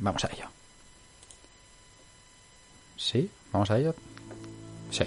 [0.00, 0.46] Vamos a ello.
[2.96, 3.30] ¿Sí?
[3.52, 3.94] ¿Vamos a ello?
[4.90, 5.04] Sí.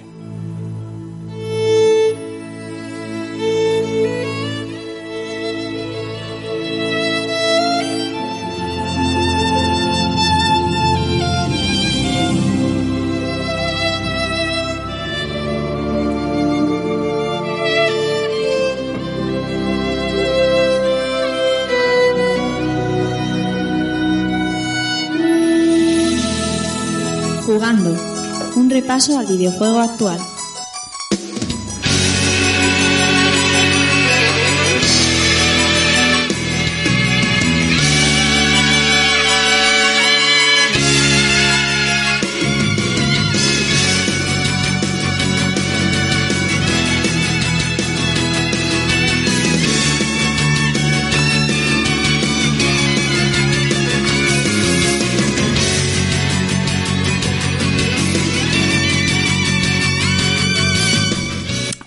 [28.91, 30.19] Un repaso al videojuego actual.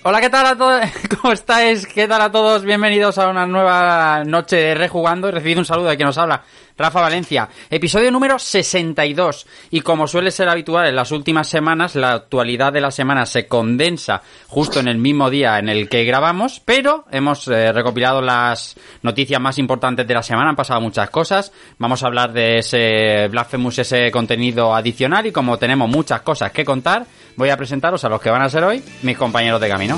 [0.06, 0.82] Hola, ¿qué tal a todos?
[1.18, 1.86] ¿Cómo estáis?
[1.86, 2.62] ¿Qué tal a todos?
[2.62, 5.28] Bienvenidos a una nueva noche de Rejugando.
[5.28, 6.42] He recibido un saludo de quien nos habla,
[6.76, 7.48] Rafa Valencia.
[7.70, 9.46] Episodio número 62.
[9.70, 13.46] Y como suele ser habitual en las últimas semanas, la actualidad de la semana se
[13.46, 18.74] condensa justo en el mismo día en el que grabamos, pero hemos eh, recopilado las
[19.02, 20.50] noticias más importantes de la semana.
[20.50, 21.52] Han pasado muchas cosas.
[21.78, 25.26] Vamos a hablar de ese Blasphemous, ese contenido adicional.
[25.26, 28.50] Y como tenemos muchas cosas que contar, voy a presentaros a los que van a
[28.50, 29.96] ser hoy mis compañeros de camino.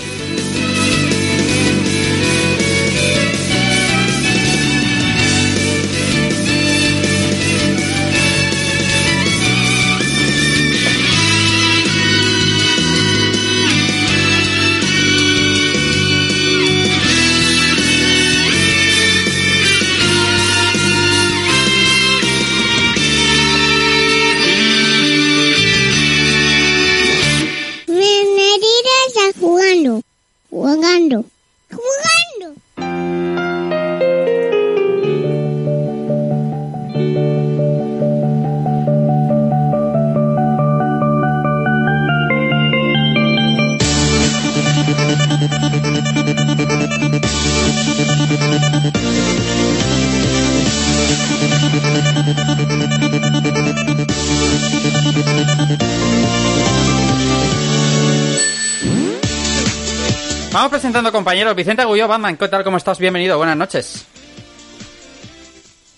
[60.53, 61.55] Vamos presentando compañeros.
[61.55, 62.65] Vicente Agulló, Batman, ¿qué tal?
[62.65, 62.99] ¿Cómo estás?
[62.99, 64.07] Bienvenido, buenas noches.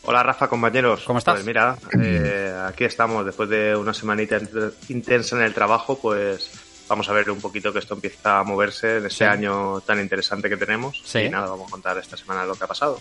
[0.03, 1.05] Hola Rafa, compañeros.
[1.06, 1.34] ¿Cómo estás?
[1.34, 6.50] Pues mira, eh, aquí estamos después de una semanita int- intensa en el trabajo, pues
[6.88, 9.25] vamos a ver un poquito que esto empieza a moverse en este Sí.
[9.25, 11.03] año tan interesante que tenemos.
[11.05, 11.19] Sí.
[11.21, 13.00] Y nada, vamos a contar esta semana lo que ha pasado.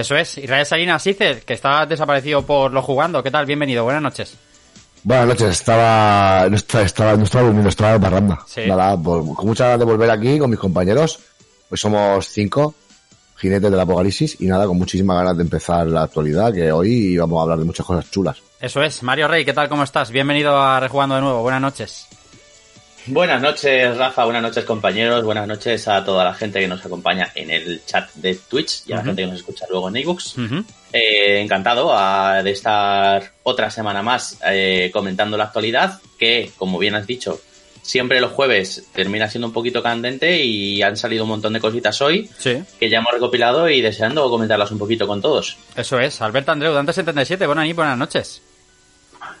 [0.00, 0.38] Eso es.
[0.38, 3.22] Israel Salinas que está desaparecido por lo jugando.
[3.22, 3.44] ¿Qué tal?
[3.44, 4.34] Bienvenido, buenas noches.
[5.02, 8.38] Buenas noches, estaba, no estaba, estaba, no estaba durmiendo, estaba en barranda.
[8.46, 8.62] Sí.
[8.66, 11.18] Nada, por- con mucha ganas de volver aquí con mis compañeros.
[11.70, 12.74] Hoy somos cinco
[13.36, 17.38] jinetes del apocalipsis y nada, con muchísimas ganas de empezar la actualidad, que hoy vamos
[17.38, 18.36] a hablar de muchas cosas chulas.
[18.58, 19.02] Eso es.
[19.02, 19.68] Mario Rey, ¿qué tal?
[19.68, 20.10] ¿Cómo estás?
[20.10, 21.42] Bienvenido a Rejugando de nuevo.
[21.42, 22.06] Buenas noches.
[23.06, 24.24] Buenas noches, Rafa.
[24.24, 25.24] Buenas noches, compañeros.
[25.24, 28.92] Buenas noches a toda la gente que nos acompaña en el chat de Twitch y
[28.92, 30.36] a la gente que nos escucha luego en ebooks.
[30.38, 30.64] Ujú.
[30.92, 31.92] Eh, encantado
[32.42, 37.40] de estar otra semana más eh, comentando la actualidad, que, como bien has dicho,
[37.82, 42.00] siempre los jueves termina siendo un poquito candente y han salido un montón de cositas
[42.02, 45.56] hoy Sí, que ya hemos recopilado y deseando comentarlas un poquito con todos.
[45.74, 46.20] eso es.
[46.20, 48.42] Alberto Andreu, Dante77, buenas noches, buenas noches.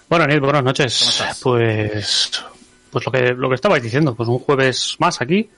[0.08, 1.02] Bueno, Neil, buenas ¿Cómo noches.
[1.02, 1.40] estás?
[1.40, 2.42] Pues,
[2.90, 5.48] pues lo que lo que estabais diciendo, pues un jueves más aquí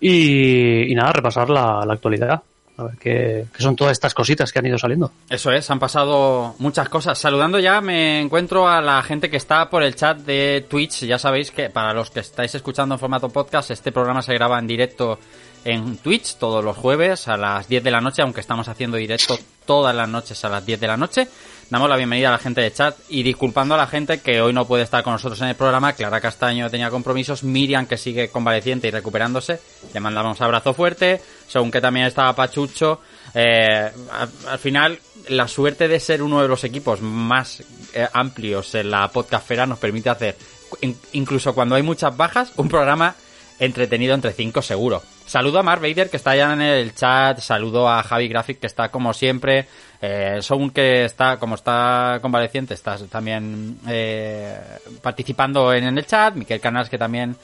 [0.00, 2.42] y, y nada, repasar la, la actualidad.
[2.78, 5.10] A ver qué, qué son todas estas cositas que han ido saliendo.
[5.30, 7.18] Eso es, han pasado muchas cosas.
[7.18, 11.06] Saludando ya, me encuentro a la gente que está por el chat de Twitch.
[11.06, 14.58] Ya sabéis que para los que estáis escuchando en formato podcast, este programa se graba
[14.58, 15.18] en directo
[15.64, 19.38] en Twitch todos los jueves a las 10 de la noche, aunque estamos haciendo directo
[19.64, 21.28] todas las noches a las 10 de la noche.
[21.68, 24.52] Damos la bienvenida a la gente de chat y disculpando a la gente que hoy
[24.52, 25.94] no puede estar con nosotros en el programa.
[25.94, 29.60] Clara Castaño tenía compromisos, Miriam que sigue convaleciente y recuperándose.
[29.92, 33.00] Le mandamos abrazo fuerte, según que también estaba Pachucho.
[33.34, 37.60] Eh, al, al final, la suerte de ser uno de los equipos más
[37.92, 40.36] eh, amplios en la podcastfera nos permite hacer,
[40.82, 43.16] in- incluso cuando hay muchas bajas, un programa
[43.58, 45.02] entretenido entre cinco seguro.
[45.26, 48.66] Saludo a Mark Vader que está allá en el chat, saludo a Javi Graphic que
[48.66, 49.66] está como siempre,
[50.00, 50.40] eh,
[50.72, 54.58] que está, como está convaleciente, está también eh,
[55.02, 57.36] participando en, el chat, Miquel Canas que también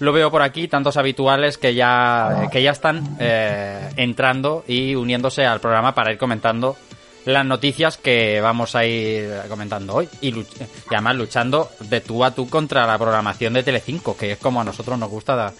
[0.00, 5.44] lo veo por aquí, tantos habituales que ya, que ya están eh, entrando y uniéndose
[5.44, 6.76] al programa para ir comentando
[7.24, 10.08] las noticias que vamos a ir comentando hoy.
[10.20, 10.44] Y,
[10.88, 14.64] además luchando de tú a tú contra la programación de Telecinco, que es como a
[14.64, 15.52] nosotros nos gusta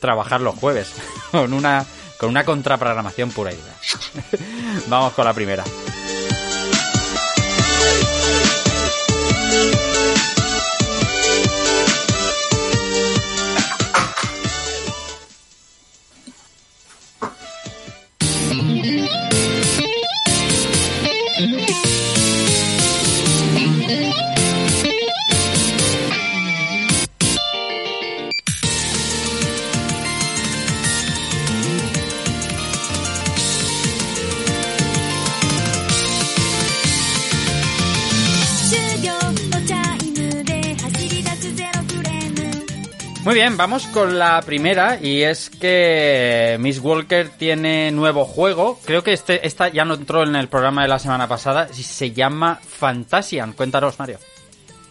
[0.00, 0.92] trabajar los jueves,
[1.30, 1.84] con una,
[2.18, 3.74] con una contraprogramación pura y dura.
[4.88, 5.64] vamos con la primera.
[43.30, 48.80] Muy bien, vamos con la primera y es que Miss Walker tiene nuevo juego.
[48.84, 51.68] Creo que este esta ya no entró en el programa de la semana pasada.
[51.72, 53.52] Se llama Fantasian.
[53.52, 54.18] Cuéntanos, Mario.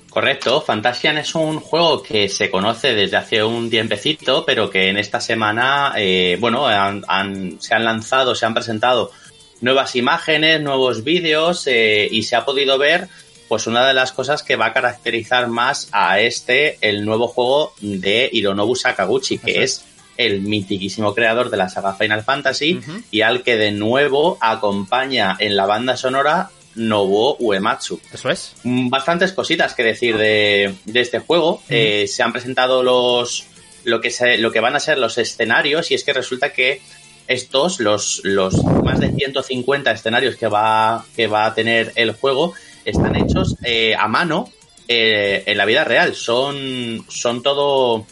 [0.09, 4.95] Correcto, Fantasian es un juego que se conoce desde hace un tiempecito, pero que en
[4.95, 9.11] esta semana, eh, bueno, han- han- se han lanzado, se han presentado
[9.59, 13.09] nuevas imágenes, nuevos vídeos eh, y se ha podido ver,
[13.49, 17.73] pues una de las cosas que va a caracterizar más a este, el nuevo juego
[17.81, 19.83] de Hironobu Sakaguchi, que es
[20.17, 22.79] el mitiquísimo creador de la saga Final Fantasy
[23.09, 27.99] y al que de nuevo acompaña en la banda sonora Nobuo Uematsu.
[28.13, 28.53] Eso es.
[28.63, 31.61] Mm, bastantes cositas que decir de, de este juego.
[31.69, 33.45] Eh, se han presentado los
[33.83, 36.81] lo que se, lo que van a ser los escenarios y es que resulta que
[37.27, 42.53] estos los los más de 150 escenarios que va que va a tener el juego
[42.85, 44.49] están hechos eh, a mano
[44.87, 46.15] eh, en la vida real.
[46.15, 48.05] Son son todo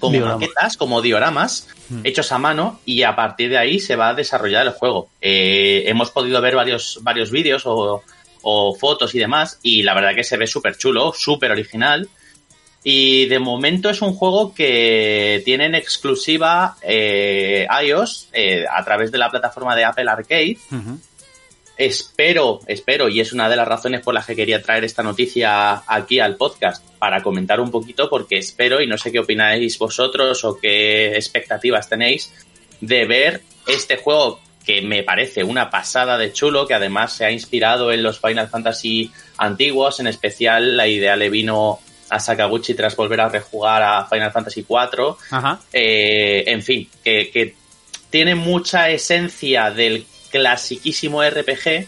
[0.00, 0.40] como Dioramas.
[0.40, 1.68] maquetas, como dioramas
[2.02, 5.08] hechos a mano y a partir de ahí se va a desarrollar el juego.
[5.20, 8.02] Eh, hemos podido ver varios, varios vídeos o,
[8.42, 12.08] o fotos y demás y la verdad que se ve súper chulo, súper original.
[12.86, 19.10] Y de momento es un juego que tiene en exclusiva eh, iOS eh, a través
[19.10, 20.58] de la plataforma de Apple Arcade.
[21.76, 25.82] Espero, espero, y es una de las razones por las que quería traer esta noticia
[25.86, 30.44] aquí al podcast, para comentar un poquito, porque espero, y no sé qué opináis vosotros
[30.44, 32.32] o qué expectativas tenéis,
[32.80, 37.30] de ver este juego que me parece una pasada de chulo, que además se ha
[37.30, 42.96] inspirado en los Final Fantasy antiguos, en especial la idea le vino a Sakaguchi tras
[42.96, 45.16] volver a rejugar a Final Fantasy IV.
[45.30, 45.60] Ajá.
[45.72, 47.54] Eh, en fin, que, que
[48.10, 51.86] tiene mucha esencia del clasiquísimo RPG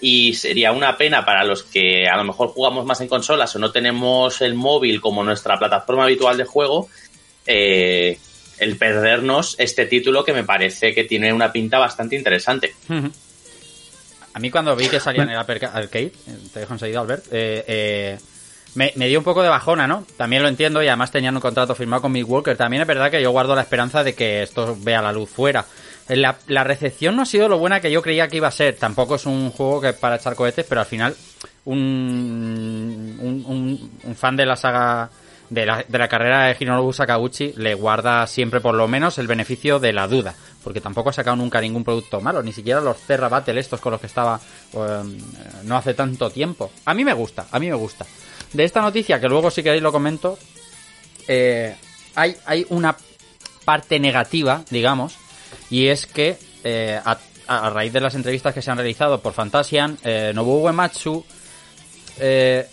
[0.00, 3.58] y sería una pena para los que a lo mejor jugamos más en consolas o
[3.58, 6.88] no tenemos el móvil como nuestra plataforma habitual de juego,
[7.46, 8.18] eh,
[8.56, 12.74] el perdernos este título que me parece que tiene una pinta bastante interesante.
[14.32, 16.12] A mí cuando vi que salía en el Arcade,
[16.54, 18.18] te dejo enseguida, Albert, eh, eh,
[18.74, 20.06] me, me dio un poco de bajona, ¿no?
[20.16, 22.56] También lo entiendo y además tenían un contrato firmado con Mick Walker.
[22.56, 25.66] También es verdad que yo guardo la esperanza de que esto vea la luz fuera.
[26.08, 28.76] La, la recepción no ha sido lo buena que yo creía que iba a ser.
[28.76, 31.14] Tampoco es un juego que es para echar cohetes, pero al final
[31.64, 33.40] un,
[34.04, 35.10] un, fan de la saga
[35.48, 39.26] de la, de la carrera de Hinorobu Sakaguchi le guarda siempre por lo menos el
[39.26, 40.34] beneficio de la duda,
[40.64, 43.92] porque tampoco ha sacado nunca ningún producto malo, ni siquiera los Terra Battle estos con
[43.92, 44.40] los que estaba
[44.72, 45.02] eh,
[45.64, 46.72] no hace tanto tiempo.
[46.84, 48.06] A mí me gusta, a mí me gusta.
[48.52, 50.38] De esta noticia, que luego si queréis lo comento,
[51.28, 51.76] eh,
[52.14, 52.96] hay, hay una
[53.64, 55.16] parte negativa, digamos,
[55.72, 59.96] y es que eh, a, raíz de las entrevistas que se han realizado por Fantasian,
[60.04, 61.24] eh, Nobuo Uematsu
[62.18, 62.68] eh,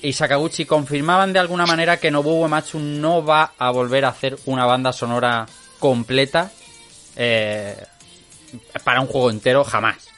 [0.00, 4.38] y Sakaguchi confirmaban de alguna manera que Nobuo Uematsu no va a volver a hacer
[4.46, 5.46] una banda sonora
[5.78, 6.50] completa
[7.16, 7.84] eh,
[8.82, 10.08] para un juego entero jamás.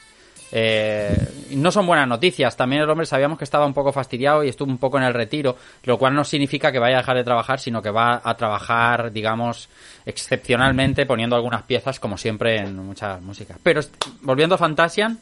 [0.51, 1.15] Eh,
[1.51, 2.55] no son buenas noticias.
[2.57, 5.13] También el hombre sabíamos que estaba un poco fastidiado y estuvo un poco en el
[5.13, 8.35] retiro, lo cual no significa que vaya a dejar de trabajar, sino que va a
[8.35, 9.69] trabajar, digamos,
[10.05, 13.57] excepcionalmente, poniendo algunas piezas, como siempre, en muchas músicas.
[13.61, 13.81] Pero
[14.21, 15.17] volviendo a Fantasian,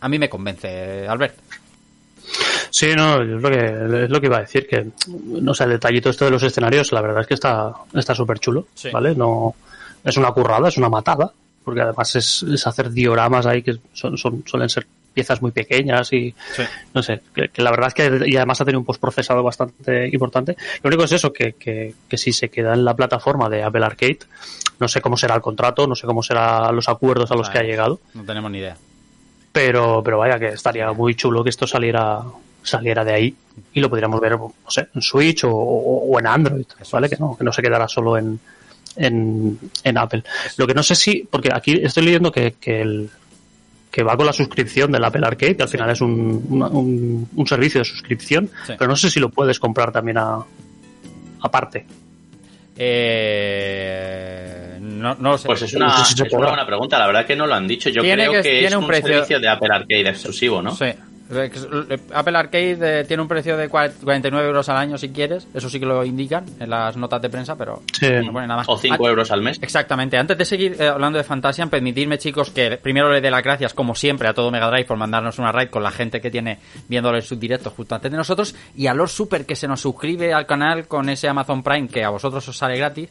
[0.00, 1.36] a mí me convence, Albert.
[2.70, 3.58] Sí, no, es lo que,
[4.04, 6.92] es lo que iba a decir, que, no sé, el detallito este de los escenarios,
[6.92, 8.90] la verdad es que está está súper chulo, Sí.
[8.90, 9.14] ¿vale?
[9.14, 9.54] No,
[10.04, 11.30] es una currada, es una matada,
[11.66, 16.12] porque además es, es hacer dioramas ahí que son, son, suelen ser piezas muy pequeñas
[16.12, 16.32] y,
[16.94, 20.08] no sé, que, que la verdad es que, y además ha tenido un postprocesado bastante
[20.12, 20.56] importante.
[20.82, 23.84] Lo único es eso, que, que, que si se queda en la plataforma de Apple
[23.84, 24.18] Arcade,
[24.78, 27.58] no sé cómo será el contrato, no sé cómo serán los acuerdos a los que
[27.58, 28.76] ha llegado, No tenemos ni idea.
[29.52, 32.22] pero, pero vaya que estaría muy chulo que esto saliera
[32.62, 33.36] saliera de ahí
[33.74, 37.06] y lo podríamos ver, no sé, en Switch o, o- o en Android, Eso ¿vale?
[37.06, 37.12] es.
[37.12, 38.38] Que no, que no se quedara solo en,
[38.96, 40.22] en, en Apple.
[40.56, 43.10] Lo que no sé si, porque aquí estoy leyendo que, que el,
[43.90, 47.28] que va con la suscripción del Apple Arcade, que al final es un, una- un,
[47.34, 48.74] un servicio de suscripción, Sí.
[48.78, 50.38] pero no sé si lo puedes comprar también a,
[51.40, 51.86] aparte.
[52.78, 55.46] Eh, no, no lo sé.
[55.46, 57.46] Pues es una, No sé si se es una buena pregunta, la verdad que no
[57.46, 57.88] lo han dicho.
[57.90, 60.74] Yo Tiene creo que- es un un, precio- servicio de Apple Arcade exclusivo, ¿no?
[60.74, 60.86] Sí.
[61.28, 65.46] Apple Arcade eh, tiene un precio de cua- 49 euros al año si quieres.
[65.54, 68.06] Eso sí que lo indican en las notas de prensa, pero Sí.
[68.24, 68.68] no pone nada más.
[68.68, 69.58] O 5 Ah, euros al mes.
[69.60, 70.16] Exactamente.
[70.18, 73.74] Antes de seguir eh, hablando de Fantasian, permitidme, chicos, que primero le dé las gracias,
[73.74, 76.58] como siempre, a todo Mega Drive por mandarnos una raid con la gente que tiene
[76.88, 78.54] viéndolo en sus directos justo antes de nosotros.
[78.76, 82.04] Y a Lord Super, que se nos suscribe al canal con ese Amazon Prime que
[82.04, 83.08] a vosotros os sale gratis.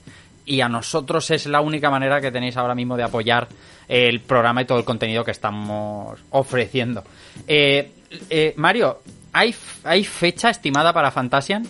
[0.48, 3.48] Y a nosotros es la única manera que tenéis ahora mismo de apoyar
[3.88, 7.04] el programa y todo el contenido que estamos ofreciendo.
[7.48, 7.92] Eh,
[8.30, 9.02] eh, Mario,
[9.34, 9.54] ¿hay,
[9.84, 11.68] ¿hay fecha estimada para Fantasian?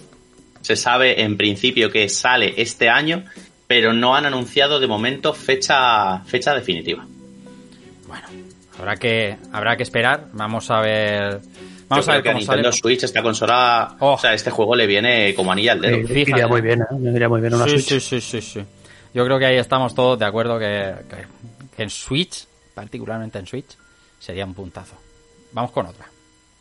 [0.61, 3.23] Se sabe en principio que sale este año,
[3.67, 7.05] pero no han anunciado de momento fecha, fecha definitiva.
[8.07, 8.27] Bueno,
[8.79, 10.27] habrá que, habrá que esperar.
[10.33, 11.39] Vamos a ver.
[11.87, 12.81] Vamos Yo a creo ver que a cómo Nintendo sale.
[12.81, 14.13] Switch esta consola, Oh.
[14.13, 15.97] o sea, este juego le viene como anilla al dedo.
[15.97, 16.85] Iría muy bien, ¿eh?
[17.13, 17.85] iría muy bien una Sí, Switch.
[17.87, 18.65] sí, sí, sí, sí.
[19.13, 23.45] Yo creo que ahí estamos todos de acuerdo que, que- que en Switch, particularmente en
[23.45, 23.77] Switch,
[24.19, 24.95] sería un puntazo.
[25.51, 26.05] Vamos con otra.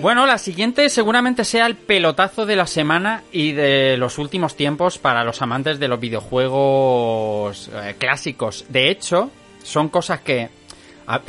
[0.00, 4.96] Bueno, la siguiente seguramente sea el pelotazo de la semana y de los últimos tiempos
[4.96, 8.64] para los amantes de los videojuegos eh, clásicos.
[8.70, 9.30] De hecho,
[9.62, 10.48] son cosas que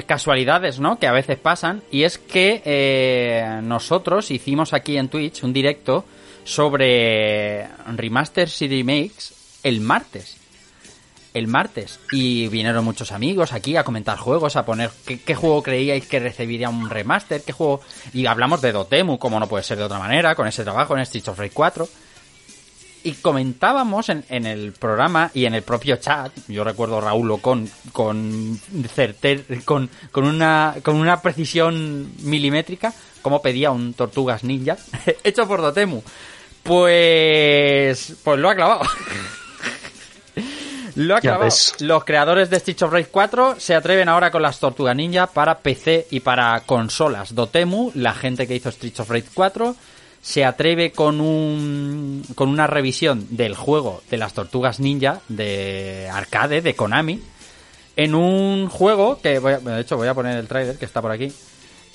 [0.06, 1.00] casualidades, ¿no?
[1.00, 6.06] Que a veces pasan y es que eh, nosotros hicimos aquí en Twitch un directo
[6.46, 10.41] sobre remasters y remakes el martes
[11.34, 16.06] el martes y vinieron muchos amigos aquí a comentar juegos, a poner qué, juego creíais
[16.08, 17.82] que recibiría un remaster, qué juego...
[18.14, 21.06] Y hablamos de Dotemu, como no puede ser de otra manera, con ese trabajo en
[21.06, 21.88] Streets of Rage 4.
[23.04, 27.68] Y comentábamos en, en el programa y en el propio chat, yo recuerdo Raúl con
[27.94, 28.60] con
[28.94, 34.78] certer, con, con una con una precisión milimétrica, como pedía un Tortugas Ninja
[35.24, 36.04] hecho por Dotemu.
[36.62, 38.82] Pues pues lo ha clavado.
[40.96, 41.44] Lo ha clavado.
[41.80, 45.60] Los creadores de Streets of Rage 4 se atreven ahora con las Tortugas Ninja para
[45.60, 47.34] PC y para consolas.
[47.36, 49.76] Dotemu, la gente que hizo Streets of Rage 4,
[50.22, 56.62] se atreve con un con una revisión del juego de las Tortugas Ninja de arcade
[56.62, 57.20] de Konami
[57.96, 61.02] en un juego que voy a- de hecho voy a poner el trailer que está
[61.02, 61.34] por aquí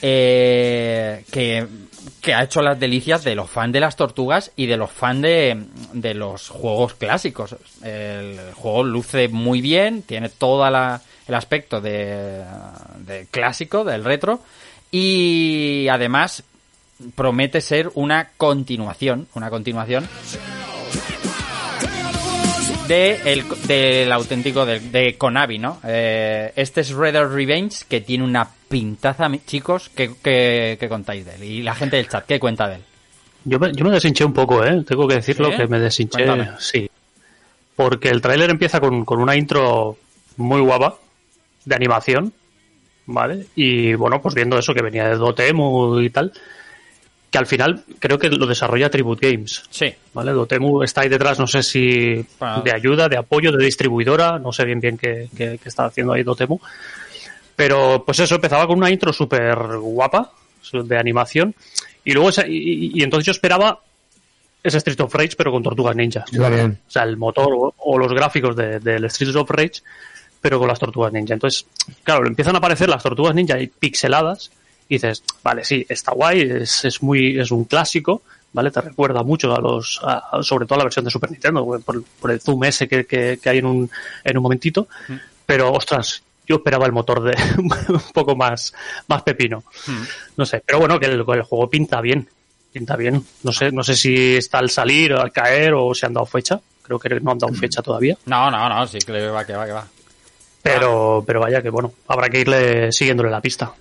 [0.03, 1.67] eh, que,
[2.21, 5.23] que ha hecho las delicias de los fans de las tortugas y de los fans
[5.23, 7.57] de, de los juegos clásicos.
[7.83, 12.45] El juego luce muy bien, tiene todo el aspecto de,
[12.99, 14.41] de clásico, del retro,
[14.91, 16.43] y además
[17.15, 20.09] promete ser una continuación, una continuación
[22.87, 25.81] de el, del auténtico de, de Konami, ¿no?
[25.85, 31.25] Eh, este es Red Dead Revenge que tiene una pintaza, chicos, que, que, que contáis
[31.25, 31.45] de él.
[31.45, 32.83] Y la gente del chat, ¿qué cuenta de él?
[33.45, 34.83] Yo me, yo me deshinché un poco, ¿eh?
[34.87, 35.57] Tengo que decirlo ¿Sí?
[35.57, 36.25] que me deshinché.
[36.25, 36.51] Cuéntame.
[36.59, 36.91] Sí.
[37.77, 39.97] Porque el tráiler empieza con, con una intro
[40.37, 40.97] muy guapa
[41.65, 42.33] de animación,
[43.07, 43.47] ¿vale?
[43.55, 46.33] Y bueno, pues viendo eso que venía de Dotemu y tal,
[47.31, 49.87] que al final creo que lo desarrolla Tribute Games, Sí.
[50.15, 50.33] ¿vale?
[50.33, 52.25] Dotemu está ahí detrás, no sé si
[52.65, 56.13] de ayuda, de apoyo, de distribuidora, no sé bien bien qué, qué- qué está haciendo
[56.13, 56.59] ahí Dotemu.
[57.55, 60.33] Pero pues eso, empezaba con una intro súper guapa
[60.73, 61.55] de animación
[62.05, 63.81] y luego esa- y, y entonces yo esperaba
[64.63, 66.25] ese Street of Rage pero con Tortugas Ninja.
[66.31, 66.79] También.
[66.87, 69.83] O sea, el motor o, o los gráficos de- del Street of Rage
[70.41, 71.35] pero con las Tortugas Ninja.
[71.35, 71.67] Entonces,
[72.05, 74.51] claro, le empiezan a aparecer las Tortugas Ninja pixeladas
[74.89, 78.71] y dices, vale, sí, está guay, es, es muy es un clásico, ¿vale?
[78.71, 82.03] Te recuerda mucho a los a- sobre todo a la versión de Super Nintendo por,
[82.05, 83.91] por el zoom ese que, que- que hay en un
[84.25, 84.89] en un momentito,
[85.45, 88.73] pero ostras, yo esperaba el motor de un poco más
[89.09, 89.65] más pepino.
[90.37, 92.29] No sé, pero bueno, que el, el juego pinta bien,
[92.73, 93.25] pinta bien.
[93.43, 96.27] No sé, no sé si está al salir o al caer o se han dado
[96.27, 96.61] fecha.
[96.83, 98.17] Creo que no han dado fecha todavía.
[98.27, 99.89] No, no, no, sí, que va, que va, que va.
[100.63, 103.73] Pero, pero vaya que bueno, habrá que irle siguiéndole la pista.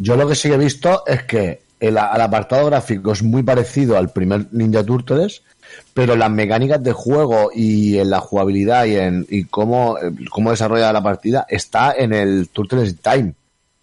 [0.00, 4.10] Yo lo que sí he visto es que el, apartado gráfico es muy parecido al
[4.10, 5.42] primer Ninja Turtles,
[5.94, 10.50] pero las mecánicas de juego y en la jugabilidad y en y cómo, eh, cómo
[10.50, 13.34] desarrolla la partida está en el Turtles Time.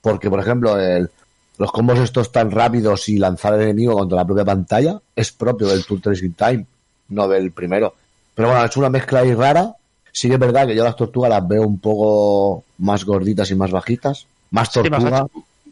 [0.01, 1.09] Porque, por ejemplo, el,
[1.57, 5.67] los combos estos tan rápidos y lanzar al enemigo contra la propia pantalla es propio
[5.67, 6.65] del Tour Tracing Time,
[7.09, 7.95] no del primero.
[8.35, 9.73] Pero bueno, es una mezcla ahí rara.
[10.11, 13.55] Sí que es verdad que yo las tortugas las veo un poco más gorditas y
[13.55, 14.27] más bajitas.
[14.51, 15.27] Más Sí, más tortuga.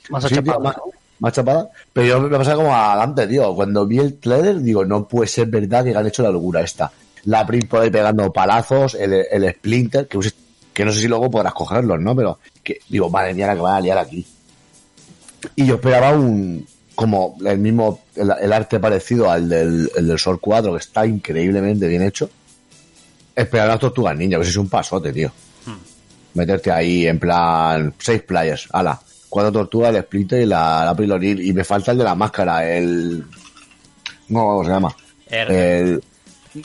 [0.09, 0.83] Más Sí, achapada, tío, más, ¿no?
[1.19, 1.69] más chapada.
[1.93, 3.53] Pero yo me pasa como a Dante, tío.
[3.55, 6.91] Cuando vi el trailer, digo, no puede ser verdad que han hecho la locura esta.
[7.25, 10.35] La Prim por ahí pegando palazos, el, el Splinter, que, uses-
[10.73, 12.15] que no sé si luego podrás cogerlos, ¿no?
[12.15, 14.25] Pero que digo, madre mía, la que van a liar aquí.
[15.55, 20.17] Y yo esperaba un como el mismo el, el arte parecido al del, el del
[20.17, 22.29] Sol 4 que está increíblemente bien hecho
[23.35, 25.29] esperaba las tortugas ninja que es un pasote tío
[26.35, 28.97] meterte ahí en plan seis players ala
[29.29, 32.69] cuatro tortugas el Splinter y la, la Priloril y me falta el de la máscara
[32.69, 33.23] el
[34.29, 34.95] no cómo se llama
[35.27, 35.79] R.
[35.79, 36.03] el,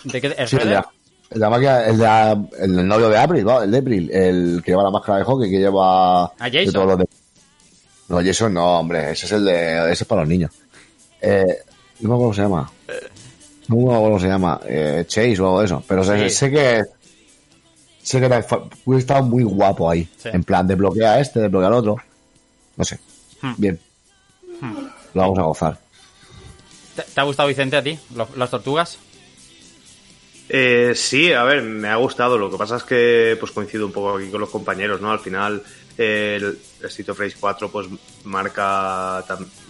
[0.04, 0.34] ¿De qué?
[0.38, 0.72] ¿El sí, el, de Shredder?
[0.74, 0.88] la,
[1.30, 3.62] el de la máquina el, de la- el del novio de April ¿no?
[3.62, 6.72] el de April el que lleva la máscara de hockey que lleva ¿A Jason?
[6.72, 7.08] todos los de-
[8.08, 9.92] no, Jason no, hombre, ese es el de.
[9.92, 10.50] Ese es para los niños.
[11.20, 11.44] Eh,
[12.00, 12.72] no me acuerdo cómo se llama.
[13.68, 14.60] No me acuerdo cómo se llama.
[14.66, 15.84] Eh, Chase o algo de eso.
[15.86, 16.34] Pero sé, Sí.
[16.34, 16.82] sé que.
[18.02, 20.08] Sé que fue- hubiera estado muy guapo ahí.
[20.16, 20.28] Sí.
[20.32, 21.96] En plan, desbloquea a este, desbloquea al otro.
[22.80, 22.98] No sé.
[23.42, 23.52] Hmm.
[23.58, 23.78] Bien.
[25.12, 25.78] Lo vamos a gozar.
[26.96, 27.98] ¿Te, te ha gustado, Vicente, a ti?
[28.14, 28.96] ¿Los- ¿Las tortugas?
[30.48, 32.38] Eh, sí, a ver, me ha gustado.
[32.38, 35.12] Lo que pasa es que pues coincido un poco aquí con los compañeros, ¿no?
[35.12, 35.62] Al final
[35.98, 36.58] eh, el
[36.88, 37.86] Street of Rage 4 pues
[38.24, 39.22] marca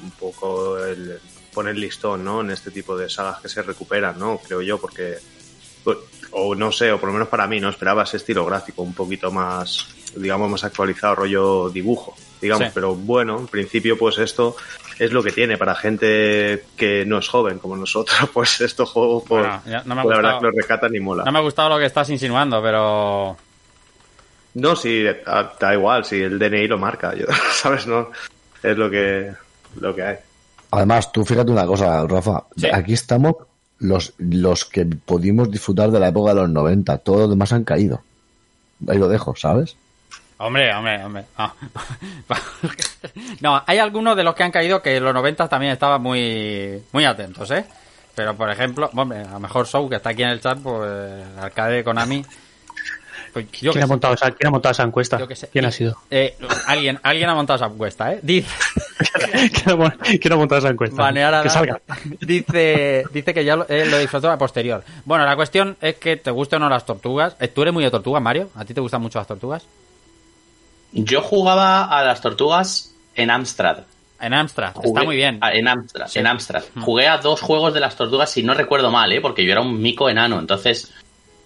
[0.02, 1.18] un poco el
[1.52, 2.42] pone el listón, ¿no?
[2.42, 4.38] En este tipo de sagas que se recuperan, ¿no?
[4.38, 5.16] Creo yo, porque
[5.82, 5.98] pues,
[6.30, 8.94] o no sé, o por lo menos para mí, no esperaba ese estilo gráfico un
[8.94, 12.68] poquito más, digamos, más actualizado, rollo dibujo, digamos.
[12.68, 12.72] Sí.
[12.74, 14.56] Pero bueno, en principio, pues esto
[14.98, 19.24] es lo que tiene para gente que no es joven como nosotros, pues estos juegos,
[19.26, 21.24] pues, Bueno, ya no me ha pues, la verdad que lo rescatan y mola.
[21.24, 23.36] No me ha gustado lo que estás insinuando, pero...
[24.52, 27.86] No, sí, da, da igual, si el DNI lo marca, yo, ¿sabes?
[27.86, 28.10] No,
[28.62, 29.32] es lo que,
[29.80, 30.16] lo que hay.
[30.72, 32.44] Además, tú fíjate una cosa, Rafa.
[32.56, 32.68] Sí.
[32.72, 33.36] Aquí estamos
[33.78, 36.98] los, los que pudimos disfrutar de la época de los 90.
[36.98, 38.02] Todos los demás han caído.
[38.86, 39.76] Ahí lo dejo, ¿sabes?
[40.42, 41.24] Hombre, hombre, hombre.
[41.38, 41.54] No,
[43.40, 46.82] No, hay algunos de los que han caído que en los 90 también estaban muy,
[46.92, 47.66] muy atentos, ¿eh?
[48.14, 50.90] Pero, por ejemplo, hombre, a lo mejor Show, que está aquí en el chat, pues,
[50.90, 52.24] el arcade de Konami...
[53.34, 55.18] Pues, yo ¿Quién ha, montado esa, ¿Quién ha montado esa encuesta?
[55.18, 55.48] Yo qué sé.
[55.52, 55.96] ¿Quién ha sido?
[56.10, 56.36] Eh,
[56.66, 58.18] alguien, alguien ha montado esa encuesta, ¿eh?
[58.22, 58.48] Dice,
[59.52, 60.96] ¿Quién ha, montado esa encuesta?
[60.96, 61.80] banear que salga.
[62.18, 64.82] Dice, dice que ya lo, eh, lo disfrutó a posterior.
[65.04, 67.36] Bueno, la cuestión es que te gusten o no las tortugas.
[67.38, 68.50] Eh, ¿Tú eres muy de tortugas, Mario?
[68.56, 69.64] ¿A ti te gustan mucho las tortugas?
[70.92, 73.78] Yo jugaba a las tortugas en Amstrad.
[74.20, 74.74] En Amstrad.
[74.82, 75.38] Está muy bien.
[75.40, 76.18] a- en Amstrad, Sí.
[76.18, 76.62] en Amstrad.
[76.80, 79.20] Jugué a dos juegos de las tortugas, si no recuerdo mal, ¿eh?
[79.20, 80.92] porque yo era un mico enano, entonces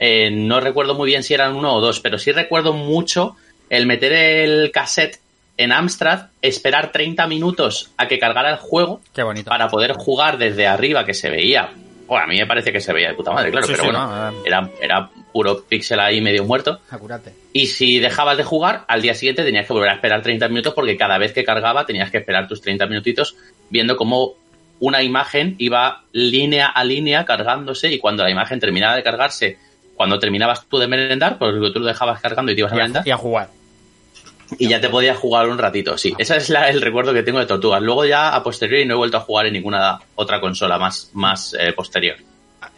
[0.01, 3.37] eh, no recuerdo muy bien si eran uno o dos, pero sí recuerdo mucho
[3.71, 5.21] el meter el cassette
[5.57, 9.49] en Amstrad, esperar 30 minutos a que cargara el juego Qué bonito.
[9.49, 11.71] para poder jugar desde arriba, que se veía.
[12.09, 13.89] Bueno, a mí me parece que se veía de puta madre, claro, Sí, pero sí,
[13.91, 16.79] bueno, no, era, era puro pixel ahí medio muerto.
[16.91, 17.35] Acurate.
[17.53, 20.73] Y si dejabas de jugar, al día siguiente tenías que volver a esperar 30 minutos
[20.75, 23.35] porque cada vez que cargaba tenías que esperar tus 30 minutitos
[23.69, 24.35] viendo cómo
[24.79, 29.59] una imagen iba línea a línea cargándose y cuando la imagen terminaba de cargarse,
[29.97, 33.07] cuando terminabas tú de merendar, porque tú lo dejabas cargando y te ibas a merendar,
[33.07, 33.49] y a jugar.
[34.59, 36.15] y ya te podías jugar un ratito, sí.
[36.19, 37.83] Ese es la- el recuerdo que tengo de Tortugas.
[37.83, 41.57] Luego ya a posteriori no he vuelto a jugar en ninguna otra consola más, más
[41.59, 42.17] eh, posterior.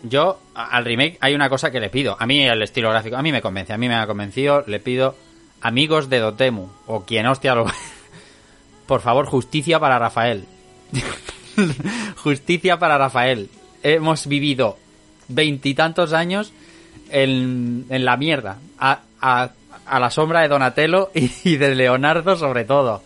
[0.03, 2.17] Yo, al remake, hay una cosa que le pido.
[2.19, 4.63] A mí el estilo gráfico, a mí me convence, a mí me ha convencido.
[4.67, 5.17] Le pido,
[5.61, 7.67] amigos de Dotemu, o quien hostia lo...
[8.87, 10.45] Por favor, justicia para Rafael.
[12.17, 13.49] justicia para Rafael.
[13.83, 14.79] Hemos vivido
[15.29, 16.53] veintitantos años
[17.11, 18.59] en, en la mierda.
[18.79, 19.51] A, a-
[19.87, 23.03] a la sombra de Donatello y, y de Leonardo sobre todo.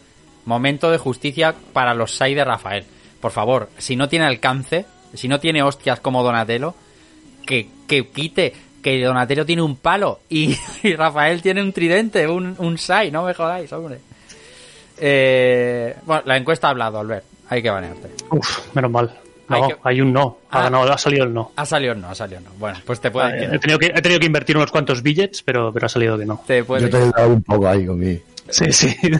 [0.46, 2.84] Momento de justicia para los 6 de Rafael.
[3.20, 6.74] Por favor, si no tiene alcance, si no tiene hostias como Donatello,
[7.46, 12.54] que, que quite que Donatello tiene un palo y, y Rafael tiene un tridente, un,
[12.58, 13.98] un sai, no me jodáis, hombre.
[14.98, 17.24] Eh, bueno, la encuesta ha hablado, Albert.
[17.48, 18.10] Hay que banearte.
[18.30, 19.10] Uf, menos mal.
[19.48, 20.38] No, Hay un no.
[20.50, 20.62] Ha, Ah.
[20.64, 21.50] ganado, ha salido el no.
[21.56, 22.50] Ha salido el no, ha salido el no.
[22.56, 25.72] Bueno, pues te puede he, tenido que, he tenido que invertir unos cuantos billets, pero,
[25.72, 26.40] pero ha salido que no.
[26.46, 28.16] te puede Yo te he dado un poco ahí con mi.
[28.48, 28.94] Sí, sí.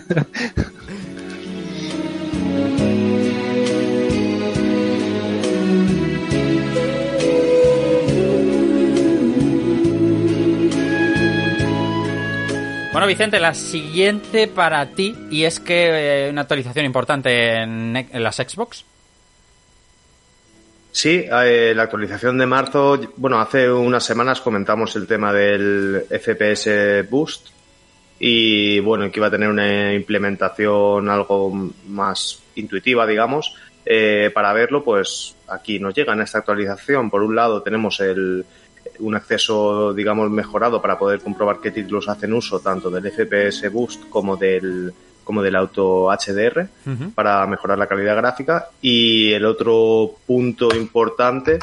[12.92, 18.36] Bueno, Vicente, la siguiente para ti, y es que eh, una actualización importante en, las
[18.36, 18.84] Xbox.
[20.90, 27.08] Sí, eh, la actualización de marzo, bueno, hace unas semanas comentamos el tema del FPS
[27.08, 27.50] Boost
[28.18, 33.54] y bueno, que iba a tener una implementación algo más intuitiva, digamos,
[33.86, 37.08] eh, para verlo, pues aquí nos llega en esta actualización.
[37.08, 38.44] Por un lado tenemos el,
[39.00, 44.08] un acceso, digamos, mejorado para poder comprobar qué títulos hacen uso tanto del FPS Boost
[44.08, 44.92] como del
[45.24, 46.66] como del auto HDR
[47.14, 51.58] para mejorar la calidad gráfica y el otro punto importante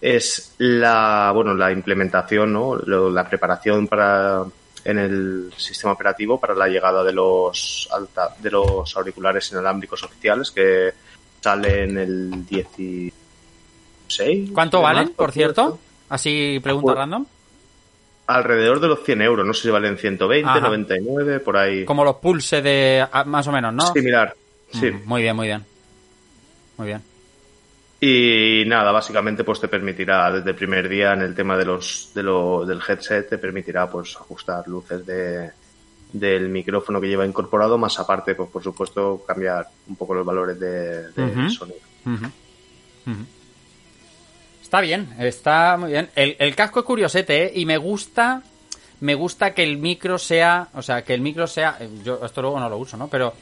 [0.00, 4.42] es la bueno la implementación no Lo- la preparación para
[4.84, 10.50] en el sistema operativo para la llegada de los alta- de los auriculares inalámbricos oficiales
[10.50, 10.90] que
[11.40, 13.12] salen el 16
[14.52, 15.62] ¿Cuánto valen, por cierto?
[15.62, 15.78] ¿cierto?
[16.12, 17.24] Así, pregunta Pues- random.
[18.26, 20.60] alrededor de los 100 euros no sé si valen 120 Ajá.
[20.60, 23.04] 99 por ahí Como los pulse de...
[23.10, 23.92] ah, Más o menos, ¿no?
[23.92, 24.34] similar
[24.72, 25.64] sí Mm, Muy bien, muy bien.
[26.78, 27.02] Muy bien.
[28.00, 32.10] Y nada, básicamente pues te permitirá desde el primer día en el tema de los
[32.14, 35.50] de lo, del headset te permitirá pues ajustar luces de
[36.12, 40.58] del micrófono que lleva incorporado, más aparte pues por supuesto cambiar un poco los valores
[40.60, 41.10] de,
[41.50, 41.78] sonido.
[42.04, 42.26] Ujú.
[43.06, 43.24] Ujú.
[44.72, 46.08] Está bien, está muy bien.
[46.16, 47.52] El, casco es curiosete, ¿eh?
[47.56, 48.40] Y me gusta,
[49.00, 52.40] me gusta que el micro sea, o sea, que el micro sea, eh, yo esto
[52.40, 53.06] luego no lo uso, ¿no?
[53.08, 53.34] Pero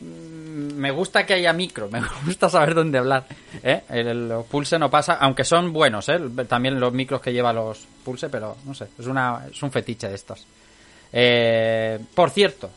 [0.00, 3.24] mm, me gusta que haya micro, me gusta saber dónde hablar,
[3.62, 3.84] ¿eh?
[3.88, 6.20] El- los Pulse no pasa, aunque son buenos, ¿eh?
[6.46, 10.10] También los micros que lleva los Pulse, pero no sé, es una, es un fetiche
[10.10, 10.46] de estos.
[11.10, 12.68] Eh, por cierto,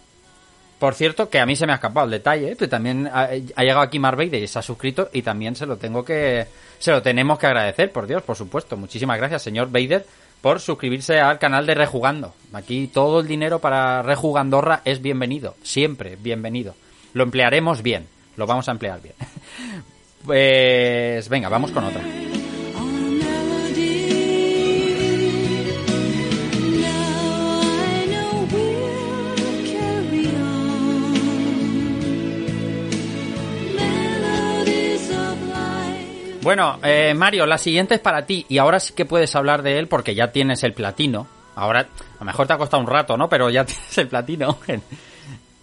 [0.80, 3.82] por cierto, que a mí se me ha escapado el detalle, pero también ha, llegado
[3.82, 6.48] aquí Mark Vader y se ha suscrito y también se lo tengo que
[6.80, 8.78] se lo tenemos que agradecer, por Dios, por supuesto.
[8.78, 10.06] Muchísimas gracias, señor Vader,
[10.42, 12.34] por suscribirse al canal de Rejugando.
[12.54, 16.76] Aquí todo el dinero para Rejugandorra es bienvenido, siempre bienvenido.
[17.14, 19.16] Lo emplearemos bien, lo vamos a emplear bien.
[20.26, 22.29] Pues venga, vamos con otra.
[36.50, 39.78] Bueno, eh, Mario, la siguiente es para ti y ahora sí que puedes hablar de
[39.78, 41.28] él porque ya tienes el platino.
[41.56, 43.30] Ahora, a lo mejor te ha costado un rato, ¿no?
[43.30, 44.82] Pero ya tienes el platino en,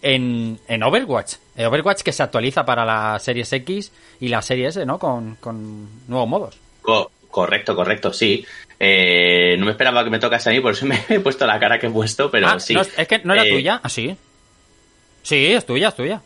[0.00, 1.34] en, en Overwatch.
[1.56, 4.96] El Overwatch que se actualiza para la Series X y la Serie S, ¿no?
[5.00, 6.56] Con, con nuevos modos.
[6.82, 8.46] Co- correcto, correcto, sí.
[8.78, 11.58] Eh, no me esperaba que me tocase a mí, por eso me he puesto la
[11.58, 12.74] cara que he puesto, pero ah, sí.
[12.74, 13.80] no, es que no era Eh, tuya.
[13.82, 14.16] Ah, sí.
[15.24, 16.22] Sí, es tuya, es tuya.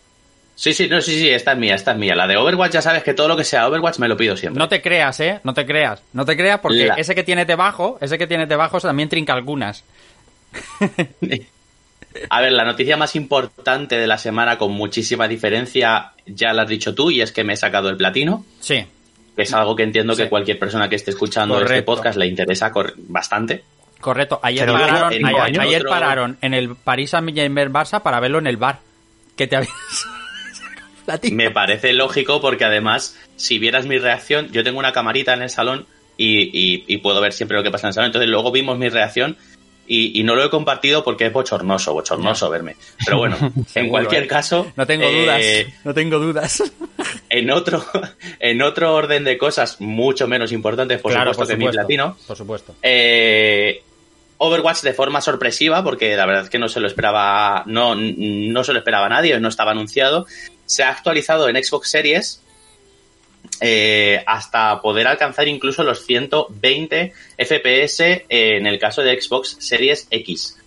[0.60, 2.14] Sí, sí, no, sí, sí, esta es mía, esta es mía.
[2.14, 4.58] La de Overwatch ya sabes que todo lo que sea Overwatch me lo pido siempre.
[4.58, 5.40] No te creas, ¿eh?
[5.42, 6.02] No te creas.
[6.12, 9.32] No te creas porque La- ese que tiene debajo, ese que tiene debajo también trinca
[9.32, 9.84] algunas.
[12.28, 16.68] A ver, la noticia más importante de la semana con muchísima diferencia ya la has
[16.68, 18.84] dicho tú y es que me he sacado el platino, Sí.
[19.36, 20.24] que es algo que entiendo Sí.
[20.24, 22.72] que cualquier persona que esté escuchando este podcast le interesa
[23.08, 23.62] bastante.
[24.00, 27.72] Correcto, ayer Pero pararon, en ayer, cualquier ayer otro- pararon en el París Saint Germain
[27.72, 28.80] Barça para verlo en el bar.
[29.36, 29.72] Que te habías
[31.32, 35.50] Me parece lógico porque además, si vieras mi reacción, yo tengo una camarita en el
[35.50, 38.06] salón y, y- y puedo ver siempre lo que pasa en el salón.
[38.06, 39.36] Entonces luego vimos mi reacción
[39.86, 42.76] y, y no lo he compartido porque es bochornoso, bochornoso verme.
[43.04, 43.36] Pero bueno,
[43.74, 44.26] en cualquier ¿eh?
[44.28, 44.70] caso...
[44.76, 45.22] No tengo eh,
[45.64, 45.84] dudas.
[45.84, 46.62] No tengo dudas.
[47.32, 47.84] En otro,
[48.40, 51.80] en otro orden de cosas mucho menos importantes, por claro, supuesto, por que supuesto.
[51.80, 52.74] mi platino, Por supuesto.
[52.82, 53.82] eh,
[54.38, 58.64] Overwatch de forma sorpresiva, porque la verdad es que no se lo esperaba, no, no
[58.64, 60.26] se lo esperaba nadie, no estaba anunciado,
[60.70, 62.40] se ha actualizado en Xbox Series
[63.60, 70.58] eh, hasta poder alcanzar incluso los 120 FPS en el caso de Xbox Series X.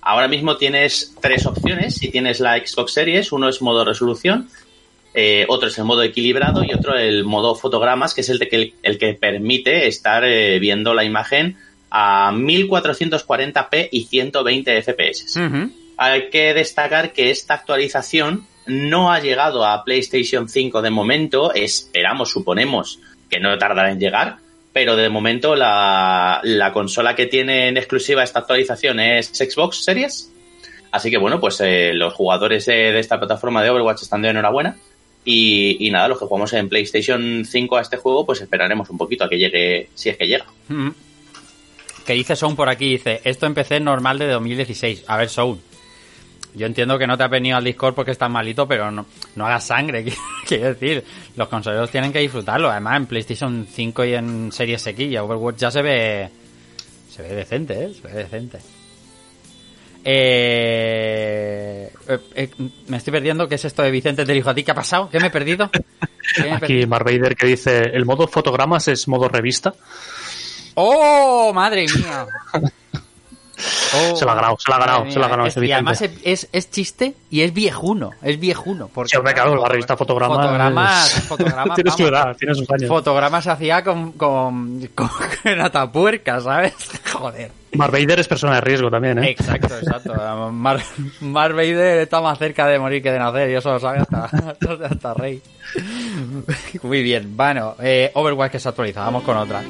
[0.00, 1.96] Ahora mismo tienes tres opciones.
[1.96, 4.48] Si tienes la Xbox Series, uno es modo resolución,
[5.12, 8.46] eh, otro es el modo equilibrado y otro el modo fotogramas, que es el, de
[8.46, 11.56] que, el que permite estar eh, viendo la imagen
[11.90, 15.36] a 1440p y 120 FPS.
[15.96, 21.52] Hay que destacar que esta actualización no ha llegado a PlayStation 5 de momento.
[21.52, 24.36] Esperamos, suponemos que no tardará en llegar.
[24.72, 30.30] Pero de momento la, la consola que tiene en exclusiva esta actualización es Xbox Series.
[30.92, 34.28] Así que bueno, pues eh, los jugadores de, de esta plataforma de Overwatch están de
[34.28, 34.76] enhorabuena.
[35.30, 39.24] Y, nada, los que jugamos en PlayStation 5 a este juego, pues esperaremos un poquito
[39.24, 40.46] a que llegue, si es que llega.
[40.70, 40.94] Ujú.
[42.06, 45.04] Que dice Sound por aquí, dice, esto empecé normal de 2016.
[45.06, 45.60] A ver, Sound.
[46.58, 49.46] Yo entiendo que no te has venido al Discord porque estás malito, pero no, no
[49.46, 50.04] hagas sangre,
[50.46, 51.04] quiero decir.
[51.36, 52.68] Los consoleros tienen que disfrutarlo.
[52.70, 56.28] Además, en PlayStation 5 y en Series X y Overwatch ya se ve...
[57.10, 57.94] Se ve decente, ¿eh?
[57.94, 58.58] Se ve decente.
[60.04, 62.50] Eh, eh, eh,
[62.86, 63.48] me estoy perdiendo.
[63.48, 64.62] ¿Qué es esto de Vicente te dijo a ti?
[64.64, 65.08] ¿Qué ha pasado?
[65.10, 65.70] ¿Qué me he perdido?
[65.70, 66.88] ¿Qué me he Aquí perdido?
[66.88, 69.74] Mark Vader que dice, el modo fotogramas es modo revista.
[70.74, 72.26] ¡Oh, madre mía!
[73.94, 75.66] Oh, se la ha ganado, se la ha ganado, se la ha ganado Es- ese
[75.66, 76.30] Y además Vicente.
[76.32, 78.88] es, es, es chiste y es viejuno, es viejuno.
[78.92, 80.36] Porque, Sí, hombre, claro, la revista Fotogramas.
[80.38, 82.88] Fotogramas, fotogramas, Tiene su edad, tiene sus años.
[82.88, 85.08] Fotogramas se hacía con, con, con,
[85.42, 86.74] con Atapuerca, ¿sabes?
[87.12, 87.50] Joder.
[87.74, 89.30] Mark Vader es persona de riesgo también, ¿eh?
[89.30, 90.14] Exacto, exacto.
[90.52, 90.80] Mar,
[91.20, 94.24] Mar Vader está más cerca de morir que de nacer y eso lo sabe hasta,
[94.90, 95.42] hasta Rey.
[96.82, 99.62] Muy bien, bueno, eh, Overwatch que se actualiza, vamos con otra.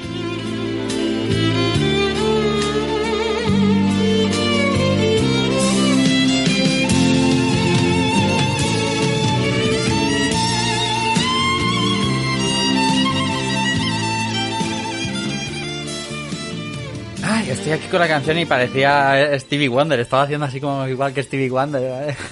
[17.90, 20.00] Con la canción y parecía eh, Stevie Wonder.
[20.00, 21.90] Estaba haciendo así como igual que Stevie Wonder.
[21.90, 22.16] ¿vale?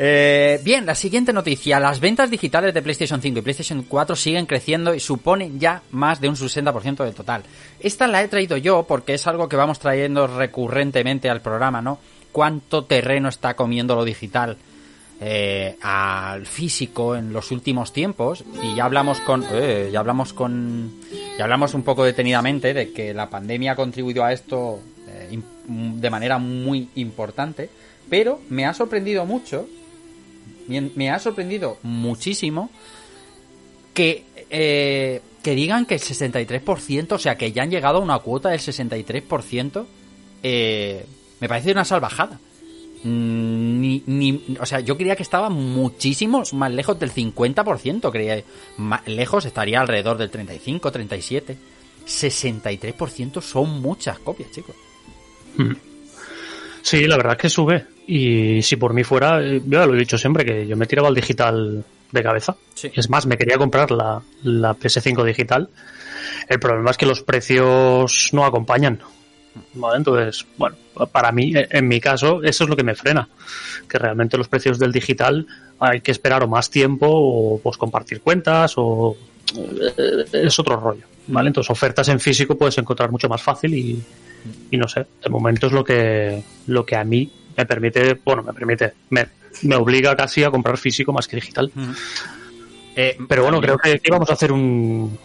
[0.00, 1.80] Eh, bien, la siguiente noticia.
[1.80, 6.20] Las ventas digitales de PlayStation 5 y PlayStation 4 siguen creciendo y suponen ya más
[6.20, 7.42] de un 60% del total.
[7.80, 11.98] Esta la he traído yo porque es algo que vamos trayendo recurrentemente al programa, ¿no?
[12.30, 14.56] Cuánto terreno está comiendo lo digital
[15.20, 20.92] eh, al físico en los últimos tiempos y ya hablamos con eh, ya hablamos con
[21.36, 26.10] ya hablamos un poco detenidamente de que la pandemia ha contribuido a esto eh, de
[26.10, 27.68] manera muy importante
[28.08, 29.66] pero me ha sorprendido mucho
[30.68, 32.70] me ha sorprendido muchísimo
[33.94, 38.18] que eh, que digan que el 63%, o sea, que ya han llegado a una
[38.18, 39.86] cuota del 63%,
[40.42, 41.06] eh,
[41.40, 42.38] me parece una salvajada.
[43.04, 48.42] Mm, Ni, ni, o sea, yo creía que estaba muchísimo más lejos del 50%, creía.
[48.78, 51.56] Más lejos estaría alrededor del 35, 37.
[52.06, 54.74] 63% son muchas copias, chicos.
[56.82, 57.86] Sí, la verdad es que sube.
[58.06, 60.86] Y si por mí fuera, eh, yo ya lo he dicho siempre, que yo me
[60.86, 62.56] tiraba al digital de cabeza.
[62.74, 62.90] Sí.
[62.94, 65.68] Es más, me quería comprar la, la PS5 digital.
[66.48, 69.00] El problema es que los precios no acompañan.
[69.74, 69.98] ¿Vale?
[69.98, 70.76] Entonces, bueno,
[71.12, 73.28] para mí, eh, en mi caso, eso es lo que me frena.
[73.88, 75.46] Que realmente los precios del digital
[75.78, 79.16] hay que esperar o más tiempo o pues compartir cuentas o
[79.56, 81.04] eh, es otro rollo.
[81.28, 81.48] ¿Vale?
[81.48, 84.02] Entonces, ofertas en físico puedes encontrar mucho más fácil y,
[84.70, 88.42] y no sé, de momento es lo que, lo que a mí me permite, bueno,
[88.42, 89.26] me permite, me,
[89.62, 91.70] me obliga casi a comprar físico más que digital.
[92.96, 95.18] Eh, Pero bueno, creo que, que vamos a hacer un,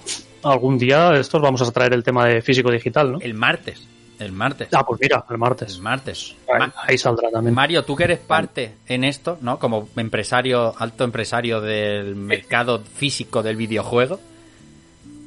[0.43, 3.19] algún día, estos vamos a traer el tema de físico digital, ¿no?
[3.19, 3.87] El martes.
[4.23, 4.69] El martes.
[4.71, 5.75] Ah, pues mira, el martes.
[5.75, 6.35] El martes.
[6.47, 7.53] Ahí, Ma- ahí saldrá también.
[7.53, 9.59] Mario, tú que eres parte en esto, ¿no?
[9.59, 14.19] Como empresario, alto empresario del mercado físico del videojuego.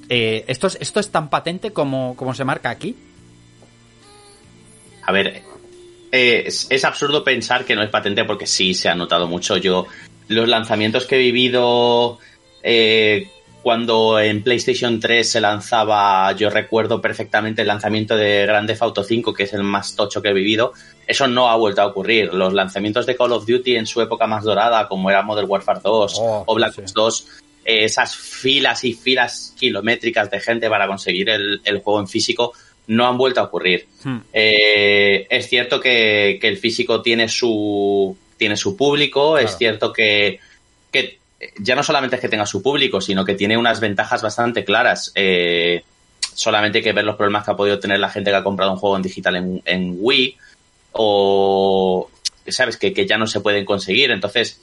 [0.09, 2.97] eh, ¿esto, es, ¿Esto es tan patente como, como se marca aquí?
[5.03, 5.43] A ver,
[6.13, 9.57] eh, es, es absurdo pensar que no es patente porque sí se ha notado mucho.
[9.57, 9.87] Yo,
[10.29, 12.19] los lanzamientos que he vivido
[12.63, 13.29] eh,
[13.67, 19.03] cuando en PlayStation 3 se lanzaba, yo recuerdo perfectamente el lanzamiento de Grand Theft Auto
[19.03, 20.73] 5, que es el más tocho que he vivido.
[21.05, 22.33] Eso no ha vuelto a ocurrir.
[22.33, 25.81] Los lanzamientos de Call of Duty en su época más dorada, como era Modern Warfare
[25.83, 26.81] 2 Oh, o Black sí.
[26.83, 27.29] Ops 2,
[27.65, 32.53] eh, esas filas y filas kilométricas de gente para conseguir el, el juego en físico
[32.87, 33.89] no han vuelto a ocurrir.
[34.05, 34.19] Hmm.
[34.33, 39.45] Eh, es cierto que, que el físico tiene su, tiene su público, Claro.
[39.45, 40.39] es cierto que,
[40.93, 41.19] que
[41.59, 45.13] ya no solamente es que tenga su público, sino que tiene unas ventajas bastante claras.
[45.15, 45.85] Eh,
[46.35, 48.73] solamente hay que ver los problemas que ha podido tener la gente que ha comprado
[48.73, 50.37] un juego en digital en, Wii
[50.93, 52.11] o,
[52.49, 54.11] sabes, que, que ya no se pueden conseguir.
[54.11, 54.61] Entonces,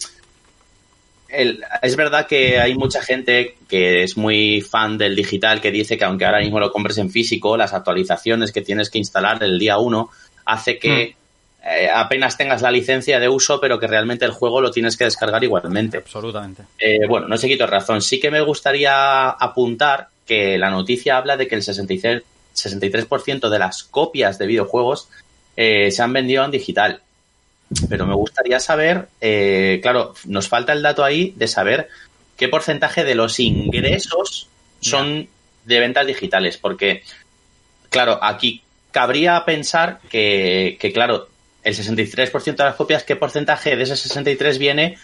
[1.30, 5.98] el- es verdad que hay mucha gente que es muy fan del digital que dice
[5.98, 9.58] que aunque ahora mismo lo compres en físico, las actualizaciones que tienes que instalar el
[9.60, 10.10] día 1
[10.46, 11.16] hace que
[11.65, 15.06] eh, apenas tengas la licencia de uso, pero que realmente el juego lo tienes que
[15.06, 15.97] descargar igualmente.
[15.97, 16.63] Absolutamente.
[16.78, 18.02] Eh, bueno, no se quito razón.
[18.02, 22.23] Sí que me gustaría apuntar que la noticia habla de que el 63,
[22.54, 25.08] 63% de las copias de videojuegos
[25.56, 27.02] eh, se han vendido en digital.
[27.89, 29.08] Pero me gustaría saber,
[29.82, 31.88] claro, nos falta el dato ahí de saber
[32.38, 34.47] qué porcentaje de los ingresos
[34.80, 35.28] son
[35.65, 36.58] de ventas digitales.
[36.58, 37.02] Porque,
[37.89, 41.30] claro, aquí cabría pensar que, que claro,
[41.63, 44.97] el 63% de las copias, ¿qué porcentaje de ese 63 viene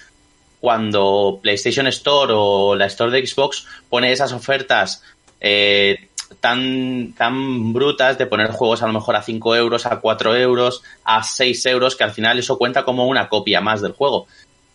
[0.59, 5.03] cuando PlayStation Store o la Store de Xbox pone esas ofertas
[5.39, 10.35] eh, tan, tan brutas de poner juegos a lo mejor a 5 euros, a 4
[10.35, 14.27] euros, a 6 euros, que al final eso cuenta como una copia más del juego.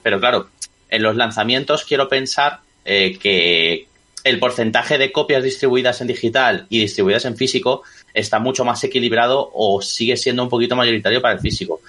[0.03, 0.49] Pero claro,
[0.89, 3.89] en los lanzamientos quiero pensar eh, que
[4.25, 7.83] el porcentaje de copias distribuidas en digital y distribuidas en físico
[8.15, 11.81] está mucho más equilibrado o sigue siendo un poquito mayoritario para el físico.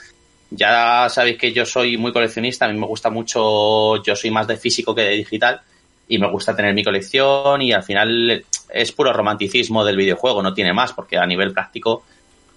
[0.49, 4.47] Ya sabéis que yo soy muy coleccionista, a mí me gusta mucho, yo soy más
[4.47, 5.61] de físico que de digital
[6.07, 10.53] y me gusta tener mi colección y al final es puro romanticismo del videojuego, no
[10.53, 12.03] tiene más, porque a nivel práctico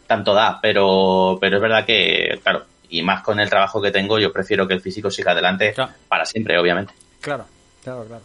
[0.06, 4.18] tanto da, pero, pero es verdad que, claro, y más con el trabajo que tengo,
[4.18, 5.92] yo prefiero que el físico siga adelante Claro.
[6.08, 6.94] para siempre, obviamente.
[7.20, 7.44] Claro,
[7.84, 8.22] claro, claro.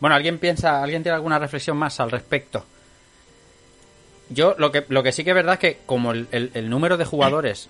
[0.00, 2.64] Bueno, ¿alguien piensa, alguien tiene alguna reflexión más al respecto?
[4.32, 6.96] Yo lo que, lo que sí que es verdad es que como el, el- número
[6.96, 7.68] de jugadores,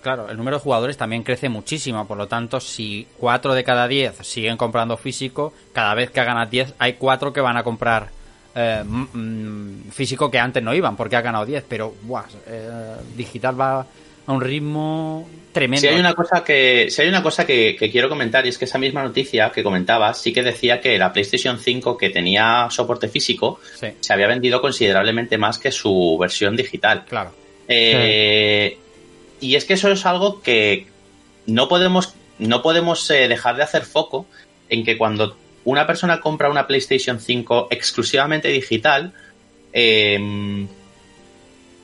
[0.00, 3.88] claro, el número de jugadores también crece muchísimo, por lo tanto, si 4 de cada
[3.88, 7.62] 10 siguen comprando físico, cada vez que hagan a 10 hay 4 que van a
[7.62, 8.10] comprar
[8.54, 8.82] eh,
[9.90, 13.86] físico que antes no iban porque ha ganado 10, pero buah, eh, digital va
[14.26, 15.80] a un ritmo tremendo.
[15.80, 18.58] Si hay una cosa que, si hay una cosa que, que quiero comentar, y es
[18.58, 22.68] que esa misma noticia que comentabas sí que decía que la PlayStation 5 que tenía
[22.70, 27.04] soporte físico Sí, se había vendido considerablemente más que su versión digital.
[27.08, 27.32] claro.
[27.68, 28.78] Eh,
[29.40, 30.86] Y es que eso es algo que
[31.46, 34.26] no podemos, no podemos eh, dejar de hacer foco
[34.68, 39.12] en que cuando una persona compra una PlayStation 5 exclusivamente digital,
[39.72, 40.66] eh,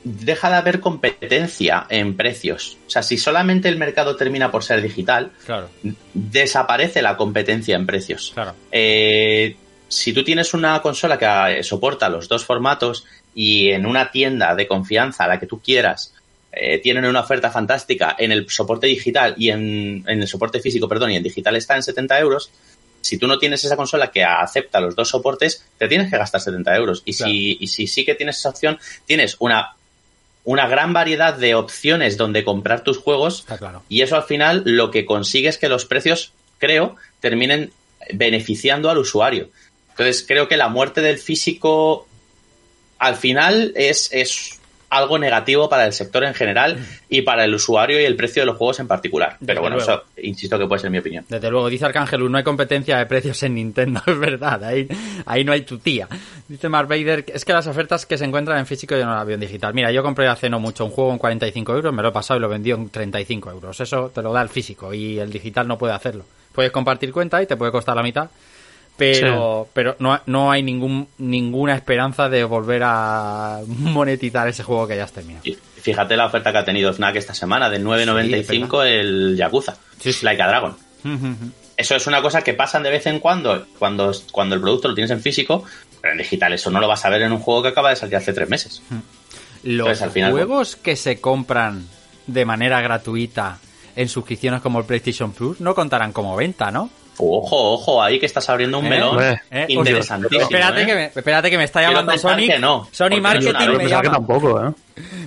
[0.04, 2.76] deja de haber competencia en precios.
[2.87, 5.68] O sea, si solamente el mercado termina por ser digital, Claro,
[6.14, 8.32] desaparece la competencia en precios.
[8.34, 8.54] claro.
[8.72, 9.56] Eh,
[9.88, 14.54] si tú tienes una consola que eh, soporta los dos formatos y en una tienda
[14.54, 16.12] de confianza, la que tú quieras,
[16.52, 20.88] eh, tienen una oferta fantástica en el soporte digital y en, en el soporte físico,
[20.88, 22.50] perdón, y en digital está en 70 euros,
[23.00, 26.40] si tú no tienes esa consola que acepta los dos soportes, te tienes que gastar
[26.40, 27.02] 70 euros.
[27.06, 27.30] Y, Claro.
[27.32, 29.74] si, y si sí que tienes esa opción, tienes una,
[30.48, 33.82] una gran variedad de opciones donde comprar tus juegos claro.
[33.90, 37.70] y eso al final lo que consigue es que los precios, creo, terminen
[38.14, 39.50] beneficiando al usuario.
[39.90, 42.08] Entonces creo que la muerte del físico
[42.98, 44.57] al final es, es
[44.90, 48.46] algo negativo para el sector en general y para el usuario y el precio de
[48.46, 49.33] los juegos en particular.
[49.33, 49.92] Desde Pero bueno, luego.
[49.92, 51.24] eso insisto que puede ser mi opinión.
[51.29, 54.88] Desde luego, dice Arcángelus, no hay competencia de precios en Nintendo, es verdad, ahí,
[55.27, 56.09] ahí no hay tu tía.
[56.48, 59.27] Dice Mark Vader, es que las ofertas que se encuentran en físico yo no las
[59.27, 59.74] veo en digital.
[59.74, 62.38] Mira, yo compré hace no mucho un juego en 45 euros, me lo he pasado
[62.38, 63.81] y lo vendí en 35 euros.
[63.81, 66.24] Eso te lo da el físico y el digital no puede hacerlo.
[66.53, 68.31] Puedes compartir cuenta y te puede costar la mitad,
[68.98, 74.96] pero, pero no, no hay ningún, ninguna esperanza de volver a monetizar ese juego que
[74.96, 75.44] ya has terminado.
[75.80, 80.24] Fíjate la oferta que ha tenido Fnac esta semana de 9.95 el Yakuza, Sí, sí.
[80.24, 80.76] Like a Dragon.
[81.76, 84.94] Eso es una cosa que pasan de vez en cuando, cuando, cuando el producto lo
[84.94, 85.64] tienes en físico,
[86.00, 87.96] pero en digital eso no lo vas a ver en un juego que acaba de
[87.96, 88.82] salir hace tres meses.
[89.62, 91.87] Los Entonces, al final, juegos que se compran
[92.26, 93.58] de manera gratuita
[93.94, 96.90] en suscripciones como el PlayStation Plus no contarán como venta, ¿no?
[97.20, 98.90] Ojo, ojo, ahí que estás abriendo un ¿Eh?
[98.90, 99.22] melón.
[99.50, 100.40] Eh, interesantísimo.
[100.42, 100.87] Espérate, ¿eh?
[100.87, 102.46] que me, espérate que me está llamando Sony.
[102.46, 104.72] que no, Sony Marketing me que tampoco, ¿eh?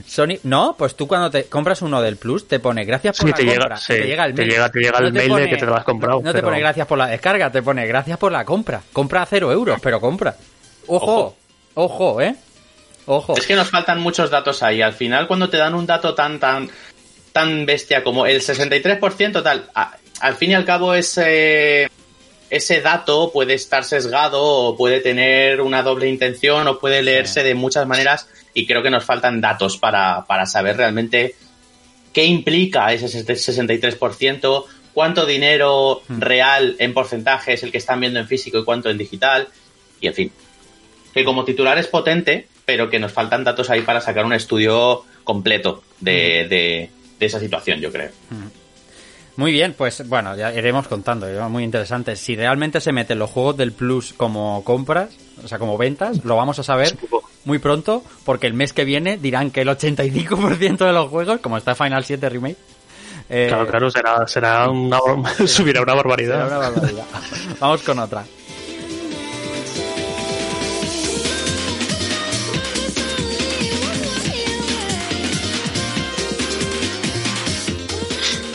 [0.07, 3.31] Sony, no, pues tú cuando te compras uno del Plus te pone gracias por Sí,
[3.31, 3.77] la te llega- compra.
[3.77, 4.51] sí, te llega el te mail.
[4.51, 6.59] llega- te llega el mail de que te lo has comprado, No, te pero- pone
[6.59, 8.81] gracias por la descarga, te pone gracias por la compra.
[8.93, 10.35] Compra a cero euros, pero compra.
[10.87, 11.35] Ojo,
[11.75, 12.35] ojo, eh.
[13.05, 13.35] Ojo.
[13.35, 14.81] Es que nos faltan muchos datos ahí.
[14.81, 16.69] Al final, cuando te dan un dato tan, tan,
[17.33, 19.69] tan bestia como el 63%, tal,
[20.21, 21.89] al fin y al cabo ese,
[22.49, 27.55] ese dato puede estar sesgado o puede tener una doble intención o puede leerse de
[27.55, 31.35] muchas maneras y creo que nos faltan datos para, para saber realmente
[32.13, 38.27] qué implica ese 63%, cuánto dinero real en porcentaje es el que están viendo en
[38.27, 39.47] físico y cuánto en digital,
[40.01, 40.31] y en fin.
[41.13, 45.03] Que como titular es potente, pero que nos faltan datos ahí para sacar un estudio
[45.23, 48.09] completo de, de- de esa situación, yo creo.
[49.37, 51.39] Muy bien, pues bueno, ya iremos contando, ¿eh?
[51.49, 52.15] muy interesante.
[52.15, 55.09] Si realmente se meten los juegos del Plus como compras,
[55.43, 56.95] o sea, como ventas, lo vamos a saber
[57.45, 61.57] muy pronto, porque el mes que viene dirán que el 85% de los juegos, como
[61.57, 62.57] está Final 7 Remake,
[63.29, 64.99] eh, Claro, claro, será, será una,
[65.47, 66.47] subirá una será barbaridad.
[66.47, 67.05] una barbaridad.
[67.59, 68.25] Vamos con otra.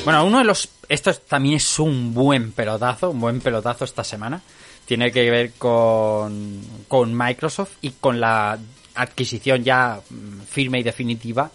[0.07, 0.69] Bueno, uno de los...
[0.89, 4.41] Esto es- también es un buen pelotazo, un buen pelotazo esta semana.
[4.87, 8.57] Tiene que ver con, con Microsoft y con la
[8.95, 11.51] adquisición ya mm, firme y definitiva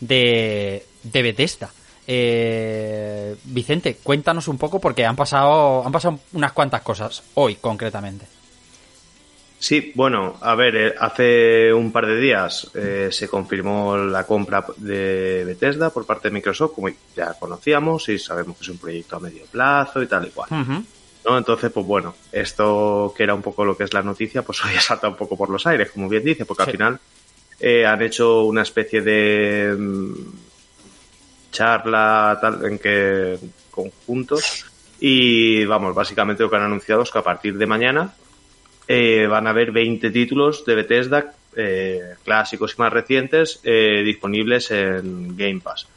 [0.00, 1.70] de, de Bethesda.
[2.06, 8.26] Eh, Vicente, cuéntanos un poco porque han pasado, han pasado unas cuantas cosas hoy concretamente.
[9.62, 14.64] Sí, bueno, a ver, eh, hace un par de días eh, se confirmó la compra
[14.76, 19.14] de Bethesda por parte de Microsoft, como ya conocíamos y sabemos que es un proyecto
[19.16, 20.48] a medio plazo y tal y cual.
[21.24, 21.38] ¿no?
[21.38, 24.74] Entonces, pues bueno, esto que era un poco lo que es la noticia, pues hoy
[24.76, 26.68] ha saltado un poco por los aires, como bien dice, porque Sí.
[26.70, 26.98] al final
[27.60, 30.14] eh, han hecho una especie de mm,
[31.52, 33.38] charla tal en que
[33.70, 34.66] conjuntos
[34.98, 38.12] y vamos, básicamente lo que han anunciado es que a partir de mañana
[38.94, 44.70] eh, van a haber 20 títulos de Bethesda eh, clásicos y más recientes eh, disponibles
[44.70, 45.88] en Game Pass.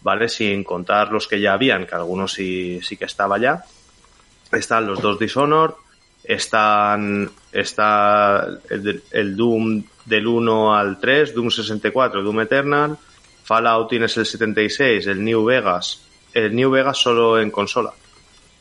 [0.00, 0.30] ¿Vale?
[0.30, 3.62] Sin contar los que ya habían, que algunos sí, sí que estaba ya.
[4.50, 5.74] Están los dos Dishonored,
[6.22, 12.96] están, está el, el Doom del 1 al 3, Doom 64, Doom Eternal,
[13.42, 16.00] Fallout tienes el 76, el New Vegas,
[16.32, 17.92] el New Vegas solo en consola.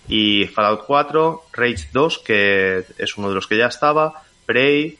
[0.08, 4.98] Y Fallout 4, Rage 2, que es uno de los que ya estaba, Prey,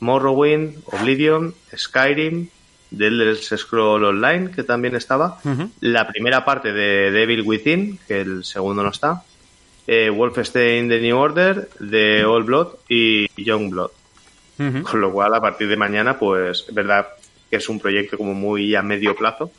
[0.00, 2.48] Morrowind, Oblivion, Skyrim,
[2.96, 5.40] The Elder Scroll Online, que también estaba,
[5.80, 9.22] la primera parte de Devil Within, que el segundo no está,
[9.86, 13.90] eh, Wolfenstein The New Order, The Old Blood y Young Blood.
[14.82, 17.08] Con lo cual, a partir de mañana, pues es verdad
[17.50, 19.50] que es un proyecto como muy a medio plazo.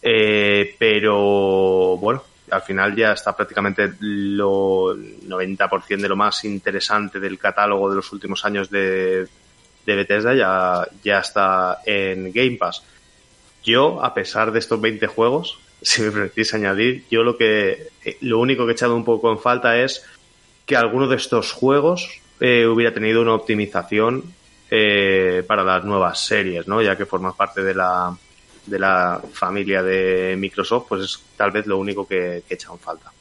[0.00, 2.22] Eh, pero bueno,
[2.52, 8.12] al final ya está prácticamente lo 90% de lo más interesante del catálogo de los
[8.12, 9.26] últimos años de,
[9.86, 12.82] de Bethesda ya, ya está en Game Pass.
[13.64, 17.88] Yo, a pesar de estos 20 juegos, si me permitís añadir, yo lo que
[18.20, 20.04] lo único que he echado un poco en falta es
[20.66, 24.24] que alguno de estos juegos eh, hubiera tenido una optimización
[24.70, 26.82] eh, para las nuevas series, ¿no?
[26.82, 28.16] Ya que forma parte de la,
[28.66, 33.12] de la familia de Microsoft, pues es tal vez lo único que, en falta.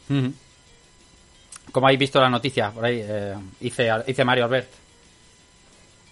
[1.72, 4.70] Como habéis visto la noticia por ahí, eh, hice, hice Mario Albert.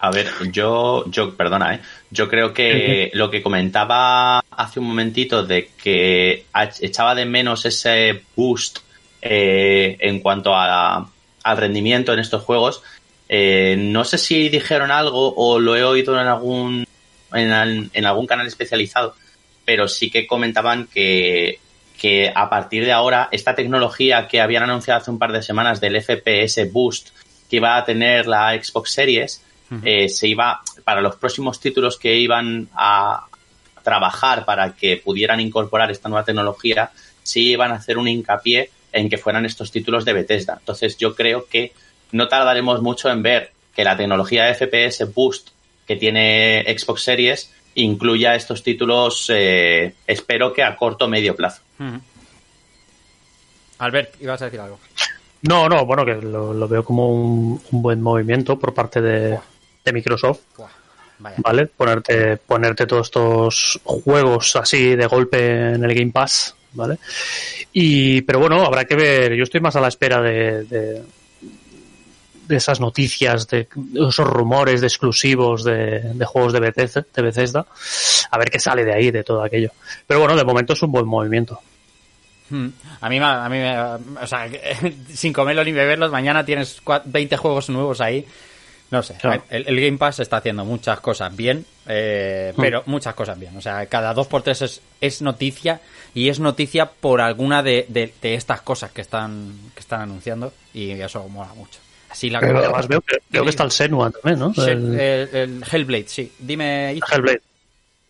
[0.01, 1.82] A ver, yo, yo, perdona, ¿eh?
[2.09, 6.45] yo creo que lo que comentaba hace un momentito de que
[6.80, 8.80] echaba de menos ese boost
[9.21, 11.09] eh, en cuanto a,
[11.43, 12.82] al rendimiento en estos juegos,
[13.27, 16.88] eh, no sé si dijeron algo o lo he oído en algún,
[17.34, 19.15] en, en, algún canal especializado,
[19.65, 21.59] pero sí que comentaban que,
[21.99, 25.82] que a partir de ahora esta tecnología que habían anunciado hace un par de semanas
[25.82, 27.09] del FPS Boost
[27.49, 29.43] que iba a tener la Xbox Series,
[29.84, 33.25] eh, se iba, para los próximos títulos que iban a
[33.84, 39.09] trabajar para que pudieran incorporar esta nueva tecnología, sí iban a hacer un hincapié en
[39.09, 40.57] que fueran estos títulos de Bethesda.
[40.59, 41.73] Entonces yo creo que
[42.11, 45.49] no tardaremos mucho en ver que la tecnología de FPS Boost
[45.89, 51.63] que tiene Xbox Series incluya estos títulos, eh, espero que a corto o medio plazo.
[53.79, 54.77] Albert, ibas a decir algo.
[55.41, 59.39] No, no, bueno, que lo, lo veo como un, un, buen movimiento por parte de,
[59.83, 60.41] de Microsoft.
[61.17, 61.37] Vaya.
[61.39, 61.65] ¿Vale?
[61.65, 66.99] Ponerte, ponerte todos estos juegos así de golpe en el Game Pass, ¿vale?
[67.73, 69.33] Y, pero bueno, habrá que ver.
[69.33, 71.03] Yo estoy más a la espera de, de,
[72.49, 77.65] de esas noticias, de esos rumores de exclusivos de, de juegos de Bethesda, de Bethesda,
[78.31, 79.71] a ver qué sale de ahí, de todo aquello.
[80.07, 81.59] Pero bueno, de momento es un buen movimiento.
[82.49, 82.69] Hmm.
[83.01, 83.57] A mí, a mí
[84.21, 84.49] o sea,
[85.13, 88.25] sin comerlo ni beberlos, mañana tienes 20 juegos nuevos ahí.
[88.91, 89.43] No sé, Claro.
[89.51, 92.61] el, el Game Pass está haciendo muchas cosas bien, eh, Hmm.
[92.61, 93.55] pero muchas cosas bien.
[93.55, 95.79] O sea, cada dos por tres es, es noticia
[96.15, 100.51] y es noticia por alguna de, de, de estas cosas que están, que están anunciando
[100.73, 101.79] y eso mola mucho.
[102.10, 104.53] Así la Pero Además veo que, veo que está el Senua también, ¿no?
[104.53, 106.32] Sí, El- el, el Hellblade, sí.
[106.39, 106.91] Dime.
[106.91, 107.41] Hellblade.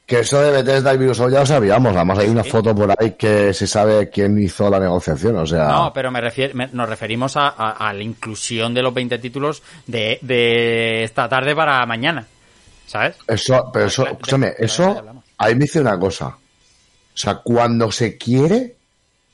[0.05, 1.95] Que eso de Bethesda y Microsoft ya lo sabíamos.
[1.95, 5.37] Además, hay una foto por ahí que se sabe quién hizo la negociación.
[5.37, 8.81] O sea, No, pero me refier- me- nos referimos a, a- a la inclusión de
[8.81, 12.25] los 20 títulos de, de esta tarde para mañana.
[12.87, 13.17] ¿Sabes?
[13.27, 14.99] eso, pero eso, escúchame, eso,
[15.37, 16.29] ahí me dice una cosa.
[16.29, 16.37] O
[17.21, 18.75] sea, cuando se quiere,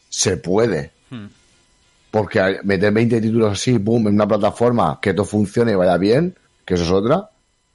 [0.10, 0.92] se puede.
[1.10, 1.28] Hmm.
[2.16, 5.98] Porque al meter 20 títulos así, boom, en una plataforma, que todo funcione y vaya
[5.98, 7.30] bien, que eso es otra,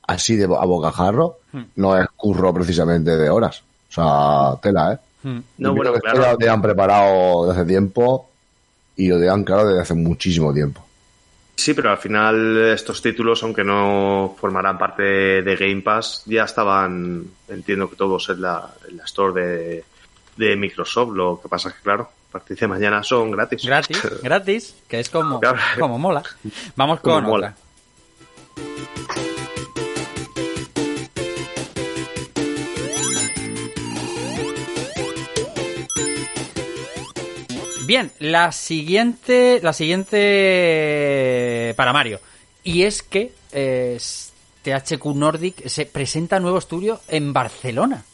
[0.07, 1.63] así de a bocajarro, Hmm.
[1.77, 3.63] no es curro precisamente de horas.
[3.91, 4.99] O sea, tela, ¿eh?
[5.23, 5.41] Hmm.
[5.59, 6.17] No, bueno, que claro.
[6.17, 8.31] esto ya lo tenían preparado desde hace tiempo
[8.97, 10.83] y lo tenían claro desde hace muchísimo tiempo.
[11.57, 15.03] Sí, pero al final estos títulos, aunque no formarán parte
[15.43, 19.85] de Game Pass, ya estaban, entiendo que todos en la, en la store de,
[20.39, 21.13] de Microsoft.
[21.13, 23.65] Lo que pasa es que, claro, partir de mañana son gratis.
[23.65, 25.59] Gratis, gratis, que es como, Claro.
[25.79, 26.23] como mola.
[26.77, 27.49] Vamos Como con mola.
[27.49, 27.71] otra.
[37.87, 40.15] Bien, la siguiente, la siguiente
[41.77, 42.21] para Mario.
[42.63, 43.99] Y es que eh,
[44.63, 48.05] THQ Nordic se presenta nuevo estudio en Barcelona.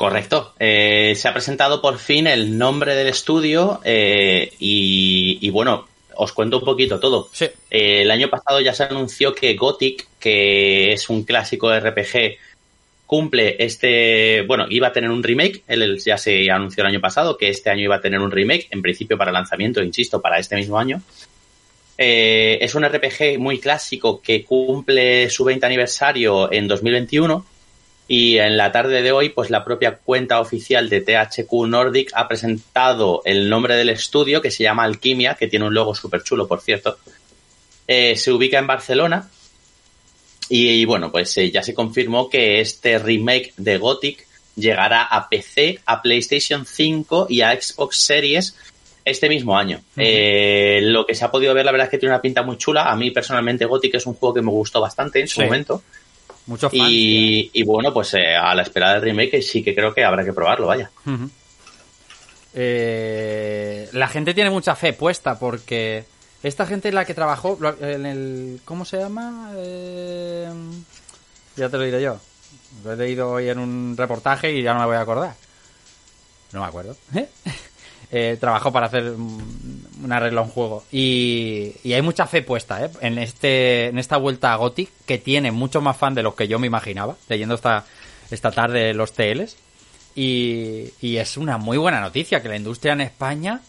[0.00, 0.54] Correcto.
[0.58, 6.32] Eh, se ha presentado por fin el nombre del estudio eh, y, y bueno, os
[6.32, 7.28] cuento un poquito todo.
[7.32, 7.44] Sí.
[7.70, 12.38] Eh, el año pasado ya se anunció que Gothic, que es un clásico RPG,
[13.04, 17.00] cumple este, bueno, iba a tener un remake, él él ya se anunció el año
[17.02, 20.38] pasado que este año iba a tener un remake, en principio para lanzamiento, insisto, para
[20.38, 21.02] este mismo año.
[21.98, 27.44] Eh, es un RPG muy clásico que cumple su 20 aniversario en 2021
[28.12, 32.26] y en la tarde de hoy, pues la propia cuenta oficial de THQ Nordic ha
[32.26, 36.48] presentado el nombre del estudio que se llama Alquimia, que tiene un logo súper chulo,
[36.48, 36.98] por cierto.
[37.86, 39.30] Eh, se ubica en Barcelona
[40.48, 45.78] y, bueno, pues eh, ya se confirmó que este remake de Gothic llegará a PC,
[45.86, 48.56] a PlayStation 5 y a Xbox Series
[49.04, 49.82] este mismo año.
[49.96, 52.58] Eh, lo que se ha podido ver, la verdad es que tiene una pinta muy
[52.58, 52.90] chula.
[52.90, 55.44] A mí personalmente Gothic es un juego que me gustó bastante en su Sí.
[55.44, 55.84] momento.
[56.50, 56.90] Muchos fans.
[56.90, 60.24] Y, y bueno, pues eh, a la espera del remake sí que creo que habrá
[60.24, 60.90] que probarlo, vaya.
[62.54, 66.04] Eh, la gente tiene mucha fe puesta porque
[66.42, 68.60] esta gente es la que trabajó en el...
[68.64, 69.52] ¿Cómo se llama?
[69.58, 70.50] Eh,
[71.54, 72.18] ya te lo diré yo.
[72.82, 75.34] Lo he leído hoy en un reportaje y ya no me voy a acordar.
[76.50, 76.96] No me acuerdo.
[77.14, 77.28] Eh,
[78.40, 80.84] trabajó para hacer un arreglo a un juego.
[80.90, 82.90] Y, y hay mucha fe puesta ¿eh?
[83.00, 86.48] en, este, en esta vuelta a Gothic que tiene mucho más fan de los que
[86.48, 87.84] yo me imaginaba, leyendo esta,
[88.30, 89.56] esta tarde los TLs.
[90.16, 93.60] Y, y es una muy buena noticia que la industria en España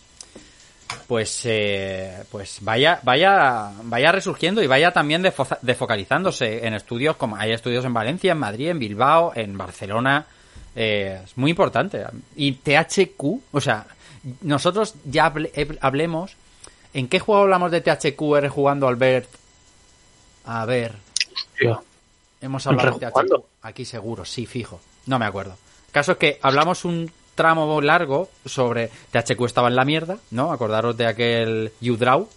[1.08, 7.38] pues eh, pues vaya vaya vaya resurgiendo y vaya también defo- defocalizándose en estudios como
[7.38, 10.26] hay estudios en Valencia, en Madrid, en Bilbao, en Barcelona.
[10.76, 12.04] eh, es muy importante.
[12.36, 13.86] Y THQ, o sea,
[14.42, 15.52] nosotros ya hable-
[15.82, 16.36] hablemos.
[16.94, 19.30] ¿En qué juego hablamos de THQ eres jugando Albert?
[20.46, 20.96] A ver,
[21.58, 21.84] Tío.
[22.42, 23.06] hemos hablado de THQ.
[23.06, 23.46] ¿Rejugando?
[23.62, 24.82] Aquí seguro, sí, fijo.
[25.06, 25.58] No me acuerdo.
[25.88, 30.52] El caso es que hablamos un tramo largo sobre THQ estaba en la mierda, ¿no?
[30.52, 32.28] Acordaros de aquel U-Draw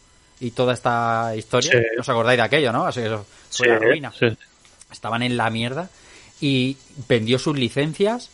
[0.40, 1.72] y toda esta historia.
[1.72, 1.78] Sí.
[2.00, 2.84] ¿Os acordáis de aquello, no?
[2.86, 4.12] Así que eso fue Sí, la ruina.
[4.18, 4.26] sí.
[4.92, 5.90] Estaban en la mierda
[6.40, 6.76] y
[7.08, 8.30] vendió sus licencias,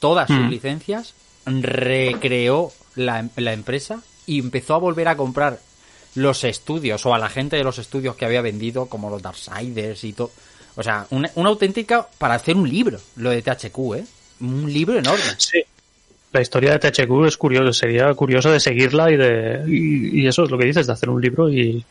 [0.00, 0.48] todas sus Mm.
[0.50, 1.14] licencias,
[1.46, 5.58] recreó la, la empresa y empezó a volver a comprar
[6.14, 10.04] los estudios o a la gente de los estudios que había vendido, como los Darksiders
[10.04, 10.30] y todo.
[10.76, 14.04] O sea, una, auténtica para hacer un libro, lo de THQ, ¿eh?
[14.40, 15.22] Un libro enorme.
[15.38, 15.62] Sí.
[16.32, 20.44] La historia de THQ es curiosa, sería curioso de seguirla y de y, y eso
[20.44, 21.84] es lo que dices, de hacer un libro y,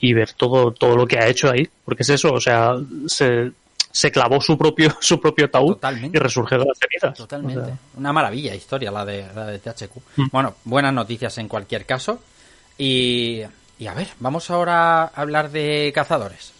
[0.00, 1.66] y ver todo, todo lo que ha hecho ahí.
[1.84, 2.74] Porque es eso, o sea,
[3.06, 3.50] se,
[3.90, 6.16] se clavó su propio, su propio ataúd Totalmente.
[6.16, 7.16] y resurgió de las cenizas.
[7.18, 7.60] Totalmente.
[7.60, 9.92] O sea, Una maravilla historia la de, la de THQ.
[10.32, 12.20] Bueno, buenas noticias en cualquier caso.
[12.76, 13.42] Y,
[13.78, 16.52] y a ver, vamos ahora a hablar de cazadores.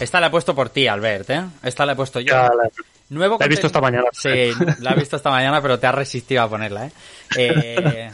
[0.00, 1.42] Esta la he puesto por ti, Albert, ¿eh?
[1.62, 2.32] Esta la he puesto yo.
[2.32, 2.70] ya la-
[3.08, 4.04] Nuevo La he visto esta mañana.
[4.12, 6.92] Sí, la he visto esta mañana, pero te has resistido a ponerla, ¿eh?
[7.38, 8.10] Eh,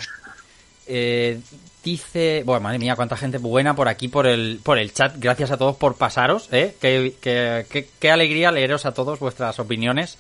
[0.87, 1.41] eh,
[1.83, 2.43] dice...
[2.45, 5.15] Bueno, madre mía, cuánta gente buena por aquí, por el, por el chat.
[5.17, 6.77] Gracias a todos por pasaros, ¿eh?
[6.81, 10.19] Qué, qué- qué- qué alegría leeros a todos vuestras opiniones.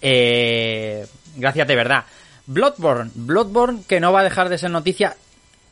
[0.00, 1.04] Eh,
[1.36, 2.04] gracias de verdad.
[2.46, 3.10] Bloodborne.
[3.14, 5.16] Bloodborne que no va a dejar de ser noticia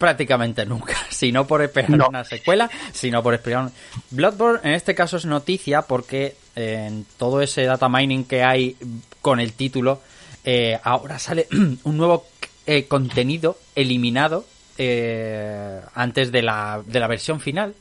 [0.01, 0.97] prácticamente nunca.
[1.11, 2.09] Si no por esperar No.
[2.09, 3.65] una secuela, sino por esperar...
[3.67, 3.73] un-
[4.11, 8.77] Bloodborne en este caso es noticia porque eh, en todo ese data mining que hay
[9.21, 10.01] con el título,
[10.45, 11.47] eh, ahora sale
[11.85, 12.27] un nuevo
[12.67, 14.47] eh, contenido eliminado
[14.79, 17.75] eh, antes de la, de la versión final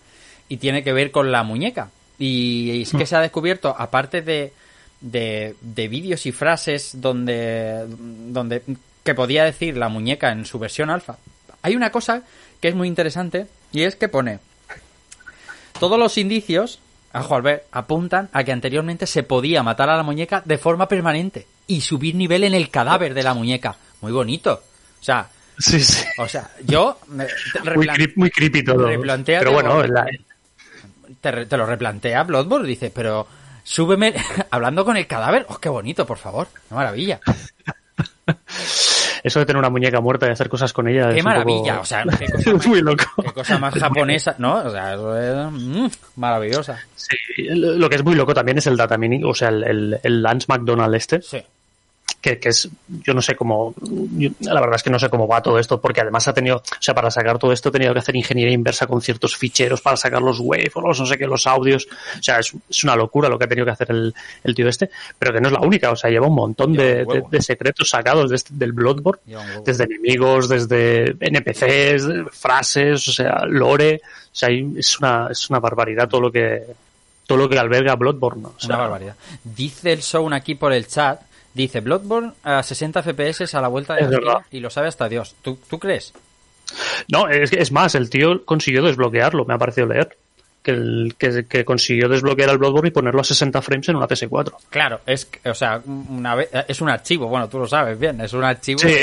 [0.50, 1.90] y tiene que ver con la muñeca.
[2.18, 4.52] Y es que se ha descubierto, aparte de,
[5.00, 8.62] de, de vídeos y frases donde, donde
[9.06, 11.18] que podía decir la muñeca en su versión alfa,
[11.62, 12.24] hay una cosa
[12.62, 14.40] que es muy interesante y es que pone
[15.80, 16.80] todos los indicios,
[17.14, 21.48] ajo Albert, apuntan a que anteriormente se podía matar a la muñeca de forma permanente
[21.68, 23.76] y subir nivel en el cadáver de la muñeca.
[24.02, 24.62] Muy bonito.
[25.00, 26.06] O sea, Sí, sí.
[26.18, 27.26] o sea, yo Muy,
[27.88, 28.88] creep- muy creepy todo.
[29.26, 30.06] Pero bueno, la-
[31.22, 33.28] te, te lo replantea Bloodborne, dice, pero
[33.64, 34.14] súbeme
[34.52, 35.46] hablando con el cadáver.
[35.50, 36.48] ¡Oh, qué bonito, por favor!
[36.70, 37.20] ¡Qué maravilla!
[39.24, 41.10] eso de tener una muñeca muerta y hacer cosas con ella.
[41.12, 41.72] ¡Qué es maravilla!
[41.74, 43.04] poco- O sea, qué cosa, más, muy loco.
[43.24, 44.56] qué cosa más japonesa, ¿no?
[44.58, 46.80] O sea, eso es mm, maravillosa.
[46.96, 47.16] Sí,
[47.50, 50.22] lo que es muy loco también es el data mining, o sea, el, el, el
[50.22, 51.42] Lance McDonald este, Sí.
[52.22, 52.68] Que, que es,
[53.06, 55.80] yo no sé cómo, yo- la verdad es que no sé cómo va todo esto,
[55.80, 58.54] porque además ha tenido, o sea, para sacar todo esto ha tenido que hacer ingeniería
[58.54, 61.88] inversa con ciertos ficheros para sacar los wave o los no sé qué, los audios,
[62.20, 64.14] o sea, es, es una locura lo que ha tenido que hacer el,
[64.44, 67.04] el tío este, pero que no es la única, o sea, lleva un montón de,
[67.04, 67.30] un huevo.
[67.32, 69.22] de- de secretos sacados de este- del Bloodborne,
[69.66, 76.08] desde enemigos, desde NPCs, frases, o sea, lore, o sea, es una, es una barbaridad
[76.10, 76.64] todo lo que,
[77.26, 78.50] todo lo que alberga Bloodborne, ¿no?
[78.50, 79.16] O sea, Una barbaridad.
[79.44, 81.22] Dice el Show aquí por el chat,
[81.54, 84.88] dice Bloodborne a 60 FPS a la vuelta de Es la esquina y lo sabe
[84.88, 85.36] hasta Dios.
[85.42, 86.14] ¿Tú, tú crees?
[87.12, 90.18] No, es, es más, el tío consiguió desbloquearlo, me ha parecido leer.
[90.62, 94.10] Que el, que, que consiguió desbloquear el Bloodborne y ponerlo a 60 frames en una
[94.10, 94.56] PS4.
[94.70, 98.34] Claro, es, o sea, una vez, es un archivo, bueno, tú lo sabes bien, es
[98.34, 98.78] un archivo.
[98.80, 98.94] Sí,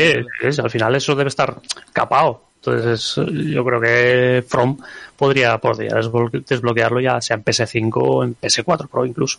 [0.43, 1.57] es, al final eso debe estar
[1.95, 2.43] capado.
[2.57, 3.15] Entonces,
[3.55, 4.77] yo creo que From
[5.17, 9.39] podría, podría desbloque- desbloquearlo ya sea en PS5 o en PS4 Pro incluso.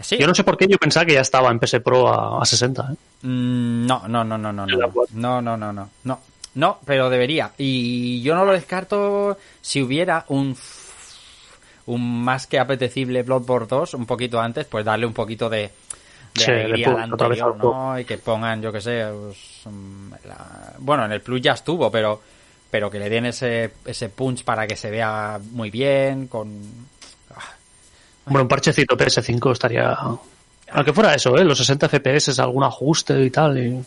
[0.00, 0.16] Sí.
[0.18, 2.44] Yo no sé por qué yo pensaba que ya estaba en PS Pro a, a
[2.44, 2.82] 60.
[2.92, 2.96] ¿eh?
[3.22, 4.76] Mm, No, no, no, no, no, no,
[5.12, 6.20] no, no, no, no, no,
[6.54, 7.50] no, pero debería.
[7.58, 10.56] Y yo no lo descarto si hubiera un
[11.86, 15.70] un más que apetecible Bloodborne 2 un poquito antes, pues darle un poquito de, de
[16.34, 17.56] Sí, alegría al anterior.
[17.56, 17.98] ¿no?
[17.98, 21.90] Y que pongan, yo que sé, pues, mm, la- bueno, en el Plus ya estuvo,
[21.90, 22.20] pero
[22.70, 26.60] pero que le den ese ese punch para que se vea muy bien, con
[28.28, 29.96] Bueno, un parchecito PS5 estaría...
[30.70, 31.44] Aunque fuera eso, ¿eh?
[31.44, 33.58] Los 60 FPS, algún ajuste y tal.
[33.58, 33.82] Y...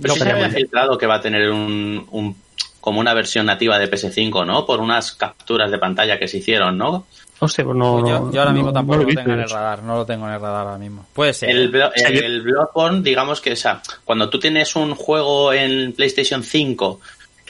[0.00, 2.36] Pero sí se había filtrado que va a tener un, un-
[2.80, 4.64] como una versión nativa de PS5, ¿no?
[4.64, 7.04] Por unas capturas de pantalla que se hicieron, ¿no?
[7.38, 9.32] Hostia, pues no, Pues yo, no- yo ahora no- mismo no tampoco lo lo, tengo
[9.32, 11.06] en el radar, no lo tengo en el radar ahora mismo.
[11.12, 11.50] Puede ser.
[11.50, 16.42] El, Blo- el Bloodborne, digamos que, o sea, cuando tú tienes un juego en PlayStation
[16.42, 17.00] 5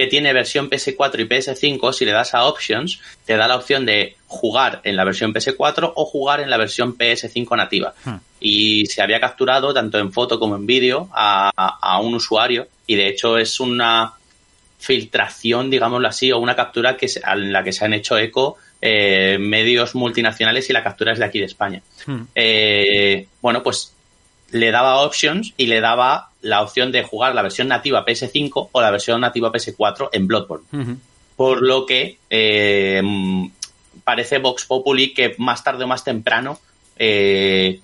[0.00, 3.84] que tiene versión PS4 y PS5, si le das a Options, te da la opción
[3.84, 7.92] de jugar en la versión PS4 o jugar en la versión PS5 nativa.
[8.04, 8.16] Hmm.
[8.40, 12.66] Y se había capturado, tanto en foto como en vídeo, a, a un usuario.
[12.86, 14.14] Y de hecho es una
[14.78, 18.56] filtración, digámoslo así, o una captura que se- en la que se han hecho eco
[18.82, 21.82] eh, medios multinacionales y la captura es de aquí de España.
[22.06, 22.22] Hmm.
[22.34, 23.92] Eh, bueno, pues
[24.52, 28.80] le daba options y le daba la opción de jugar la versión nativa PS5 o
[28.80, 30.96] la versión nativa PS4 en Bloodborne.
[31.36, 33.02] Por lo que eh,
[34.04, 36.58] parece Vox Populi que más tarde o más temprano
[36.96, 37.80] eh,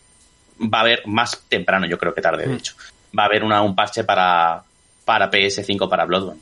[0.60, 2.74] va a haber, más temprano yo creo que tarde de hecho,
[3.18, 4.62] va a haber una, un parche para,
[5.04, 6.40] para PS5 para Bloodborne.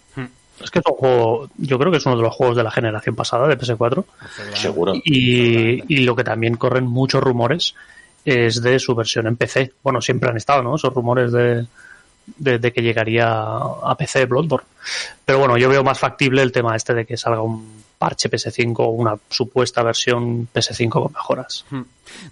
[0.62, 2.70] Es que es un juego, yo creo que es uno de los juegos de la
[2.70, 4.04] generación pasada de PS4.
[4.54, 4.94] Seguro.
[5.04, 7.74] Y, y lo que también corren muchos rumores
[8.24, 9.72] es de su versión en PC.
[9.82, 10.76] Bueno, siempre han estado, ¿no?
[10.76, 11.66] Esos rumores de,
[12.26, 14.66] de, que llegaría a PC Bloodborne.
[15.24, 18.74] Pero bueno, yo veo más factible el tema este de que salga un parche PS5
[18.78, 21.64] o una supuesta versión PS5 con mejoras.
[21.70, 21.82] Hmm.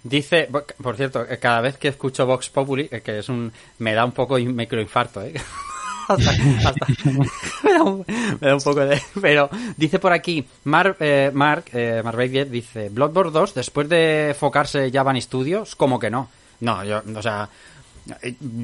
[0.03, 0.49] Dice,
[0.81, 4.05] por cierto, eh, cada vez que escucho Vox Populi, eh, que es un, me da
[4.05, 5.33] un poco microinfarto, ¿eh?
[6.07, 6.31] Hasta-
[6.69, 6.87] hasta-
[7.63, 8.05] me, da un,
[8.39, 9.01] me da un poco de...
[9.21, 12.17] Pero dice por aquí, eh, Mark, eh, Mark
[12.49, 16.29] dice, Bloodborne 2, después de enfocarse Japan Studios, como que no.
[16.61, 17.49] No, yo, o sea,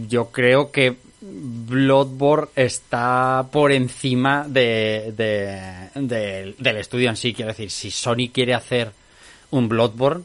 [0.07, 7.33] yo creo que Bloodborne está por encima de, de- de- del estudio en sí.
[7.33, 8.91] Quiero decir, si Sony quiere hacer
[9.51, 10.23] un Bloodborne,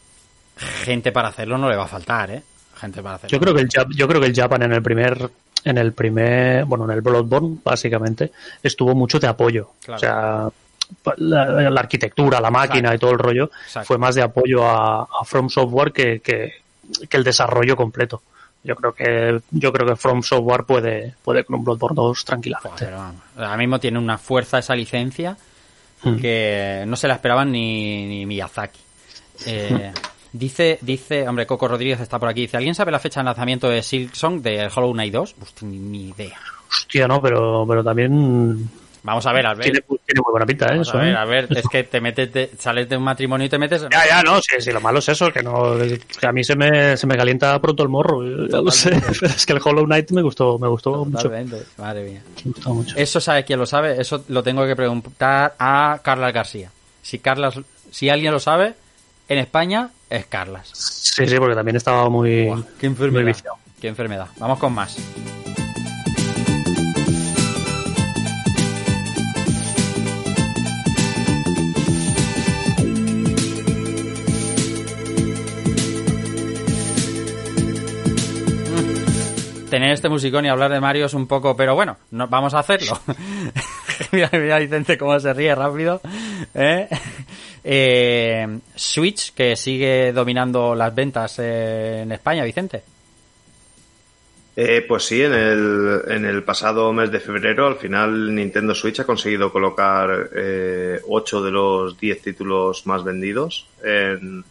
[0.84, 2.42] gente para hacerlo no le va a faltar, ¿eh?
[2.76, 3.36] Gente para hacerlo.
[3.36, 5.30] Yo creo que el yo creo que el Japan en el primer
[5.64, 9.70] en el primer, bueno, en el Bloodborne básicamente estuvo mucho de apoyo.
[9.84, 9.96] Claro.
[9.96, 10.48] O sea,
[11.16, 12.94] la, la arquitectura, la máquina Exacto.
[12.94, 13.86] y todo el rollo Exacto.
[13.86, 16.52] fue más de apoyo a, a From Software que, que,
[17.08, 18.22] que el desarrollo completo.
[18.62, 22.84] Yo creo que yo creo que From Software puede puede con un Bloodborne 2 tranquilamente.
[22.86, 25.36] Pero ahora mismo tiene una fuerza esa licencia
[26.04, 26.16] Hmm.
[26.16, 28.80] que no se la esperaban ni, ni Miyazaki.
[29.46, 29.90] Eh,
[30.35, 32.43] dice, dice, hombre, Coco Rodríguez está por aquí.
[32.43, 35.35] Dice, ¿alguien sabe la fecha de lanzamiento de Silksong de Hollow Knight 2?
[35.41, 36.39] Hostia, ni, idea.
[36.68, 38.68] Hostia, no, pero pero también
[39.05, 39.64] Vamos a ver, Albert.
[39.64, 40.70] tiene, tiene muy buena pinta ¿eh?
[40.70, 40.97] Vamos eso.
[40.97, 41.16] a ver, ¿eh?
[41.16, 43.91] a ver, es que te metes, sales de un matrimonio y te metes en...
[43.91, 46.57] Ya, ya, no, sí, sí, lo malo es eso, que no, que a mí se
[46.57, 49.85] me, se me calienta pronto el morro, ya lo sé, pero es que el Hollow
[49.85, 51.45] Knight me gustó, me gustó mucho, me
[51.76, 52.22] madre mía.
[52.45, 52.97] gustó mucho.
[52.97, 56.70] Eso sabe quién lo sabe, eso lo tengo que preguntar a Carlas García.
[57.03, 57.61] Si Carlas,
[57.91, 58.72] si alguien lo sabe,
[59.28, 60.70] en España es Carlas.
[60.72, 62.44] Sí, sí, porque también estaba muy,
[62.78, 63.26] qué muy enfermedad.
[63.26, 63.56] viciado.
[63.80, 64.28] Qué enfermedad.
[64.38, 64.96] Vamos con más.
[79.70, 82.60] Tener este musicón y hablar de Mario es un poco, pero bueno, no, vamos a
[82.60, 82.96] hacerlo.
[84.12, 86.00] mira, mira Vicente cómo se ríe rápido.
[86.54, 86.88] ¿eh?
[87.64, 92.82] Eh, Switch, que sigue dominando las ventas eh, en España, Vicente.
[94.56, 99.00] Eh, pues sí, en el, en el pasado mes de febrero, al final Nintendo Switch
[99.00, 104.44] ha conseguido colocar eh, 8 de los 10 títulos más vendidos en,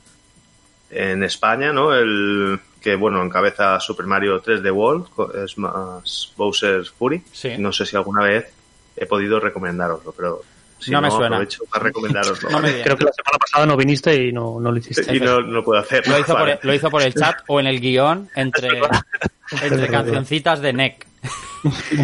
[0.90, 1.94] en España, ¿no?
[1.96, 5.08] El que, bueno, encabeza Super Mario 3D World,
[5.46, 7.24] es más Bowser's Fury.
[7.32, 7.52] Sí.
[7.58, 8.52] No sé si alguna vez
[8.98, 10.42] he podido recomendároslo, pero
[10.84, 11.36] si No no, me suena.
[11.38, 12.50] aprovecho para recomendároslo.
[12.52, 12.84] No me ¿vale?
[12.84, 15.16] Creo que la semana pasada no viniste y no, no lo hiciste.
[15.16, 16.14] y no, no puedo hacerlo.
[16.14, 16.60] Lo hizo, por Vale.
[16.62, 18.70] lo hizo por el chat o en el guion entre,
[19.64, 21.08] entre cancioncitas de NEC.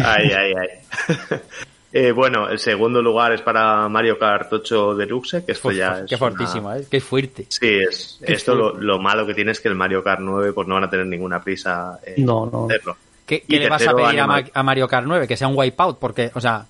[0.04, 1.38] Ay, ay, ay.
[1.92, 6.08] Eh, bueno, el segundo lugar es para Mario Kart 8 Deluxe, que esto ya es.
[6.08, 6.86] Qué fortísimo, ¿eh?
[6.88, 7.46] Qué fuerte.
[7.48, 10.68] Sí, es, esto lo, lo, malo que tiene es que el Mario Kart 9 pues
[10.68, 12.66] no van a tener ninguna prisa en no, no.
[12.66, 12.96] hacerlo.
[13.26, 15.26] ¿Qué, qué le vas a pedir a, Ma a, Mario Kart 9?
[15.26, 16.64] Que sea un wipeout, porque, o sea.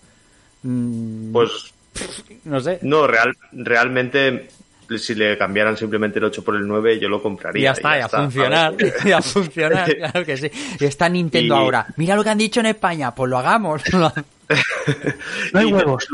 [0.62, 1.74] Mmm, pues.
[2.44, 2.78] No sé.
[2.82, 4.48] No, real, realmente
[4.98, 7.60] si le cambiaran simplemente el 8 por el 9, yo lo compraría.
[7.60, 8.74] Y ya está, y, ya a está, funcionar.
[9.04, 10.50] Y a funcionar, claro que sí.
[10.78, 11.58] Y está Nintendo y...
[11.58, 11.86] ahora.
[11.96, 13.82] Mira lo que han dicho en España, pues lo hagamos.
[13.92, 16.08] no hay huevos.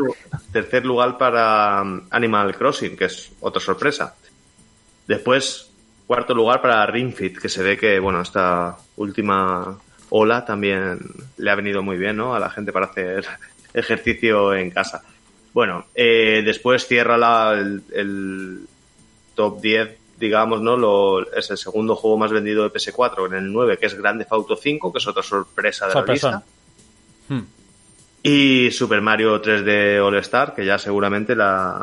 [0.52, 4.14] Tercer lugar para um, Animal Crossing, que es otra sorpresa.
[5.06, 5.70] Después,
[6.06, 9.78] cuarto lugar para Ring Fit, que se ve que, bueno, esta última
[10.10, 10.98] ola también
[11.36, 12.34] le ha venido muy bien, ¿no?
[12.34, 13.24] A la gente para hacer
[13.72, 15.02] ejercicio en casa.
[15.56, 18.58] Bueno, eh, después cierra la, el, el,
[19.34, 20.76] top 10, digamos, ¿no?
[20.76, 24.24] Lo, es el segundo juego más vendido de PS4, en el 9, que es Grande
[24.24, 26.30] Theft Auto 5, que es otra sorpresa de Sorpresón.
[26.32, 27.34] la lista.
[27.34, 27.44] Hmm.
[28.22, 31.82] Y Super Mario 3D All Star, que ya seguramente la,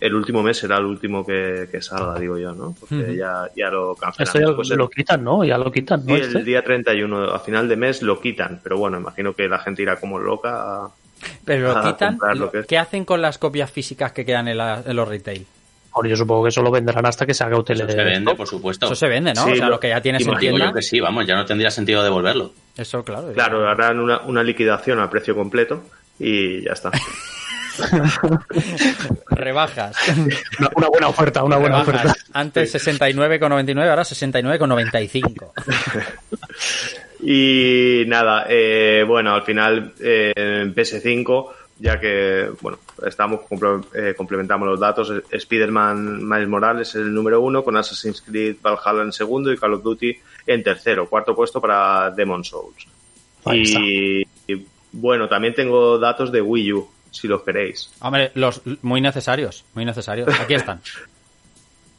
[0.00, 2.74] el último mes será el último que, que salga, digo yo, ¿no?
[2.80, 3.12] Porque Ujú.
[3.12, 4.26] ya, ya lo cancelan.
[4.26, 5.44] Esto ya Después el- lo quitan, ¿no?
[5.44, 6.16] Ya lo quitan, ¿no?
[6.16, 6.38] Este.
[6.38, 9.82] el día 31, a final de mes lo quitan, pero bueno, imagino que la gente
[9.82, 10.50] irá como loca.
[10.86, 10.90] a-
[11.44, 12.18] Pero lo quitan.
[12.36, 12.64] lo que.
[12.64, 15.46] ¿Qué hacen con las copias físicas que quedan en, la- en los retail?
[15.92, 18.34] Ahora yo supongo que eso lo venderán hasta que se haga UTL Eso se vende,
[18.34, 18.86] por supuesto.
[18.86, 19.44] Eso se vende, ¿no?
[19.44, 20.66] Sí, o sea, lo- lo que ya tienes en tienda.
[20.66, 22.52] yo que sí, vamos, ya no tendría sentido devolverlo.
[22.76, 23.32] Eso, claro.
[23.32, 25.84] Claro, harán una, una liquidación a precio completo
[26.18, 26.90] y ya está.
[29.30, 29.96] Rebajas.
[30.58, 32.06] Una, una buena oferta, una buena Rebajas.
[32.12, 32.30] oferta.
[32.32, 35.50] Antes 69,99, ahora 69,95.
[37.26, 43.40] Y nada, eh, bueno, al final eh, en PS5, ya que, bueno, estamos
[43.94, 49.02] eh, complementamos los datos, Spider-Man Miles Morales es el número uno, con Assassin's Creed Valhalla
[49.02, 50.14] en segundo y Call of Duty
[50.46, 52.86] en tercero, cuarto puesto para Demon Souls.
[53.52, 57.90] Y, y, bueno, también tengo datos de Wii U, si los queréis.
[58.00, 60.28] Hombre, los muy necesarios, muy necesarios.
[60.40, 60.80] Aquí están.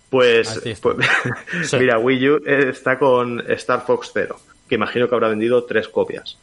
[0.10, 0.98] Pues, pues
[1.64, 1.78] Sí.
[1.78, 4.40] mira, Wii U está con Star Fox Zero,
[4.70, 6.38] que imagino que habrá vendido tres copias.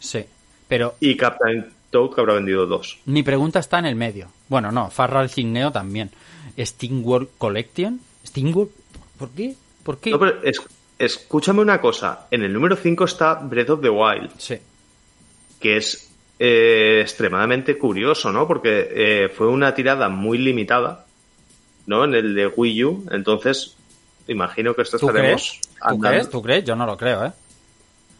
[0.00, 0.24] Sí.
[0.68, 2.98] Pero Y Captain Toad, que habrá vendido dos.
[3.06, 4.28] mi pregunta está en el medio.
[4.48, 6.10] Bueno, no, Farral Cigneo también.
[6.58, 8.00] Steamworld Collection.
[8.26, 8.70] Steamworld.
[9.18, 9.54] ¿Por qué?
[9.82, 10.10] ¿Por qué?
[10.10, 10.60] No, pero es-
[10.98, 12.26] escúchame una cosa.
[12.30, 14.56] En el número 5 está Breath of the Wild, Sí.
[15.60, 16.04] que es
[16.40, 18.46] eh, extremadamente curioso, ¿no?
[18.46, 21.04] Porque eh, fue una tirada muy limitada,
[21.86, 22.04] ¿no?
[22.04, 23.06] En el de Wii U.
[23.10, 23.74] Entonces,
[24.28, 25.68] imagino que esto ¿Tú estaremos crees?
[25.88, 26.30] ¿Tú crees?
[26.30, 26.64] ¿Tú crees?
[26.64, 27.32] Yo no lo creo, ¿eh?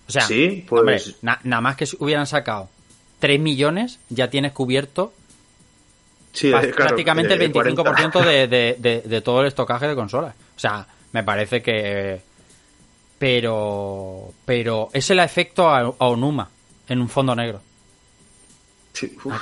[0.09, 2.69] O sea, Sí, pues- hombre, na- nada más que si hubieran sacado
[3.19, 5.13] 3 millones, ya tienes cubierto
[6.33, 10.35] Sí, eh, claro, prácticamente el 25% de, de, de, de todo el estocaje de consolas.
[10.57, 12.21] O sea, me parece que...
[13.19, 14.33] Pero...
[14.45, 16.49] Pero es el efecto a, a Onuma
[16.89, 17.61] en un fondo negro.
[18.93, 19.35] Sí, uf,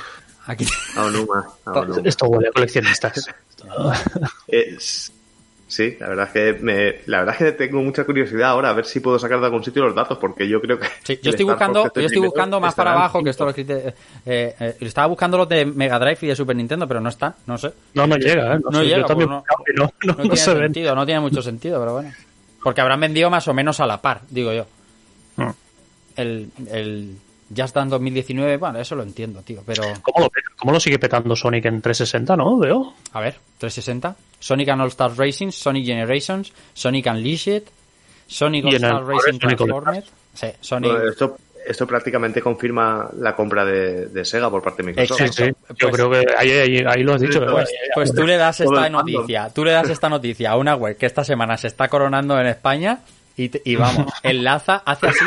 [0.47, 0.65] Aquí...
[0.95, 2.01] Aonuma, Aonuma.
[2.05, 3.27] Esto huele a coleccionistas.
[4.47, 5.11] Es-
[5.67, 8.73] sí, la verdad es que me, la verdad es que tengo mucha curiosidad ahora a
[8.73, 11.29] ver si puedo sacar de algún sitio los datos porque yo creo que Sí, yo
[11.29, 13.93] el estoy buscando, yo estoy buscando más para abajo que esto lo escrite-
[14.25, 17.35] eh, eh, estaba buscando los de Mega Drive y de Super Nintendo, pero no están,
[17.45, 17.71] no sé.
[17.93, 18.59] No, no llega, ¿eh?
[18.63, 19.43] No sé, llega, yo pues no,
[19.75, 20.63] no, No no tiene se ven.
[20.63, 22.11] sentido, no tiene mucho sentido, pero bueno.
[22.63, 24.65] Porque habrán vendido más o menos a la par, digo yo.
[25.37, 25.49] Mm.
[26.15, 26.49] El,
[27.49, 30.99] el Just Dance 2019, bueno, eso lo entiendo, tío, pero ¿Cómo lo, cómo lo sigue
[30.99, 32.57] petando Sonic en 360, no?
[32.57, 32.93] Veo.
[33.13, 37.63] a ver, 360, Sonic and All Star Racing, Sonic Generations, Sonic Unleashed,
[38.27, 43.09] Sonic All en Star Racing Sonic All Transformer, sí, Sonic Bueno, esto, esto prácticamente confirma
[43.19, 45.17] la compra de, de Sega por parte de Microsoft.
[45.17, 45.43] Sí, sí.
[45.69, 47.45] Yo Pues- creo que ahí, ahí, ahí lo has dicho.
[47.45, 47.69] Pues-.
[47.93, 51.05] Pues tú le das esta noticia, tú le das esta noticia a una web que
[51.05, 52.99] esta semana se está coronando en España
[53.35, 55.25] y, te- y vamos, enlaza, hace así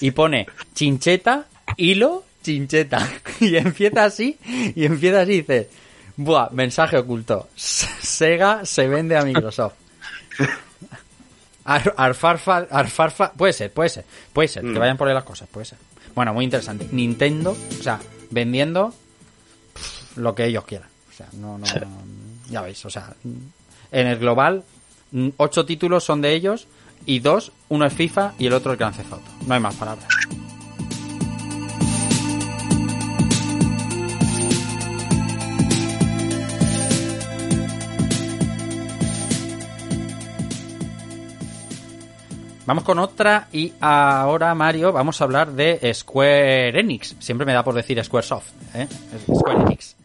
[0.00, 1.46] y pone chincheta,
[1.76, 3.08] hilo, chincheta.
[3.40, 4.38] Y empieza así,
[4.76, 5.70] y empieza así y dice,
[6.16, 7.48] buah, mensaje oculto.
[7.56, 9.74] Sega se vende a Microsoft.
[11.64, 14.78] Ar- Arfarfa, Arfarfa, puede ser, puede ser, puede ser, que Mm.
[14.78, 15.78] vayan por ahí las cosas, puede ser.
[16.14, 16.88] Bueno, muy interesante.
[16.90, 18.00] Nintendo, o sea,
[18.30, 18.94] vendiendo
[19.74, 20.88] pff, lo que ellos quieran.
[21.10, 21.66] O sea, no, no,
[22.50, 23.14] ya veis, o sea,
[23.92, 24.64] en el global,
[25.12, 26.66] mm, ocho títulos son de ellos
[27.06, 29.12] y dos, uno es FIFA y el otro el Grand Theft.
[29.46, 30.06] No hay más palabras.
[42.70, 47.16] Vamos con otra y ahora, Mario, vamos a hablar de Square Enix.
[47.18, 48.46] Siempre me da por decir Squaresoft,
[48.76, 48.86] ¿eh?
[49.26, 49.96] Square Enix.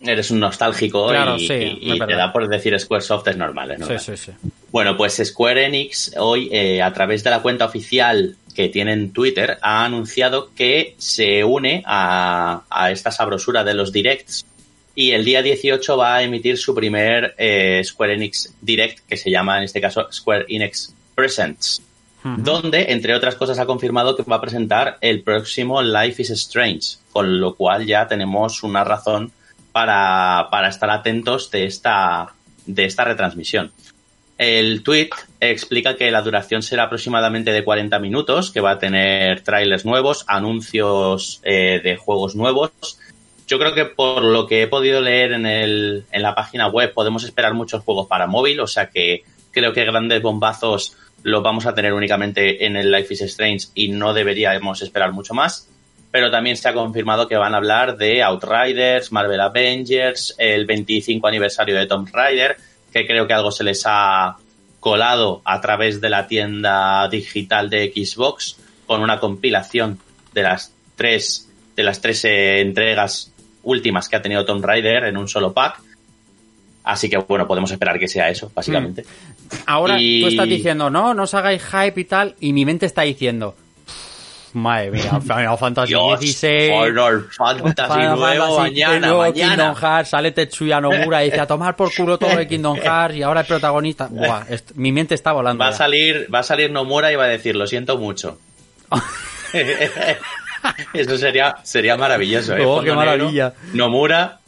[0.00, 3.76] Eres un nostálgico Claro, y, sí, y- te da por decir Squaresoft es normal, es
[3.78, 3.98] Sí, normal.
[3.98, 4.30] sí, sí.
[4.70, 9.58] Bueno, pues Square Enix hoy, eh, a través de la cuenta oficial que tienen Twitter,
[9.60, 14.46] ha anunciado que se une a, a esta sabrosura de los directs
[14.94, 19.28] y el día 18 va a emitir su primer eh, Square Enix Direct, que se
[19.28, 21.82] llama en este caso Square Enix Presents,
[22.22, 26.98] donde, entre otras cosas, ha confirmado que va a presentar el próximo Life is Strange,
[27.10, 29.32] con lo cual ya tenemos una razón
[29.72, 32.34] para, para estar atentos de esta,
[32.66, 33.72] de esta retransmisión.
[34.36, 35.10] El tweet
[35.40, 40.24] explica que la duración será aproximadamente de 40 minutos, que va a tener trailers nuevos,
[40.28, 42.70] anuncios eh, de juegos nuevos.
[43.48, 46.94] Yo creo que por lo que he podido leer en, el, en la página web
[46.94, 51.66] podemos esperar muchos juegos para móvil, o sea que creo que grandes bombazos los vamos
[51.66, 55.68] a tener únicamente en el Life is Strange y no deberíamos esperar mucho más.
[56.10, 61.26] Pero también se ha confirmado que van a hablar de Outriders, Marvel Avengers, el 25
[61.26, 62.56] aniversario de Tomb Raider,
[62.92, 64.36] que creo que algo se les ha
[64.80, 68.56] colado a través de la tienda digital de Xbox
[68.86, 69.98] con una compilación
[70.32, 75.16] de las tres de las tres eh, entregas últimas que ha tenido Tomb Raider en
[75.16, 75.80] un solo pack.
[76.90, 79.04] Así que bueno, podemos esperar que sea eso, básicamente.
[79.66, 82.86] Ahora Y- tú estás diciendo, no, no os hagáis hype y tal, y mi mente
[82.86, 83.54] está diciendo,
[84.54, 86.72] madre mía, Final Fantasy Dios, 16.
[86.72, 89.54] Final Fantasy Final nuevo Fantasy, mañana, mañana.
[89.54, 93.16] Kingdom Hearts, sale Tetsuya Nomura y dice a tomar por culo todo de Kingdom Hearts
[93.16, 94.08] y ahora el protagonista.
[94.10, 94.44] Buah,
[94.76, 95.60] mi mente está volando.
[95.62, 95.76] Va a ya.
[95.76, 98.38] salir, va a salir Nomura y va a decir, lo siento mucho.
[100.92, 102.64] Eso sería, sería maravilloso, ¿eh?
[102.64, 103.52] Oh, qué negro, maravilla.
[103.74, 104.38] Nomura.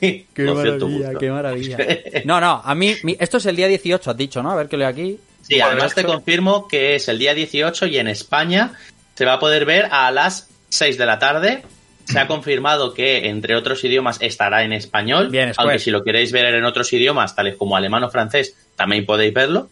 [0.34, 1.76] Qué lo maravilla, qué maravilla.
[2.24, 4.50] No, no, a mí, mi- esto es el día 18, has dicho, ¿no?
[4.52, 5.18] A ver que leo aquí.
[5.42, 8.72] Sí, además te confirmo que es el día 18 y en España
[9.14, 11.62] se va a poder ver a las 6 de la tarde.
[12.04, 15.28] Se ha confirmado que, entre otros idiomas, estará en español.
[15.30, 19.04] Bien, aunque si lo queréis ver en otros idiomas, tales como alemán o francés, también
[19.06, 19.70] podéis verlo.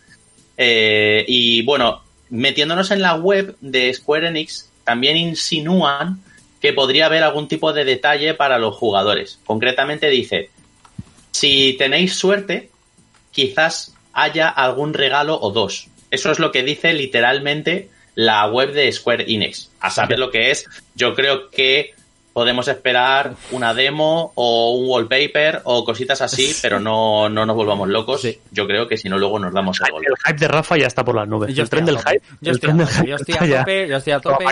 [0.56, 6.20] Eh, y bueno, metiéndonos en la web de Square Enix, también insinúan
[6.60, 9.38] que podría haber algún tipo de detalle para los jugadores.
[9.44, 10.50] Concretamente dice,
[11.30, 12.70] si tenéis suerte,
[13.30, 15.88] quizás haya algún regalo o dos.
[16.10, 19.70] Eso es lo que dice literalmente la web de Square Enix.
[19.80, 21.94] A saber lo que es, yo creo que
[22.32, 27.88] podemos esperar una demo o un wallpaper o cositas así, pero no, no nos volvamos
[27.88, 28.22] locos.
[28.22, 28.38] Sí.
[28.50, 30.04] Yo creo que si no, luego nos damos el gol.
[30.06, 31.54] El hype de Rafa ya está por las nubes.
[31.54, 32.20] Yo el tren estoy del a tope.
[32.20, 32.36] hype.
[32.40, 34.44] Yo estoy a tope, yo estoy a tope,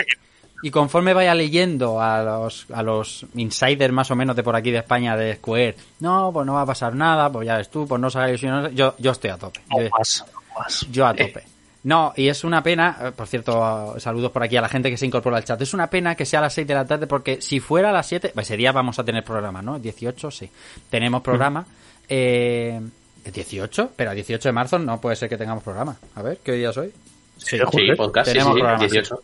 [0.57, 4.55] a Y conforme vaya leyendo a los, a los insiders más o menos de por
[4.55, 7.69] aquí de España de Square, no, pues no va a pasar nada, pues ya ves
[7.69, 9.61] tú, pues no no, yo, yo estoy a tope.
[9.69, 10.87] No Yo- más, no más.
[10.91, 11.43] Yo a tope.
[11.83, 14.97] No, y es una pena, eh, por cierto, saludos por aquí a la gente que
[14.97, 15.61] se incorpora al chat.
[15.61, 17.93] Es una pena que sea a las 6 de la tarde porque si fuera a
[17.93, 19.79] las 7, pues ese día vamos a tener programa, ¿no?
[19.79, 20.49] 18, sí.
[20.89, 21.65] Tenemos programa.
[22.09, 22.81] Eh,
[23.23, 23.91] ¿el 18?
[23.95, 25.95] Pero el 18 de marzo no puede ser que tengamos programa.
[26.15, 26.91] A ver, ¿qué día es hoy?
[27.37, 29.21] Sí, Sí, podcast, sí, Tenemos sí, programa, 18.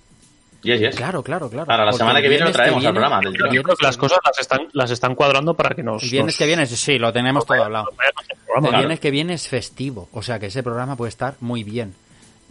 [0.63, 0.95] Yes, yes.
[0.95, 1.65] Claro, claro, claro.
[1.65, 3.33] Para la Porque semana que viene lo traemos al viene- programa del.
[3.53, 6.01] Yo creo que las cosas las están, las están cuadrando para que nos.
[6.03, 7.85] El viernes nos- que viene, sí, lo tenemos todo hablado.
[7.85, 8.21] programa,
[8.55, 8.77] El claro.
[8.77, 11.93] viernes que viene es festivo, o sea que ese programa puede estar muy bien.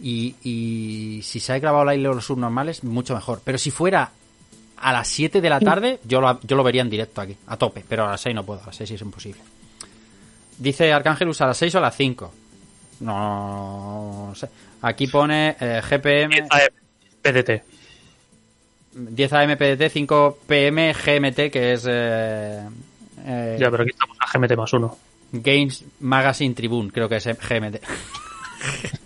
[0.01, 3.41] Y, y si se ha grabado la isla de los subnormales, mucho mejor.
[3.43, 4.11] Pero si fuera
[4.77, 7.55] a las 7 de la tarde, yo lo, yo lo vería en directo aquí, a
[7.57, 7.83] tope.
[7.87, 9.41] Pero a las 6 no puedo, a las 6 sí es imposible.
[10.57, 12.33] Dice Arcángelus a las 6 o a las 5.
[12.99, 14.49] No, sé.
[14.81, 16.69] Aquí pone eh, GPM 10 AM,
[17.21, 17.63] PDT.
[18.93, 22.61] 10 AM PDT, 5 PM GMT, que es eh,
[23.25, 24.97] eh, Ya, pero aquí estamos a GMT más uno.
[25.31, 27.77] Games Magazine Tribune, creo que es GMT.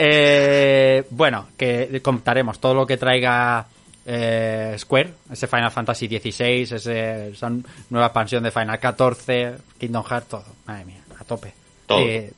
[0.00, 3.66] Eh, bueno, que contaremos todo lo que traiga
[4.06, 7.50] eh, Square, ese Final Fantasy XVI, ese, esa
[7.90, 10.44] nueva expansión de Final 14, Kingdom Hearts, todo.
[10.66, 11.52] Madre mía, a tope.
[11.86, 11.98] Todo.
[12.00, 12.32] Eh,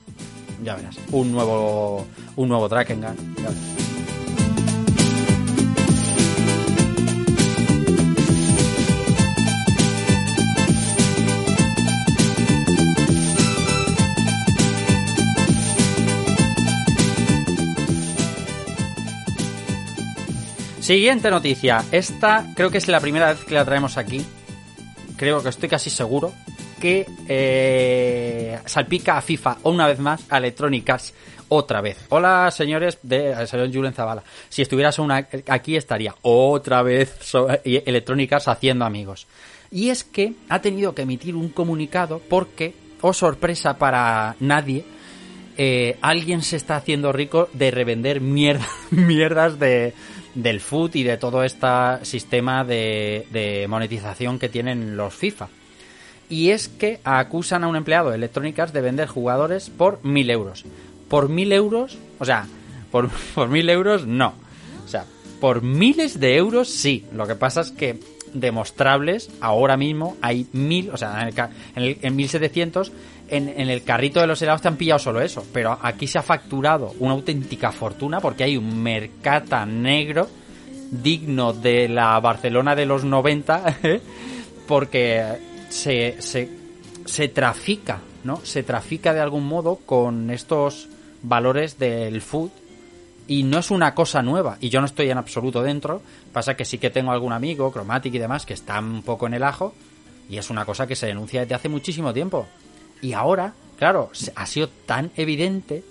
[0.62, 2.06] ya verás, un nuevo,
[2.36, 3.16] un nuevo Drakengard.
[3.36, 3.89] ya verás.
[20.90, 21.84] Siguiente noticia.
[21.92, 24.26] Esta creo que es la primera vez que la traemos aquí.
[25.16, 26.32] Creo que estoy casi seguro
[26.80, 31.14] que eh, salpica a FIFA una vez más a Electronic Arts
[31.48, 31.96] otra vez.
[32.08, 34.24] Hola señores de señor Julen Zavala.
[34.48, 34.98] Si estuvieras
[35.46, 39.28] aquí estaría otra vez so- Electronic Arts haciendo amigos.
[39.70, 44.84] Y es que ha tenido que emitir un comunicado porque, oh sorpresa para nadie,
[45.56, 49.94] eh, alguien se está haciendo rico de revender mierda, mierdas de,
[50.34, 51.66] del food y de todo este
[52.02, 55.48] sistema de, de monetización que tienen los FIFA.
[56.28, 60.30] Y es que acusan a un empleado de Electronic Arts de vender jugadores por mil
[60.30, 60.64] euros.
[61.08, 62.46] Por mil euros, o sea,
[62.92, 64.34] por, por mil euros no.
[64.86, 65.04] sea,
[65.40, 67.04] por miles de euros sí.
[67.12, 67.98] Lo que pasa es que
[68.32, 72.92] demostrables ahora mismo hay mil, o sea, en, el- en 1700
[73.30, 76.22] en, el carrito de los helados te han pillado solo eso, pero aquí se ha
[76.22, 80.28] facturado una auténtica fortuna porque hay un mercata negro
[80.90, 84.00] digno de la Barcelona de los 90 ¿eh?
[84.66, 86.48] porque se, se,
[87.04, 88.40] se trafica, ¿no?
[88.42, 90.88] Se trafica de algún modo con estos
[91.22, 92.50] valores del food
[93.28, 96.02] y no es una cosa nueva y yo no estoy en absoluto dentro
[96.32, 99.34] pasa que sí que tengo algún amigo Chromatic y demás que están un poco en
[99.34, 99.74] el ajo
[100.28, 102.46] y es una cosa que se denuncia desde hace muchísimo tiempo
[103.02, 105.82] y ahora claro ha sido tan evidente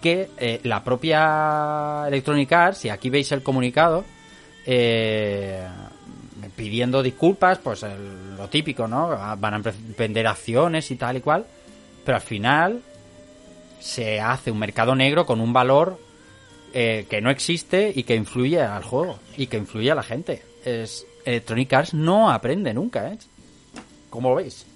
[0.00, 4.04] que eh, la propia Electronic Arts y aquí veis el comunicado
[4.64, 5.66] eh,
[6.54, 7.84] pidiendo disculpas pues
[8.36, 11.46] lo típico no van a vender acciones y tal y cual
[12.04, 12.82] pero al final
[13.80, 15.98] se hace un mercado negro con un valor
[16.72, 20.42] eh, que no existe y que influye al juego y que influye a la gente.
[20.64, 23.18] Es, Electronic Arts no aprende nunca, ¿eh?
[24.10, 24.66] ¿Cómo veis?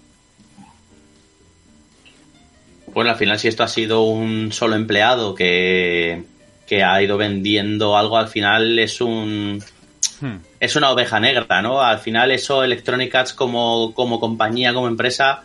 [2.92, 6.24] Bueno, al final si esto ha sido un solo empleado que,
[6.66, 9.62] que ha ido vendiendo algo, al final es un
[10.20, 10.36] Hmm.
[10.58, 11.80] es una oveja negra, ¿no?
[11.80, 15.42] Al final eso Electronic Arts como, como compañía, como empresa,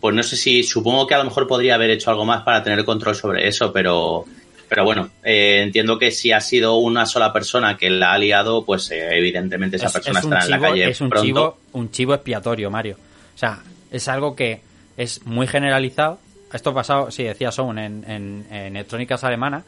[0.00, 2.62] pues no sé si, supongo que a lo mejor podría haber hecho algo más para
[2.62, 4.26] tener control sobre eso, pero,
[4.68, 8.66] pero bueno, eh, entiendo que si ha sido una sola persona que la ha liado,
[8.66, 11.26] pues eh, evidentemente esa Es, persona es estará en la calle es un pronto.
[11.26, 12.96] chivo, un chivo expiatorio, Mario.
[13.34, 14.60] O sea, es algo que
[14.98, 16.18] es muy generalizado.
[16.52, 19.64] Esto ha pasado, sí, decía Sound, en, en, en electrónicas alemana.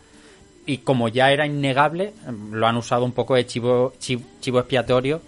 [0.67, 2.13] Y como ya era innegable,
[2.53, 5.21] lo han usado un poco de chivo, chivo, chivo expiatorio,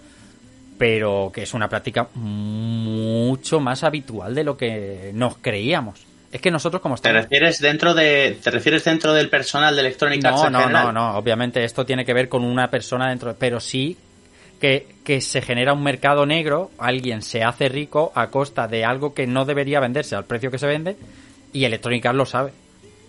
[0.77, 6.05] pero que es una práctica mucho más habitual de lo que nos creíamos.
[6.31, 7.23] Es que nosotros como ¿Te estamos...
[7.23, 10.85] refieres dentro de, te refieres dentro del personal de Electronic Arts No, no, general?
[10.85, 11.17] no, no.
[11.17, 13.97] Obviamente esto tiene que ver con una persona dentro, pero sí
[14.59, 19.13] que, que se genera un mercado negro, alguien se hace rico a costa de algo
[19.13, 20.95] que no debería venderse al precio que se vende
[21.53, 22.51] y Electronic Arts lo sabe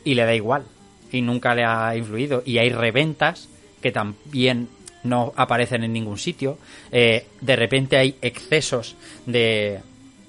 [0.04, 0.64] y le da igual
[1.10, 3.48] y nunca le ha influido y hay reventas
[3.80, 4.68] que también
[5.02, 6.58] no aparecen en ningún sitio.
[6.90, 9.80] Eh, de repente hay excesos de,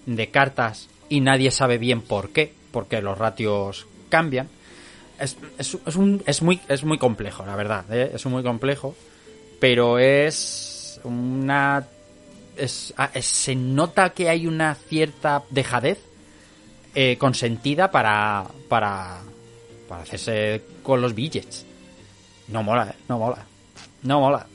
[0.06, 4.50] de cartas y nadie sabe bien por qué, porque los ratios cambian.
[5.20, 7.86] Es, es, un, es, muy, es muy complejo, la verdad.
[7.92, 8.12] ¿eh?
[8.14, 8.96] Es muy complejo,
[9.60, 11.88] pero es una...
[12.58, 16.00] Es, ah, se nota que hay una cierta dejadez
[16.96, 19.18] eh, consentida para, para,
[19.88, 21.66] para hacerse con los billets.
[22.48, 22.96] No mola, ¿eh?
[23.10, 23.46] No mola.
[24.04, 24.46] No mola.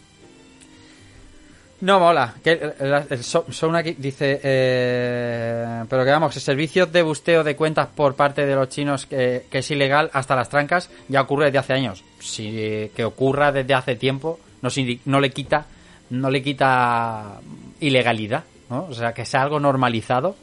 [1.80, 2.34] No mola.
[2.44, 7.42] Que el, el- el So- Sound aquí dice, eh, pero que vamos, servicios de busteo
[7.42, 11.22] de cuentas por parte de los chinos que, que es ilegal hasta las trancas ya
[11.22, 12.04] ocurre desde hace años.
[12.20, 14.68] Si que ocurra desde hace tiempo no,
[15.06, 15.66] no le quita
[16.10, 17.40] no le quita
[17.80, 18.84] ilegalidad, ¿no?
[18.90, 20.36] O sea, que sea algo normalizado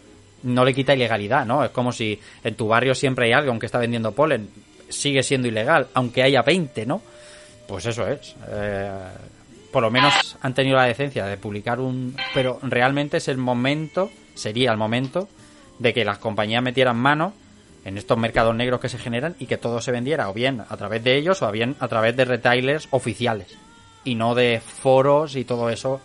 [0.48, 1.64] no le quita ilegalidad, ¿no?
[1.64, 4.50] Es como si en tu barrio siempre hay alguien que está vendiendo polen,
[4.90, 7.02] sigue siendo ilegal, aunque haya 20, ¿no?
[7.68, 8.36] Pues eso es.
[8.50, 8.90] Eh,
[9.72, 12.16] por lo menos han tenido la decencia de publicar un...
[12.34, 15.28] Pero realmente es el momento, sería el momento,
[15.80, 17.34] de que las compañías metieran mano
[17.84, 20.78] en estos mercados negros que se generan y que todo se vendiera o bien a
[20.78, 23.58] través de ellos o bien a través de retailers oficiales
[24.04, 26.02] y no de foros y todo eso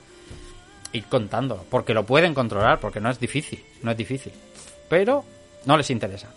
[0.93, 4.33] ir contándolo, porque lo pueden controlar, porque no es difícil, no es difícil,
[4.89, 5.25] pero
[5.65, 6.29] no les interesa.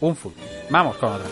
[0.00, 0.32] Un full.
[0.70, 1.28] Vamos con otra.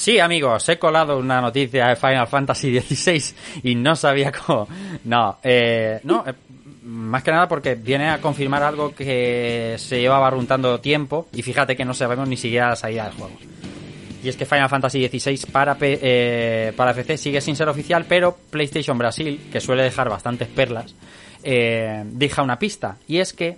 [0.00, 3.22] Sí, amigos, he colado una noticia de Final Fantasy XVI
[3.62, 4.66] y no sabía cómo.
[5.04, 6.32] No, eh, no, eh,
[6.90, 11.76] más que nada porque viene a confirmar algo que se lleva barruntando tiempo y fíjate
[11.76, 13.32] que no sabemos ni siquiera la salida del juego.
[14.22, 18.04] Y es que Final Fantasy XVI para, P- eh, para PC sigue sin ser oficial,
[18.08, 20.94] pero PlayStation Brasil, que suele dejar bastantes perlas,
[21.42, 22.98] eh, deja una pista.
[23.08, 23.56] Y es que,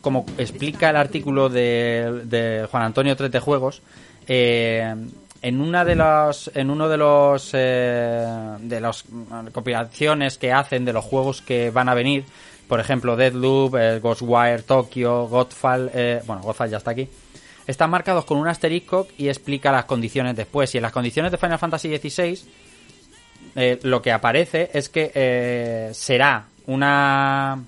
[0.00, 3.82] como explica el artículo de, de Juan Antonio Trete Juegos,
[4.28, 4.94] eh,
[5.42, 8.26] en una de los en uno de los eh,
[8.60, 9.04] de las
[9.52, 12.24] compilaciones que hacen de los juegos que van a venir
[12.68, 17.08] por ejemplo Deadloop, eh, Ghostwire Tokyo, Godfall eh, bueno Godfall ya está aquí
[17.66, 20.74] están marcados con un asterisco y explica las condiciones después.
[20.74, 22.38] Y en las condiciones de Final Fantasy XVI
[23.54, 27.58] eh, lo que aparece es que eh, será una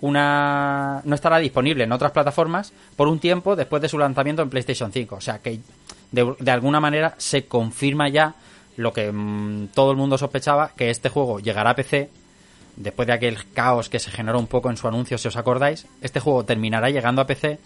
[0.00, 4.48] una no estará disponible en otras plataformas por un tiempo después de su lanzamiento en
[4.48, 5.58] PlayStation 5 o sea que
[6.12, 8.34] de, de alguna manera se confirma ya
[8.76, 12.10] lo que mm, todo el mundo sospechaba que este juego llegará a PC
[12.78, 15.86] después de aquel caos que se generó un poco en su anuncio, si os acordáis,
[16.00, 17.58] este juego terminará llegando a PC,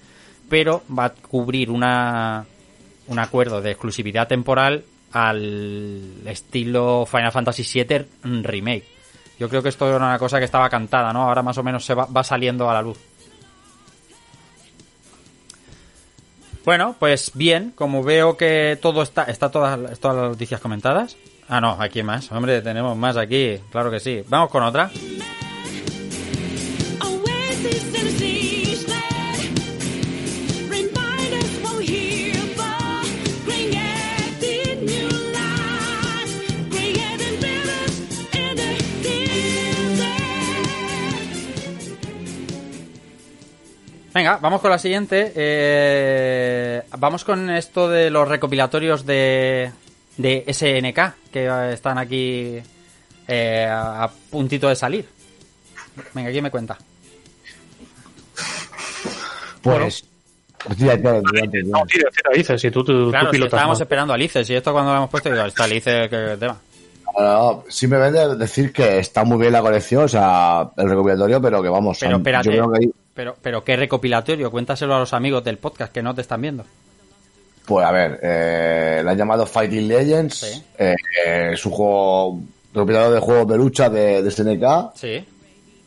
[0.48, 2.46] pero va a cubrir una,
[3.06, 8.86] un acuerdo de exclusividad temporal al estilo Final Fantasy VII Remake.
[9.38, 11.22] Yo creo que esto era una cosa que estaba cantada, ¿no?
[11.22, 12.98] Ahora más o menos se va, va saliendo a la luz.
[16.64, 21.16] Bueno, pues bien, como veo que todo está, está todas, todas las noticias comentadas.
[21.48, 22.30] Ah, no, aquí más.
[22.30, 24.22] Hombre, tenemos más aquí, claro que sí.
[24.28, 24.90] Vamos con otra.
[44.14, 45.32] Venga, vamos con la siguiente.
[45.34, 49.72] Eh, vamos con esto de los recopilatorios de,
[50.18, 52.60] de SNK que están aquí
[53.26, 55.08] eh, a a puntito de salir.
[56.14, 56.76] Venga, ¿quién me cuenta?
[59.62, 60.04] Pues.
[60.76, 61.64] Tira, tira, tira, tira.
[61.66, 64.72] No, tira, tira, dices, si tú, tú, Claro, pilotas estábamos esperando a Alice y esto
[64.72, 66.60] cuando lo hemos puesto digo, está Alice, que tema.
[67.18, 71.68] No, simplemente decir que está muy bien la colección, o sea, el recopilatorio, pero que
[71.68, 75.44] vamos, Pero espérate, yo creo que hay- pero, pero qué recopilatorio, cuéntaselo a los amigos
[75.44, 76.64] del podcast que no te están viendo.
[77.64, 80.62] pues a ver, eh, la han llamado Fighting Legends, Sí.
[80.78, 80.94] eh,
[81.52, 82.40] es un juego,
[82.74, 85.24] recopilatorio de juegos de lucha de, de SNK, Sí.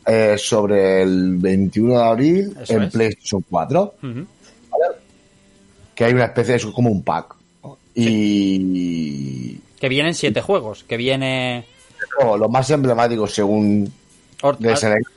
[0.06, 2.92] eh, sobre el 21 de abril Eso en es.
[2.92, 4.26] PlayStation 4, Ujú.
[5.94, 7.34] que hay una especie de, es como un pack,
[7.94, 11.66] y Que vienen siete juegos, que viene
[12.20, 13.92] no, los más emblemáticos según
[14.42, 15.08] Or- de SNK,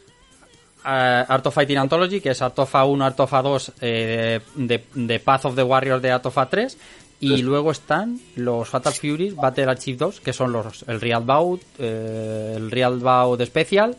[0.86, 5.46] eh, Art of Fighting Anthology, que es Artofa 1, Artofa 2, eh, de, de Path
[5.46, 6.78] of the Warriors de Artofa 3.
[7.22, 11.62] Y luego están los Fatal Furies Battle Archive 2, que son los el Real Bout,
[11.78, 13.98] eh, el Real Bout Special,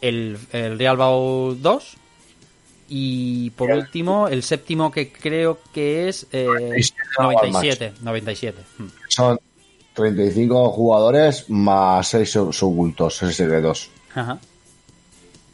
[0.00, 1.96] el, el Real Bout 2.
[2.88, 6.46] Y por último, el séptimo que creo que es eh,
[7.18, 7.94] 97.
[8.00, 8.62] 97.
[8.78, 8.84] Mm.
[9.08, 9.40] son
[9.96, 13.90] 35 jugadores más 6 ocultos, 6 secretos.
[14.14, 14.38] Ajá.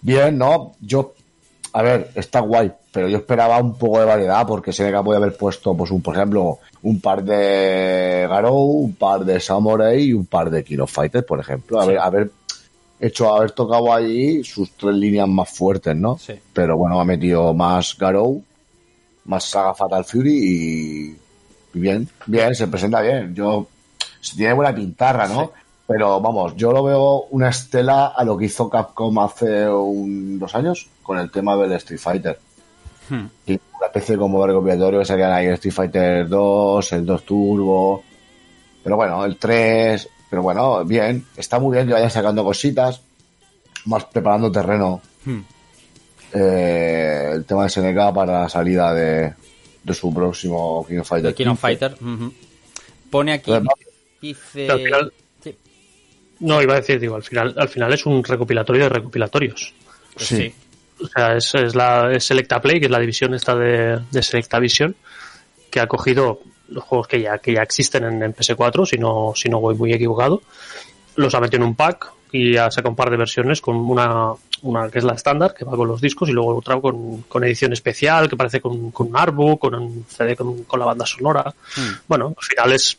[0.01, 0.73] Bien, ¿no?
[0.81, 1.15] Yo,
[1.73, 5.37] a ver, está guay, pero yo esperaba un poco de variedad porque SNK podía haber
[5.37, 10.27] puesto, pues, un, por ejemplo, un par de Garou, un par de Samurai y un
[10.27, 11.81] par de King of Fighters, por ejemplo.
[11.81, 12.31] A ver, haber
[12.99, 16.19] hecho, haber tocado allí sus tres líneas más fuertes, ¿no?
[16.19, 16.35] Sí.
[16.53, 18.43] Pero bueno, ha metido más Garou,
[19.27, 21.17] más Saga Fatal Fury y,
[21.75, 23.33] y bien, bien, se presenta bien.
[23.37, 23.69] Yo,
[24.23, 25.51] se tiene buena pintarra, ¿no?
[25.87, 30.55] Pero vamos, yo lo veo una estela a lo que hizo Capcom hace un, dos
[30.55, 32.39] años con el tema del Street Fighter.
[33.11, 33.27] Hmm.
[33.47, 37.25] Y una especie como de recopilatorio que salían ahí el Street Fighter 2, el 2
[37.25, 38.05] Turbo.
[38.83, 40.09] Pero bueno, el 3.
[40.31, 41.27] Pero bueno, bien.
[41.37, 43.03] Está muy bien que vayan sacando cositas.
[43.87, 45.03] Más preparando terreno.
[45.25, 45.41] Hmm.
[46.33, 49.35] eh, el tema de SNK para la salida de,
[49.83, 51.35] de su próximo King of Fighter.
[51.35, 51.61] King of 15.
[51.61, 51.97] Fighter.
[52.01, 52.33] ujú.
[53.11, 53.53] Pone aquí.
[54.23, 54.71] Dice.
[54.71, 55.13] Al final-
[55.43, 55.57] Sí,
[56.41, 59.75] No, iba a decir, digo, al final, al final es un recopilatorio de recopilatorios.
[60.15, 60.37] pues Sí.
[60.37, 60.55] sí.
[61.05, 64.23] O sea, es, es la es Selecta Play, que es la división esta de, de
[64.23, 64.95] Selecta Vision,
[65.71, 69.33] que ha cogido los juegos que ya, que ya existen en, en PS4, si no,
[69.35, 70.43] si no voy muy equivocado,
[71.17, 74.33] los ha metido en un pack y ha sacado un par de versiones con una,
[74.63, 77.45] una que es la estándar, que va con los discos, y luego otra con, con
[77.45, 81.05] edición especial, que parece con, con un artbook, con un CD con, con la banda
[81.05, 81.53] sonora.
[81.77, 81.91] Hmm.
[82.07, 82.97] Bueno, al final es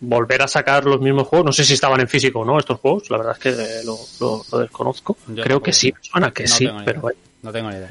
[0.00, 1.46] volver a sacar los mismos juegos.
[1.46, 3.84] No sé si estaban en físico o no estos juegos, la verdad es que eh,
[3.84, 5.16] lo, lo- lo desconozco.
[5.28, 7.18] Yo Creo que sí, suena que No sí, pero bueno.
[7.42, 7.90] No tengo ni idea.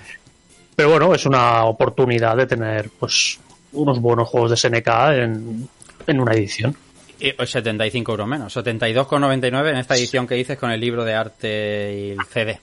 [0.76, 3.40] Pero bueno, es una oportunidad de tener pues
[3.74, 4.88] unos buenos juegos de SNK
[5.22, 5.70] en,
[6.08, 6.76] en una edición.
[7.20, 8.56] Y, pues, 75 euros menos.
[8.58, 12.60] 72,99 en esta edición que dices con el libro de arte y el CD.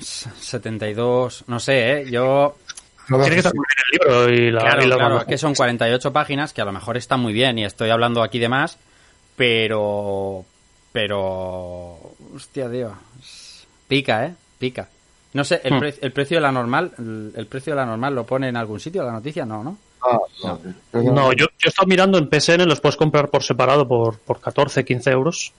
[0.00, 2.10] 72, no sé, ¿eh?
[2.10, 2.56] Yo...
[3.18, 5.54] Tiene que estar muy bien el libro y la, Claro, y la claro, que son
[5.54, 8.78] 48 páginas que a lo mejor están muy bien y estoy hablando aquí de más,
[9.36, 10.44] pero...
[10.92, 11.98] Pero...
[12.34, 12.92] Hostia, Dios.
[13.88, 14.34] Pica, ¿eh?
[14.58, 14.88] Pica.
[15.32, 15.78] No sé, el, Hmm.
[15.78, 18.56] pre- el precio de la normal, el, el precio de la normal lo pone en
[18.56, 19.78] algún sitio la noticia, no, ¿no?
[20.02, 20.60] Ah, no,
[20.92, 21.12] no.
[21.12, 24.40] No, yo, yo he estado mirando en PSN, los puedes comprar por separado por, por
[24.40, 25.52] 14, 15 euros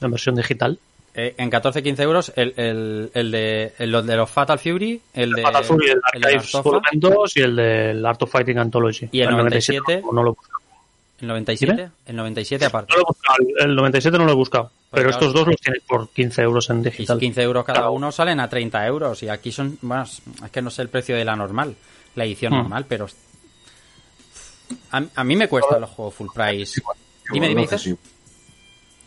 [0.00, 0.78] en versión digital.
[1.12, 5.42] Eh, en 14-15 euros el, el, el de, el de los Fatal Fury, el de,
[5.42, 8.58] Fatal Fury, el el de Archives Artofa, Volumen 2 y el del Art of Fighting
[8.58, 9.08] Anthology.
[9.10, 10.36] Y el 97, no, no lo
[11.20, 11.90] el 97, ¿Dime?
[12.06, 12.92] el 97 aparte.
[12.92, 13.36] No lo he buscado,
[13.68, 14.64] el 97 no lo he buscado.
[14.64, 15.26] Pues Pero claro.
[15.26, 17.18] estos dos los tienes por 15 euros en Y digital.
[17.18, 17.92] 15 euros cada Claro.
[17.92, 19.22] uno salen a 30 euros.
[19.24, 20.22] Y aquí son, bueno, es
[20.52, 21.74] que no sé el precio de la normal,
[22.14, 22.56] la edición Hmm.
[22.58, 23.06] normal, pero.
[24.92, 26.80] A, a mí me cuesta los juegos full price.
[27.32, 27.94] Dime, dime, dices.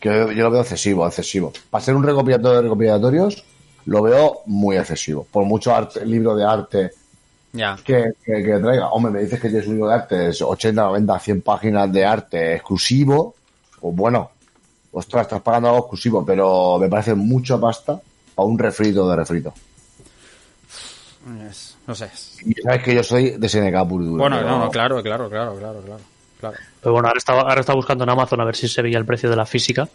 [0.04, 1.52] Que yo lo veo excesivo, excesivo.
[1.70, 3.42] Para ser un recopilatorio de recopilatorios,
[3.86, 5.26] lo veo muy excesivo.
[5.30, 6.90] Por mucho arte, libro de arte
[7.82, 8.88] que, que- que traiga.
[8.90, 12.04] Hombre, me dices que tienes un libro de arte, es 80, 90, 100 páginas de
[12.04, 13.34] arte exclusivo.
[13.80, 14.30] Pues bueno,
[14.92, 17.98] ostras, estás pagando algo exclusivo, pero me parece mucha pasta
[18.34, 19.54] para un refrito de refrito.
[21.86, 22.10] No sé.
[22.44, 24.04] Y sabes que yo soy de SNK puro.
[24.04, 26.00] Bueno, no, no, claro, claro, claro, claro, claro.
[26.40, 26.56] Claro.
[26.80, 29.04] Pero bueno, ahora estaba, ahora estaba buscando en Amazon a ver si se veía el
[29.06, 29.88] precio de la física.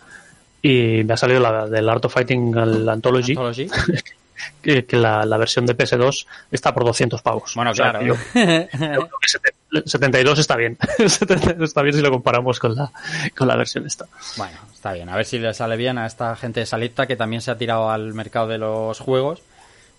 [0.62, 3.70] Y me ha salido la del Art of Fighting al Anthology, Anthology.
[4.62, 7.54] que, que la, la versión de PS2 está por 200 pavos.
[7.56, 8.06] Bueno, O sea, claro.
[8.06, 10.78] yo- yo creo que seten- 72 está bien.
[10.98, 12.92] 72 está bien si lo comparamos con la,
[13.38, 14.06] con la versión esta.
[14.38, 15.08] Bueno, está bien.
[15.10, 17.58] A ver si le sale bien a esta gente de Salita que también se ha
[17.58, 19.42] tirado al mercado de los juegos.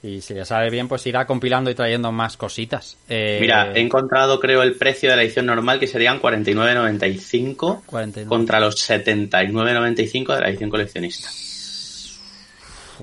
[0.03, 2.97] Y si le sale bien, pues irá compilando y trayendo más cositas.
[3.09, 8.29] Eh, Mira, he encontrado, creo, el precio de la edición normal que serían 49.95 49.
[8.29, 11.29] contra los 79.95 de la edición coleccionista.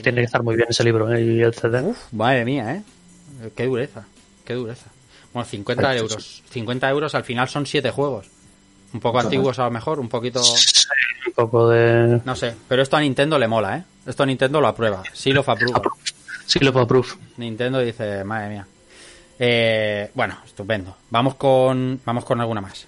[0.01, 1.21] Tiene que estar muy bien ese libro ¿eh?
[1.21, 1.93] y el CD.
[2.11, 2.81] Madre mía, ¿eh?
[3.55, 4.05] Qué dureza,
[4.43, 4.87] qué dureza.
[5.33, 6.43] Bueno, 50 Ay, euros.
[6.49, 8.27] 50 euros al final son 7 juegos.
[8.93, 10.41] Un poco antiguos a lo mejor, un poquito...
[10.41, 12.21] Un poco de.
[12.25, 13.83] No sé, pero esto a Nintendo le mola, ¿eh?
[14.07, 15.03] Esto a Nintendo lo aprueba.
[15.13, 15.81] Sí lo aprueba.
[16.61, 17.15] Lo puedo proof.
[17.37, 18.67] Nintendo dice, madre mía.
[19.39, 20.95] Eh, bueno, estupendo.
[21.09, 22.87] Vamos con, vamos con alguna más.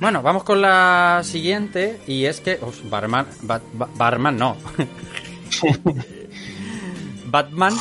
[0.00, 2.58] Bueno, vamos con la siguiente y es que...
[2.62, 3.62] uf, Barman, Bat-
[3.96, 4.56] Barman no.
[7.26, 7.74] Batman,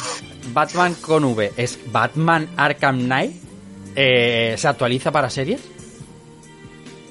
[0.53, 3.33] Batman con V, ¿es Batman Arkham Knight?
[3.95, 5.61] Eh, ¿Se actualiza para series?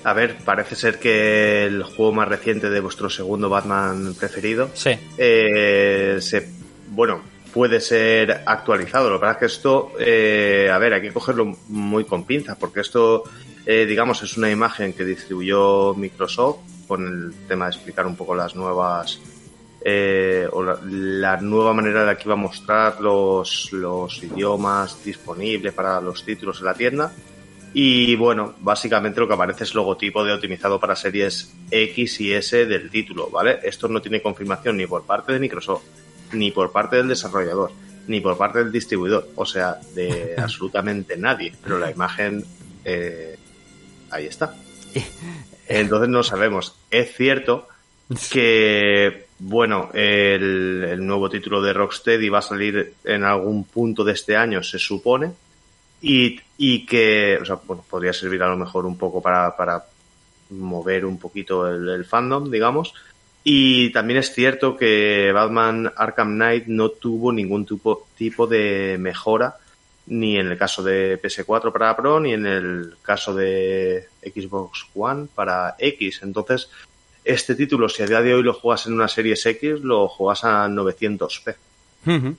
[0.05, 4.91] A ver, parece ser que el juego más reciente de vuestro segundo Batman preferido Sí.
[5.19, 6.49] eh, se,
[6.91, 7.23] bueno,
[7.53, 9.11] puede ser actualizado.
[9.11, 12.57] Lo que pasa es que esto, eh, a ver, hay que cogerlo muy con pinzas,
[12.57, 13.25] porque esto,
[13.67, 18.35] eh, digamos, es una imagen que distribuyó Microsoft con el tema de explicar un poco
[18.35, 19.21] las nuevas,
[19.85, 25.05] eh, o la, la nueva manera de la que iba a mostrar los, los idiomas
[25.05, 27.13] disponibles para los títulos en la tienda.
[27.75, 32.65] Y bueno, básicamente lo que aparece es logotipo de optimizado para series X y S
[32.65, 33.59] del título, ¿vale?
[33.63, 35.83] Esto no tiene confirmación ni por parte de Microsoft,
[36.33, 37.73] ni por parte del desarrollador,
[38.07, 41.53] ni por parte del distribuidor, o sea, de absolutamente nadie.
[41.63, 42.45] Pero la imagen,
[42.85, 43.36] eh,
[44.11, 44.55] ahí está.
[45.69, 46.77] Entonces no sabemos.
[46.91, 47.69] Es cierto
[48.31, 54.13] que, bueno, el, el nuevo título de Rocksteady va a salir en algún punto de
[54.13, 55.33] este año, se supone,
[56.01, 59.85] y, y que, o sea, bueno, podría servir a lo mejor un poco para, para
[60.51, 62.95] mover un poquito el, el fandom, digamos.
[63.43, 69.57] Y también es cierto que Batman Arkham Knight no tuvo ningún tipo, tipo de mejora,
[70.07, 75.27] ni en el caso de PS4 para Pro, ni en el caso de Xbox One
[75.35, 76.21] para X.
[76.23, 76.69] Entonces,
[77.25, 80.45] este título, si a día de hoy lo juegas en una Series X, lo juegas
[80.45, 81.55] a 900p.
[82.07, 82.37] Ujú.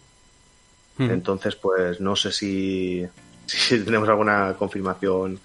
[1.00, 1.12] Ujú.
[1.12, 3.06] Entonces, pues no sé si,
[3.46, 5.40] si tenemos alguna confirmación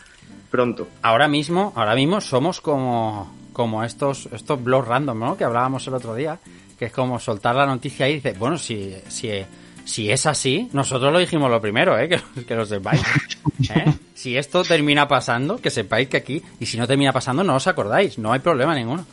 [0.50, 0.86] pronto.
[1.02, 5.36] Ahora mismo, ahora mismo somos como, como estos, estos blogs random, ¿no?
[5.36, 6.38] Que hablábamos el otro día,
[6.78, 9.30] que es como soltar la noticia y dices, bueno, si, si,
[9.84, 12.08] si es así, nosotros lo dijimos lo primero, ¿eh?
[12.34, 13.02] Que, que lo sepáis.
[13.74, 13.92] ¿eh?
[14.14, 17.66] Si esto termina pasando, que sepáis que aquí, y si no termina pasando, no os
[17.66, 19.04] acordáis, no hay problema ninguno.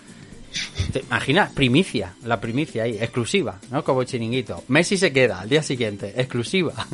[0.92, 1.52] ¿Te imaginas?
[1.52, 3.84] Primicia, la primicia ahí, exclusiva, ¿no?
[3.84, 4.64] Como chiringuito.
[4.70, 6.74] Messi se queda al día siguiente, exclusiva.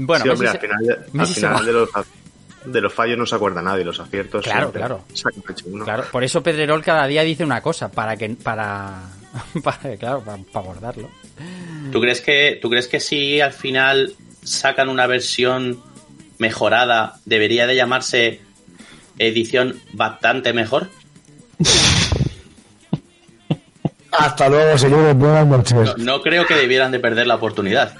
[0.00, 1.88] Bueno, sí, hombre, al final, de- Messi final los,
[2.66, 4.44] de los fallos no se acuerda nadie, los aciertos.
[4.44, 5.04] Claro, claro.
[5.64, 5.84] uno.
[6.12, 9.02] Por eso Pedrerol cada día dice una cosa, para que, para,
[9.64, 11.08] para claro, para, para abordarlo.
[11.92, 15.80] ¿Tú crees que, tú crees que si al final sacan una versión
[16.38, 18.40] mejorada, debería de llamarse
[19.18, 20.88] edición bastante mejor?
[24.10, 25.14] Hasta luego, señores.
[25.16, 25.96] Buenas noches.
[25.98, 27.94] No creo que debieran de perder la oportunidad.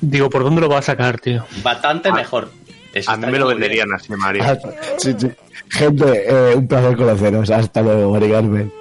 [0.00, 1.46] Digo, ¿por dónde lo va a sacar, tío?
[1.62, 2.50] Bastante mejor.
[2.92, 3.60] Eso A mí me lo bien.
[3.60, 4.42] venderían así, Mario.
[4.42, 5.30] Hasta- sí, sí.
[5.68, 7.50] Gente, eh, un placer conoceros.
[7.50, 8.72] Hasta luego, Mari Carmen.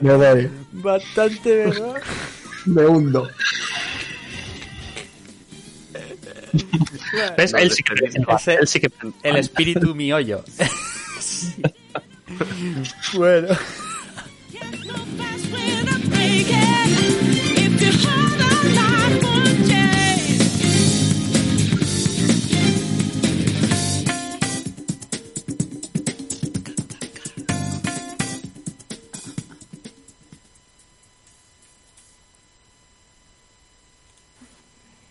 [0.00, 0.50] Me doy.
[0.72, 1.94] Bastante, ¿verdad?
[2.66, 3.28] Me hundo.
[7.36, 7.52] ¿Ves?
[7.74, 8.90] Sí que, ese, él sí que...
[9.22, 10.12] El espíritu mi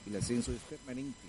[0.09, 1.28] El ascenso es permanente.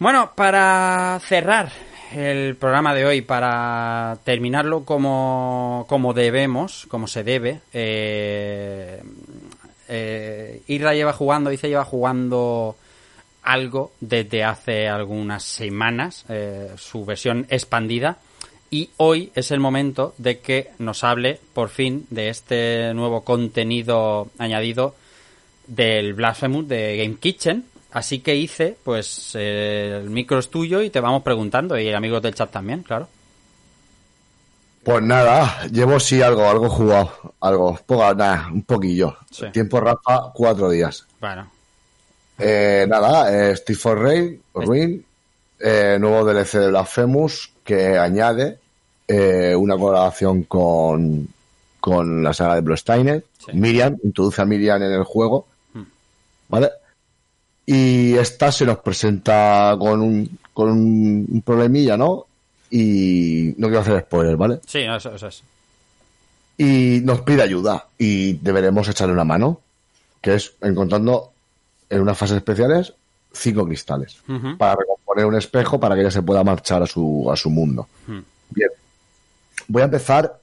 [0.00, 1.70] Bueno, para cerrar
[2.14, 9.02] el programa de hoy, para terminarlo como, como debemos, como se debe, eh,
[9.88, 12.76] eh, lleva jugando, dice lleva jugando
[13.42, 18.16] algo desde hace algunas semanas, eh, su versión expandida,
[18.70, 24.30] y hoy es el momento de que nos hable por fin de este nuevo contenido
[24.38, 24.94] añadido
[25.66, 27.66] del Blasphemous de Game Kitchen.
[27.92, 32.22] Así que hice, pues, eh, el micro es tuyo y te vamos preguntando, y amigos
[32.22, 33.08] del chat también, claro.
[34.84, 39.16] Pues nada, llevo sí algo, algo jugado, algo, poco, nada, un poquillo.
[39.30, 39.46] Sí.
[39.52, 41.06] Tiempo Rafa, cuatro días.
[41.20, 41.50] Bueno,
[42.38, 45.04] Eh, nada, eh, Steve for Rain, Ruin,
[45.58, 48.58] eh, nuevo DLC de Blasphemous que añade
[49.06, 51.28] eh, una colaboración con,
[51.80, 53.24] con la saga de Bloodstained.
[53.44, 53.52] Sí.
[53.52, 55.46] Miriam, introduce a Miriam en el juego.
[55.74, 55.82] Hmm.
[56.48, 56.70] ¿Vale?
[57.72, 62.26] Y esta se nos presenta con un, con un, problemilla, ¿no?
[62.70, 64.60] Y no quiero hacer spoilers, ¿vale?
[64.66, 65.42] sí, no, eso, eso es.
[66.58, 69.60] y nos pide ayuda y deberemos echarle una mano,
[70.20, 71.30] que es encontrando
[71.88, 72.92] en unas fases especiales
[73.32, 74.16] cinco cristales
[74.58, 77.86] para recomponer un espejo para que ella se pueda marchar a su, a su mundo.
[78.50, 78.70] Bien,
[79.68, 80.40] voy a empezar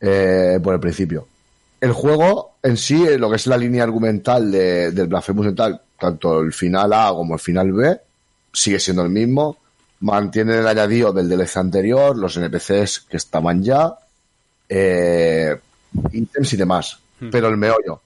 [0.00, 1.26] eh, por el principio.
[1.80, 5.54] El juego en sí, eh, lo que es la línea argumental de- del Blasphemous y
[5.56, 7.96] tal, tanto el final A como el final B,
[8.52, 9.56] sigue siendo el mismo.
[10.00, 13.94] Mantiene el añadido del DLC anterior, los NPCs que estaban ya,
[14.68, 15.56] eh,
[16.10, 16.98] ítems y demás.
[17.30, 18.00] Pero el meollo.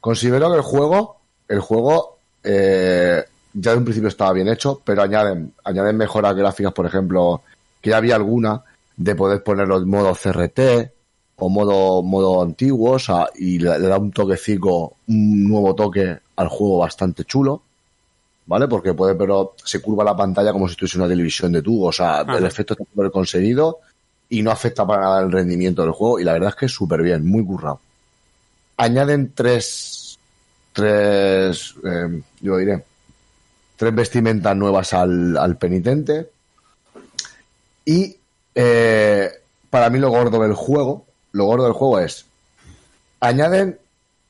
[0.00, 5.02] Considero que el juego, el juego eh, ya de un principio estaba bien hecho, pero
[5.02, 7.42] añaden, añaden mejoras gráficas, por ejemplo,
[7.80, 8.64] que ya había alguna
[8.96, 10.90] de poder ponerlo en modo CRT
[11.36, 16.18] o modo, modo antiguo, o sea, y le, le da un toquecico, un nuevo toque
[16.40, 17.62] al juego bastante chulo.
[18.46, 18.66] ¿Vale?
[18.66, 21.86] Porque puede, pero se curva la pantalla como si estuviese una televisión de tubo.
[21.86, 22.38] O sea, Ajá.
[22.38, 23.78] el efecto está súper conseguido
[24.28, 26.18] y no afecta para nada el rendimiento del juego.
[26.18, 27.80] Y la verdad es que es súper bien, muy currado.
[28.76, 30.18] Añaden tres,
[30.72, 32.82] tres, eh, yo diré,
[33.76, 36.30] tres vestimentas nuevas al, al penitente.
[37.84, 38.16] Y
[38.54, 39.30] eh,
[39.68, 42.26] para mí lo gordo del juego, lo gordo del juego es,
[43.20, 43.78] añaden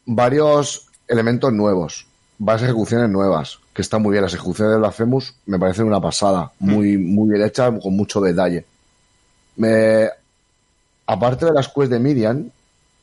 [0.05, 2.07] varios elementos nuevos,
[2.39, 4.23] varias ejecuciones nuevas, que están muy bien.
[4.23, 8.65] Las ejecuciones de Blasphemous me parecen una pasada, muy, muy bien hechas, con mucho detalle.
[9.57, 10.09] Me,
[11.07, 12.51] aparte de las quests de Miriam,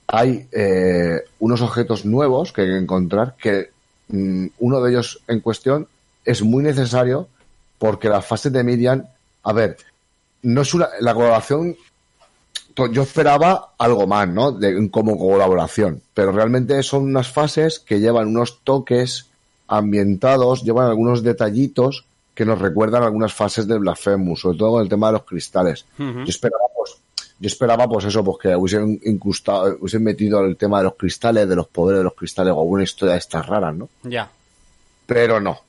[0.08, 3.70] hay eh, unos objetos nuevos que hay que encontrar, que
[4.08, 5.88] mm, uno de ellos en cuestión
[6.24, 7.28] es muy necesario
[7.78, 9.04] porque las fases de Miriam,
[9.44, 9.78] a ver,
[10.42, 11.76] no es una, la colaboración,
[12.92, 14.52] yo esperaba algo más, ¿no?
[14.52, 19.28] De, como colaboración, pero realmente son unas fases que llevan unos toques
[19.68, 22.06] ambientados, llevan algunos detallitos
[22.36, 25.86] que nos recuerdan algunas fases de Blasphemous, sobre todo con el tema de los cristales.
[25.98, 26.98] Yo esperaba, pues,
[27.40, 31.50] yo esperaba, pues eso, pues que hubiesen incrustado, hubiesen metido el tema de los cristales,
[31.50, 33.90] de los poderes de los cristales, o alguna historia de estas raras, ¿no?
[34.04, 34.30] Ya.
[35.08, 35.60] Pero no.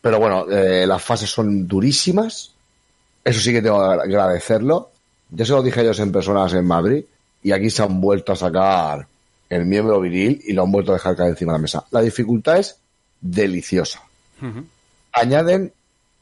[0.00, 2.52] Pero bueno, eh, las fases son durísimas.
[3.22, 4.90] Eso sí que tengo que agradecerlo.
[5.32, 7.04] Ya se lo dije a ellos en personas en Madrid.
[7.42, 9.06] Y aquí se han vuelto a sacar
[9.48, 11.84] el miembro viril y lo han vuelto a dejar caer encima de la mesa.
[11.90, 12.76] La dificultad es
[13.20, 14.02] deliciosa.
[15.12, 15.72] Añaden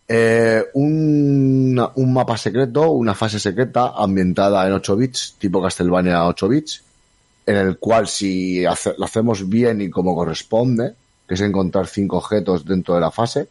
[0.09, 6.49] eh, un, un mapa secreto, una fase secreta ambientada en 8 bits, tipo Castlevania 8
[6.49, 6.83] bits,
[7.47, 10.95] en el cual si hace- lo hacemos bien y como corresponde,
[11.27, 13.49] que es encontrar cinco objetos dentro de la fase,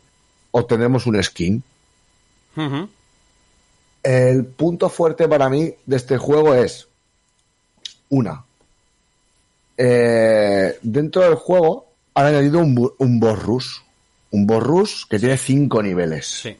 [0.51, 1.61] obtendremos un skin.
[4.07, 6.87] El punto fuerte para mí de este juego es
[8.07, 8.45] una.
[9.75, 13.67] eh, dentro del juego han añadido un, un boss rush.
[14.31, 16.25] Un boss rush que tiene cinco niveles.
[16.25, 16.55] Sí.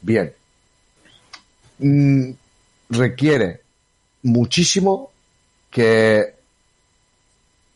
[0.00, 0.32] Bien.
[1.80, 2.30] Mm,
[2.88, 3.60] requiere
[4.22, 5.10] muchísimo
[5.70, 6.36] que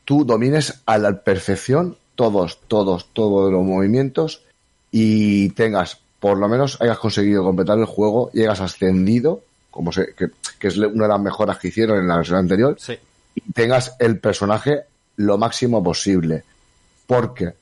[0.06, 4.42] tú domines a la perfección todos, todos, todos los movimientos
[4.90, 10.14] y tengas, por lo menos hayas conseguido completar el juego y hayas ascendido, como se,
[10.14, 10.28] que,
[10.58, 12.98] que es una de las mejoras que hicieron en la versión anterior, Sí.
[13.34, 14.82] y tengas el personaje
[15.16, 16.42] lo máximo posible.
[17.06, 17.52] Porque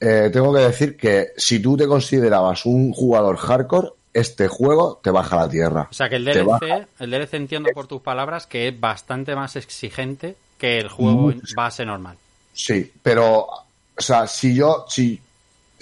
[0.00, 5.10] eh, tengo que decir que si tú te considerabas un jugador hardcore, este juego te
[5.10, 5.88] baja la tierra.
[5.90, 6.24] O sea que el.
[6.26, 11.12] DLC, el DLC entiendo por tus palabras que es bastante más exigente que el juego
[11.22, 11.38] Mucho.
[11.48, 12.16] en base normal.
[12.52, 13.64] Sí, pero, o
[13.96, 15.18] sea, si yo, si,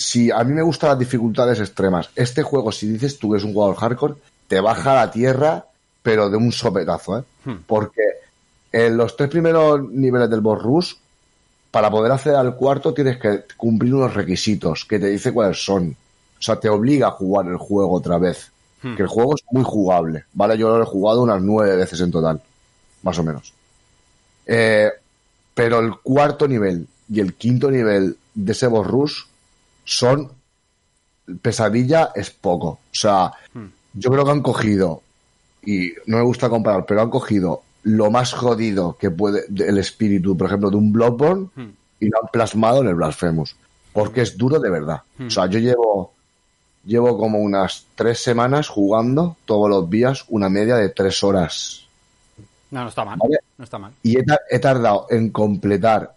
[0.01, 3.45] si a mí me gustan las dificultades extremas, este juego, si dices tú que es
[3.45, 4.15] un jugador hardcore,
[4.49, 5.67] te baja a la tierra,
[6.03, 7.25] pero de un sopetazo, ¿eh?
[7.45, 7.57] Hmm.
[7.67, 8.01] Porque
[8.73, 10.95] en los tres primeros niveles del boss rush
[11.71, 15.95] para poder acceder al cuarto tienes que cumplir unos requisitos que te dice cuáles son.
[16.39, 18.51] O sea, te obliga a jugar el juego otra vez.
[18.83, 18.97] Hmm.
[18.97, 20.57] Que el juego es muy jugable, ¿vale?
[20.57, 22.41] Yo lo he jugado unas nueve veces en total,
[23.03, 23.53] más o menos.
[24.47, 24.91] Eh,
[25.53, 29.30] pero el cuarto nivel y el quinto nivel de ese boss rush
[29.85, 30.31] son
[31.43, 32.69] pesadilla es poco.
[32.69, 33.33] O sea,
[33.95, 35.03] yo creo que han cogido,
[35.65, 40.37] y no me gusta comparar, pero han cogido lo más jodido que puede el espíritu,
[40.37, 41.71] por ejemplo, de un Bloodborne Hmm.
[42.01, 43.57] y lo han plasmado en el Blasphemous.
[43.93, 45.03] Porque es duro de verdad.
[45.19, 46.13] O sea, yo llevo,
[46.85, 51.87] llevo como unas tres semanas jugando todos los días una media de tres horas.
[52.71, 53.19] No, no está mal.
[53.19, 53.39] Vale.
[53.59, 53.93] No está mal.
[54.05, 56.15] Y he tardado en completar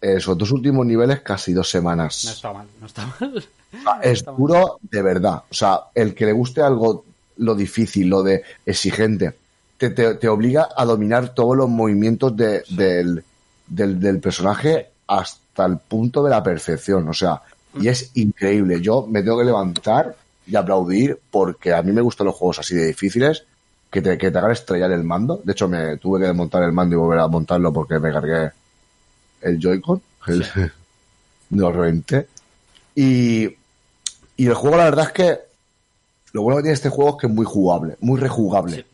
[0.00, 2.24] esos dos últimos niveles casi dos semanas.
[2.24, 2.66] No está mal.
[2.80, 3.34] No está mal.
[3.36, 4.38] O sea, es Está mal.
[4.40, 5.42] duro de verdad.
[5.50, 7.04] O sea, el que le guste algo,
[7.38, 9.34] lo difícil, lo de exigente,
[9.78, 13.22] te, te- te obliga a dominar todos los movimientos de- del,
[13.66, 17.08] del, del personaje hasta el punto de la perfección.
[17.08, 17.40] O sea,
[17.80, 18.80] y es increíble.
[18.80, 20.16] Yo me tengo que levantar
[20.46, 23.44] y aplaudir porque a mí me gustan los juegos así de difíciles
[23.90, 25.40] que te, que te hagan estrellar el mando.
[25.44, 28.50] De hecho, me tuve que desmontar el mando y volver a montarlo porque me cargué
[29.40, 30.02] el Joy-Con.
[31.50, 32.28] Lo reventé.
[32.94, 33.44] Y,
[34.36, 35.38] y el juego, la verdad es que
[36.32, 38.76] lo bueno que tiene este juego es que es muy jugable, muy rejugable.
[38.76, 38.84] Sí.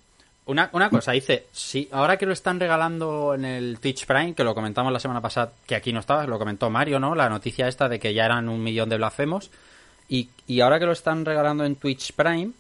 [0.47, 4.45] Una, una cosa, dice, sí, ahora que lo están regalando en el Twitch Prime, que
[4.45, 7.17] lo comentamos la semana pasada, que aquí no estaba, lo comentó Mario, ¿no?
[7.17, 9.51] La noticia esta de que ya eran un millón de blasfemos.
[10.09, 12.53] Y, y ahora que lo están regalando en Twitch Prime,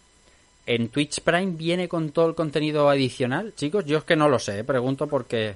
[0.66, 3.54] ¿en Twitch Prime viene con todo el contenido adicional?
[3.54, 4.64] Chicos, yo es que no lo sé, ¿eh?
[4.64, 5.54] pregunto porque...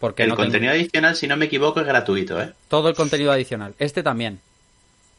[0.00, 2.52] porque El no tengo- contenido adicional, si no me equivoco, es gratuito, ¿eh?
[2.68, 3.74] Todo el contenido adicional.
[3.78, 4.40] Este también.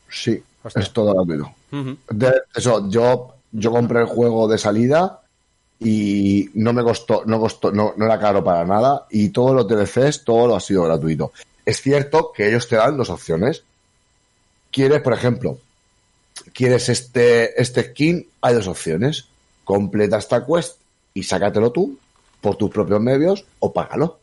[0.10, 0.82] Sí, Hostia.
[0.82, 1.53] es todo gratuito.
[1.72, 1.98] Ujú.
[2.10, 5.22] De eso, yo, yo compré el juego de salida
[5.80, 9.68] y no me costó, no costó, no, no era caro para nada y todos los
[9.68, 11.32] DLCs, todo lo ha sido gratuito.
[11.66, 13.64] Es cierto que ellos te dan dos opciones.
[14.72, 15.58] Quieres, por ejemplo,
[16.53, 19.26] quieres este, este skin, hay dos opciones.
[19.64, 20.78] Completa esta quest
[21.14, 21.98] y sácatelo tú
[22.41, 24.20] por tus propios medios o págalo.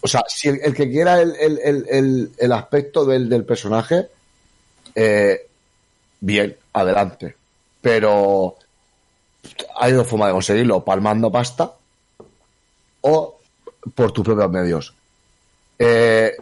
[0.00, 4.08] O sea, si el, que quiera el, el, el, aspecto del, del personaje,
[4.94, 5.46] eh,
[6.20, 7.36] bien, adelante.
[7.80, 8.56] Pero
[9.78, 11.72] hay dos formas de conseguirlo, palmando pasta
[13.02, 13.38] o
[13.94, 14.94] por tus propios medios.
[15.78, 16.32] Eh,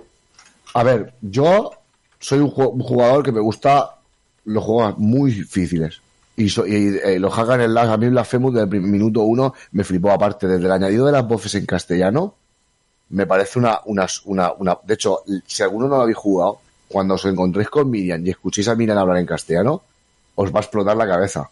[0.75, 1.73] a ver, yo
[2.19, 3.97] soy un, ju- un jugador que me gusta
[4.45, 6.01] los juegos muy difíciles.
[6.37, 9.85] Y, so- y, eh, los hagan en las a mí desde el minuto uno me
[9.85, 12.35] flipó aparte desde el añadido de las voces en castellano
[13.11, 17.15] me parece una, una, una, una- de hecho, si alguno no lo habéis jugado, cuando
[17.15, 19.83] os encontréis con Miriam y escuchéis a Miriam hablar en castellano,
[20.35, 21.49] os va a explotar la cabeza.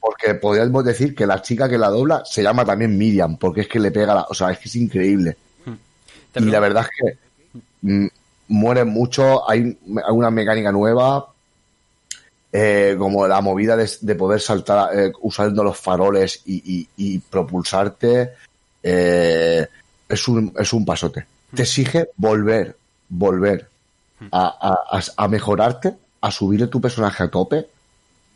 [0.00, 3.68] Porque podríamos decir que la chica que la dobla se llama también Miriam, porque es
[3.68, 5.36] que le pega la, o sea, es que es increíble.
[6.34, 7.18] Y la verdad es que
[7.82, 8.06] mm,
[8.48, 11.26] mueren mucho, hay alguna mecánica nueva,
[12.52, 17.18] eh, como la movida de, de poder saltar eh, usando los faroles y, y- y
[17.18, 18.32] propulsarte,
[18.82, 19.66] eh,
[20.12, 21.26] es, un, es un pasote.
[21.54, 22.76] Te exige volver,
[23.08, 23.68] volver
[24.30, 27.66] a, a- a- mejorarte, a subir tu personaje a tope,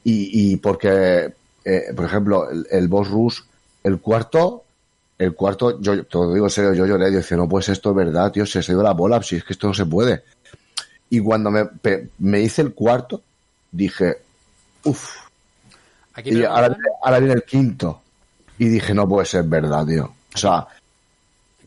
[0.04, 1.32] y, y porque,
[1.64, 3.40] eh, por ejemplo, el, el boss rush,
[3.84, 4.64] el cuarto,
[5.18, 7.90] el cuarto, yo te lo digo en serio, yo lloré, yo decía, no pues esto
[7.90, 10.24] es verdad, tío, se se dio la bola, si es que esto no se puede.
[11.08, 11.68] Y cuando me,
[12.18, 13.22] me hice el cuarto,
[13.70, 14.18] dije,
[14.84, 15.16] uff,
[16.30, 16.34] y
[17.02, 18.02] ahora viene el quinto.
[18.58, 20.12] Y dije, no puede ser verdad, tío.
[20.34, 20.66] O sea,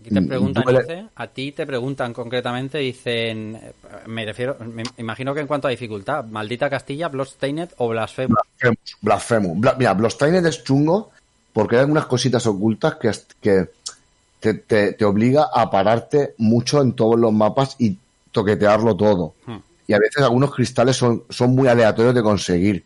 [0.01, 3.73] Aquí te Mm, preguntan, dice, a ti te preguntan concretamente, dicen, eh,
[4.07, 8.37] me refiero, me imagino que en cuanto a dificultad, maldita Castilla, Bloodstained o Blasphemous.
[8.61, 9.57] Blasphemous, Blasphemous.
[9.59, 11.11] Bla- mira, Bloodstained es chungo
[11.51, 13.11] porque hay algunas cositas ocultas que,
[13.41, 13.67] que
[14.39, 17.97] te, te- te obliga a pararte mucho en todos los mapas y
[18.31, 19.33] toquetearlo todo.
[19.45, 19.57] Hmm.
[19.87, 22.85] Y a veces algunos cristales son, son muy aleatorios de conseguir.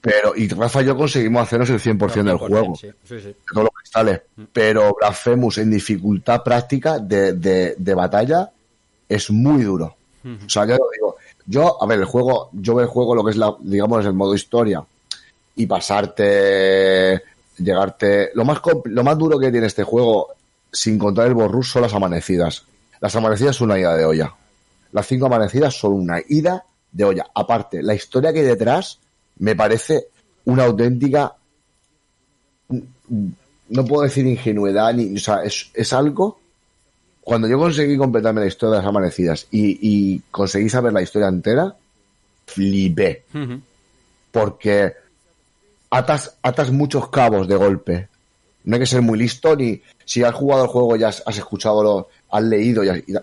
[0.00, 2.76] Pero, y Rafa y yo conseguimos hacernos el 100% del juego.
[2.76, 3.26] Sí, sí, sí.
[3.26, 4.20] de todos los cristales.
[4.52, 8.50] Pero Blasphemous en dificultad práctica de, de, de batalla
[9.08, 9.96] es muy duro.
[10.24, 11.16] O sea, yo lo digo.
[11.46, 14.12] Yo, a ver, el juego, yo veo el juego lo que es la, digamos, el
[14.12, 14.84] modo historia
[15.56, 17.22] y pasarte,
[17.56, 18.30] llegarte.
[18.34, 20.28] Lo más, lo más duro que tiene este juego,
[20.70, 22.64] sin contar el borrus, son las amanecidas.
[23.00, 24.34] Las amanecidas son una ida de olla.
[24.92, 27.26] Las cinco amanecidas son una ida de olla.
[27.34, 28.98] Aparte, la historia que hay detrás
[29.38, 30.06] me parece
[30.44, 31.34] una auténtica
[33.68, 36.38] no puedo decir ingenuidad ni o sea es, es algo
[37.22, 41.28] cuando yo conseguí completarme la historia de las amanecidas y, y conseguí saber la historia
[41.28, 41.76] entera
[42.46, 43.24] flipé.
[44.32, 44.94] Porque
[45.90, 48.08] atas, atas muchos cabos de golpe.
[48.64, 51.36] No hay que ser muy listo ni si has jugado el juego ya has, has
[51.36, 53.22] escuchado lo- has leído y, has- y la,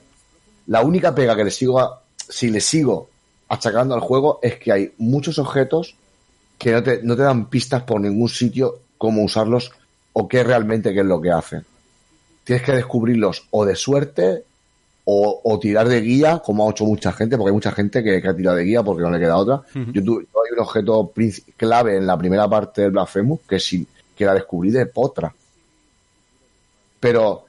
[0.68, 3.10] la única pega que le sigo, a- si le sigo
[3.50, 5.96] achacando al juego es que hay muchos objetos
[6.58, 9.72] que no te, no te dan pistas por ningún sitio cómo usarlos
[10.14, 11.66] o qué realmente qué es lo que hacen.
[12.44, 14.44] Tienes que descubrirlos o de suerte
[15.04, 18.22] o, o tirar de guía, como ha hecho mucha gente, porque hay mucha gente que,
[18.22, 19.62] que ha tirado de guía porque no le queda otra.
[19.74, 21.12] Yo hay un objeto
[21.58, 25.34] clave en la primera parte del Blasphemous que, sí, que la descubrí de potra.
[27.00, 27.46] Pero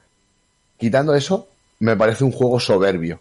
[0.77, 1.47] quitando eso,
[1.79, 3.19] me parece un juego soberbio.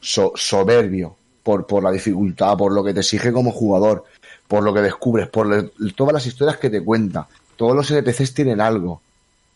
[0.00, 1.16] So- soberbio.
[1.42, 4.04] Por, por la dificultad, por lo que te exige como jugador,
[4.48, 7.26] por lo que descubres, por le- todas las historias que te cuenta.
[7.56, 9.00] Todos los NPCs tienen algo.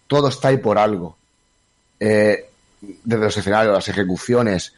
[0.06, 1.16] Todo está ahí por algo.
[2.00, 2.46] Eh,
[2.80, 4.72] desde los escenarios, las ejecuciones.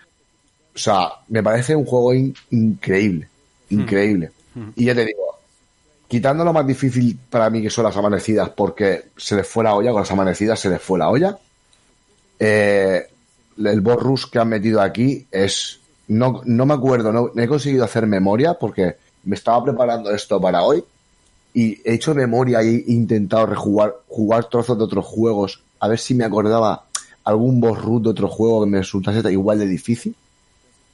[0.74, 3.28] O sea, me parece un juego in- increíble.
[3.70, 4.30] Increíble.
[4.76, 5.38] Y ya te digo,
[6.08, 9.74] quitando lo más difícil para mí que son las amanecidas, porque se les fue la
[9.74, 11.38] olla, con las amanecidas se les fue la olla.
[12.38, 13.06] Eh,
[13.64, 15.78] el boss rush que han metido aquí es.
[16.08, 20.40] No, no me acuerdo, no, no he conseguido hacer memoria porque me estaba preparando esto
[20.40, 20.82] para hoy
[21.52, 25.98] y he hecho memoria y he intentado rejugar jugar trozos de otros juegos a ver
[25.98, 26.84] si me acordaba
[27.24, 30.14] algún boss root de otro juego que me resultase igual de difícil.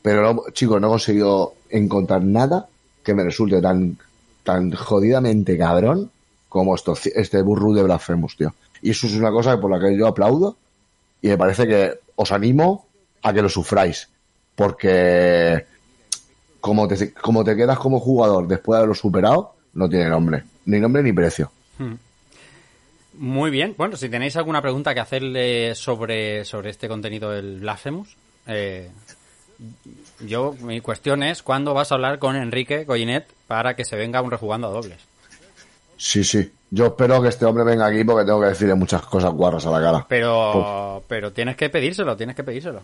[0.02, 2.68] Pero chicos, no he conseguido encontrar nada
[3.02, 3.98] que me resulte tan,
[4.44, 6.10] tan jodidamente cabrón
[6.48, 8.54] como esto, este root de Blasphemous, tío.
[8.82, 10.56] Y eso es una cosa por la que yo aplaudo
[11.20, 12.86] y me parece que os animo
[13.22, 14.08] a que lo sufráis.
[14.54, 15.66] Porque
[16.66, 20.42] como te, como te quedas como jugador después de haberlo superado, no tiene nombre.
[20.64, 21.50] Ni nombre ni precio.
[23.14, 23.74] Muy bien.
[23.78, 28.16] Bueno, si tenéis alguna pregunta que hacerle sobre, sobre este contenido del Blasphemous,
[28.48, 28.90] eh,
[30.26, 34.20] yo, mi cuestión es, ¿cuándo vas a hablar con Enrique Goyinet para que se venga
[34.20, 34.98] un rejugando a dobles?
[35.96, 36.50] Sí, sí.
[36.70, 39.70] Yo espero que este hombre venga aquí porque tengo que decirle muchas cosas guarras a
[39.70, 40.06] la cara.
[40.08, 42.82] Pero, pero tienes que pedírselo, tienes que pedírselo.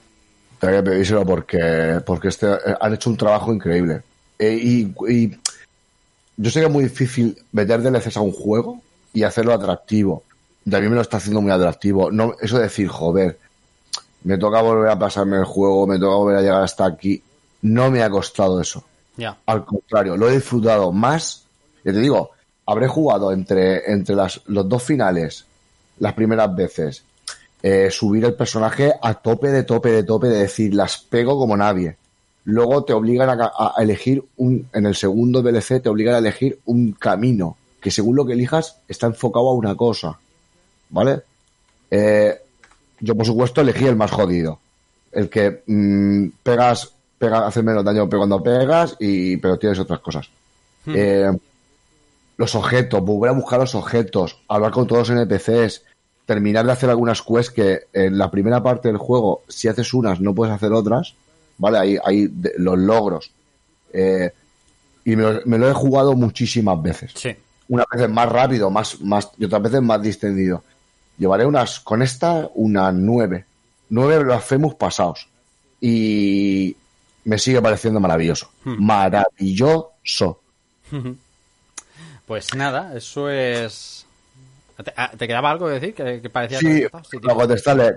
[0.62, 4.02] Tengo que pedírselo porque, porque este, eh, han hecho un trabajo increíble.
[4.39, 5.36] Eh, y, y
[6.36, 8.80] yo sé que es muy difícil meter DLCs a un juego
[9.12, 10.22] y hacerlo atractivo.
[10.64, 12.12] Y a mí me lo está haciendo muy atractivo.
[12.12, 13.40] No, eso de decir, joder,
[14.22, 17.20] me toca volver a pasarme el juego, me toca volver a llegar hasta aquí.
[17.62, 18.84] No me ha costado eso.
[19.47, 21.44] Al contrario, lo he disfrutado más.
[21.82, 22.30] Ya te digo,
[22.66, 25.44] habré jugado entre, entre las, los dos finales,
[25.98, 27.02] las primeras veces,
[27.62, 31.56] eh, subir el personaje a tope de tope de tope, de decir, las pego como
[31.56, 31.97] nadie.
[32.44, 36.93] Luego te obligan a, elegir un, en el segundo DLC te obligan a elegir un
[36.93, 40.18] camino, que según lo que elijas está enfocado a una cosa.
[40.90, 41.22] ¿Vale?
[41.89, 42.36] Eh,
[42.98, 44.59] yo por supuesto elegí el más jodido.
[45.12, 50.28] El que mm, pegas, pega, hace menos daño cuando pegas, y, pero tienes otras cosas.
[50.86, 51.30] Eh,
[52.36, 55.84] los objetos, volver a buscar los objetos, hablar con todos los NPCs,
[56.27, 60.20] terminar de hacer algunas quests que en la primera parte del juego, si haces unas,
[60.20, 61.15] no puedes hacer otras,
[61.59, 62.01] ¿vale?
[62.05, 63.31] Hay de- los logros.
[63.93, 64.31] Eh,
[65.05, 67.12] y me, lo- me lo he jugado muchísimas veces.
[67.15, 67.35] Sí.
[67.69, 70.62] Unas veces más rápido, más, más, y otras veces más distendido.
[71.19, 73.44] Llevaré unas, con esta, unas nueve.
[73.90, 75.28] Nueve blasfemus pasados.
[75.81, 76.77] Y
[77.24, 78.51] me sigue pareciendo maravilloso.
[78.65, 80.40] Maravilloso.
[82.24, 84.07] Pues nada, eso es...
[84.85, 85.94] ¿Te, ah, ¿te quedaba algo que decir?
[85.94, 87.97] Que, que parecía Sí, que- sí, para contestarle.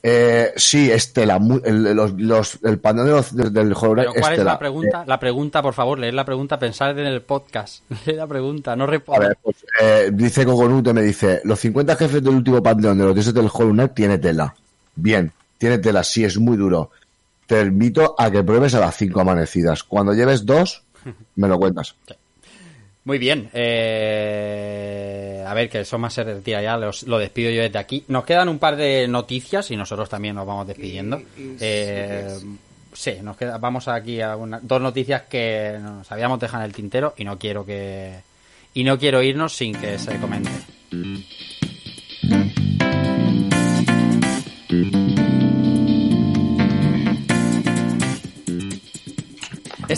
[0.00, 4.56] Eh, sí, Estela, el, los, los- el panel de los- del, del ¿cuál es la
[4.58, 5.04] pregunta?
[5.06, 7.82] La pregunta, por favor, leed la pregunta, pensad en el podcast.
[8.06, 9.28] Lee la pregunta, no Eh, a respondas.
[9.28, 13.14] ver, pues, eh, dice Cocolute, me dice, los 50 jefes del último panteón de los
[13.14, 14.54] dioses del Hollow Knight tiene tela.
[14.94, 16.92] Bien, tiene tela, sí, es muy duro.
[17.48, 19.82] Te invito a que pruebes a las 5 amanecidas.
[19.82, 20.84] Cuando lleves dos,
[21.34, 21.96] me lo cuentas.
[23.08, 23.48] Muy bien.
[23.54, 28.04] eh, a ver, que Soma se retira ya, los- lo despido yo desde aquí.
[28.08, 31.16] Nos quedan un par de noticias y nosotros también nos vamos despidiendo.
[31.58, 32.28] Eh,
[32.92, 36.74] sí, nos queda, vamos aquí a una- dos noticias que nos habíamos dejado en el
[36.74, 38.16] tintero y no quiero que
[38.74, 40.50] y no quiero irnos sin que se comente.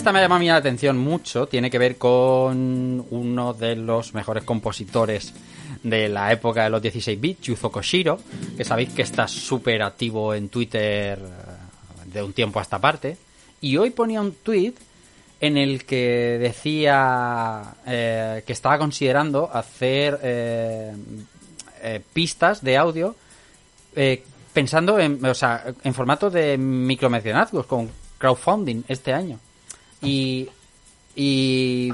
[0.01, 4.15] Esta me llama a mí la atención mucho, tiene que ver con uno de los
[4.15, 5.31] mejores compositores
[5.83, 8.17] de la época de los 16 bits, Yuzo Koshiro,
[8.57, 13.15] que sabéis que está súper activo en Twitter eh, de un tiempo a esta parte,
[13.61, 14.73] y hoy ponía un tweet
[15.39, 20.95] en el que decía eh, que estaba considerando hacer eh,
[21.83, 23.15] eh, pistas de audio
[23.95, 27.87] eh, pensando en, o sea, en formato de micromecenazgos con
[28.17, 29.39] crowdfunding este año.
[30.01, 30.49] Y,
[31.15, 31.91] y,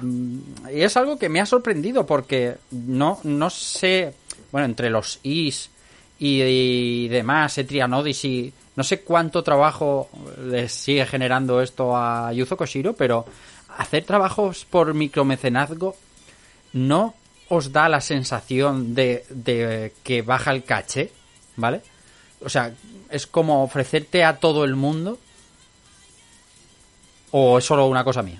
[0.71, 4.13] es algo que me ha sorprendido porque no, no sé,
[4.51, 5.69] bueno, entre los is
[6.19, 8.53] y, y demás, Etrian Odyssey.
[8.75, 10.09] No sé cuánto trabajo
[10.45, 13.25] les sigue generando esto a Yuzo Koshiro, pero
[13.77, 15.95] hacer trabajos por micromecenazgo
[16.73, 17.15] no
[17.49, 21.11] os da la sensación de, de que baja el caché,
[21.55, 21.81] ¿vale?
[22.41, 22.73] O sea,
[23.09, 25.17] es como ofrecerte a todo el mundo.
[27.31, 28.39] ¿O es solo una cosa mía?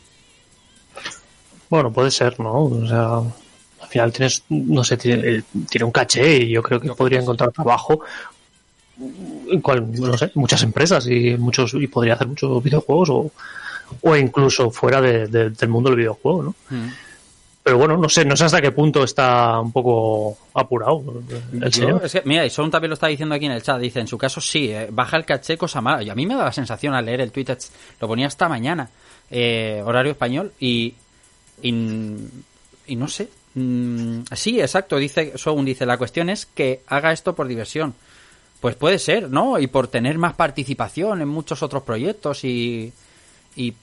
[1.70, 2.64] Bueno, puede ser, ¿no?
[2.64, 6.80] O sea, al final tienes, no sé, tiene, eh, tiene un caché y yo creo
[6.80, 8.00] que podría encontrar trabajo
[9.50, 13.32] en cual, no sé, muchas empresas y muchos y podría hacer muchos videojuegos o,
[14.02, 16.56] o incluso fuera de- de- del mundo del videojuego, ¿no?
[17.68, 21.04] Pero bueno, no sé, no sé hasta qué punto está un poco apurado
[21.52, 22.00] el señor.
[22.06, 23.78] es que, mira, y Son también lo está diciendo aquí en el chat.
[23.78, 26.02] Dice, en su caso sí, eh, baja el caché, cosa mala.
[26.02, 27.58] Y a mí me da la sensación al leer el tweet,
[28.00, 28.90] lo ponía esta mañana,
[29.30, 30.94] eh, horario español, y,
[31.62, 31.74] y,
[32.88, 33.28] y no sé.
[33.56, 37.96] Mm, sí, exacto, dice Soun, dice, la cuestión es que haga esto por diversión.
[38.62, 39.60] Pues puede ser, ¿no?
[39.60, 42.94] Y por tener más participación en muchos otros proyectos y...
[43.58, 43.74] y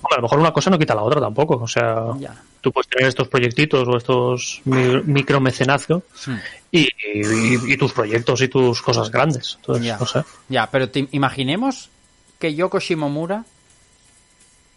[0.00, 1.56] Hombre, a lo mejor una cosa no quita la otra tampoco.
[1.56, 2.34] O sea, Ya.
[2.60, 6.36] tú puedes tener estos proyectitos o estos mi- micromecenazos Hmm.
[6.70, 9.54] y, y- y tus proyectos y tus cosas grandes.
[9.56, 9.98] Entonces, Ya.
[9.98, 10.22] no sé.
[10.48, 11.90] Ya, pero te- imaginemos
[12.38, 13.44] que Yoko Shimomura,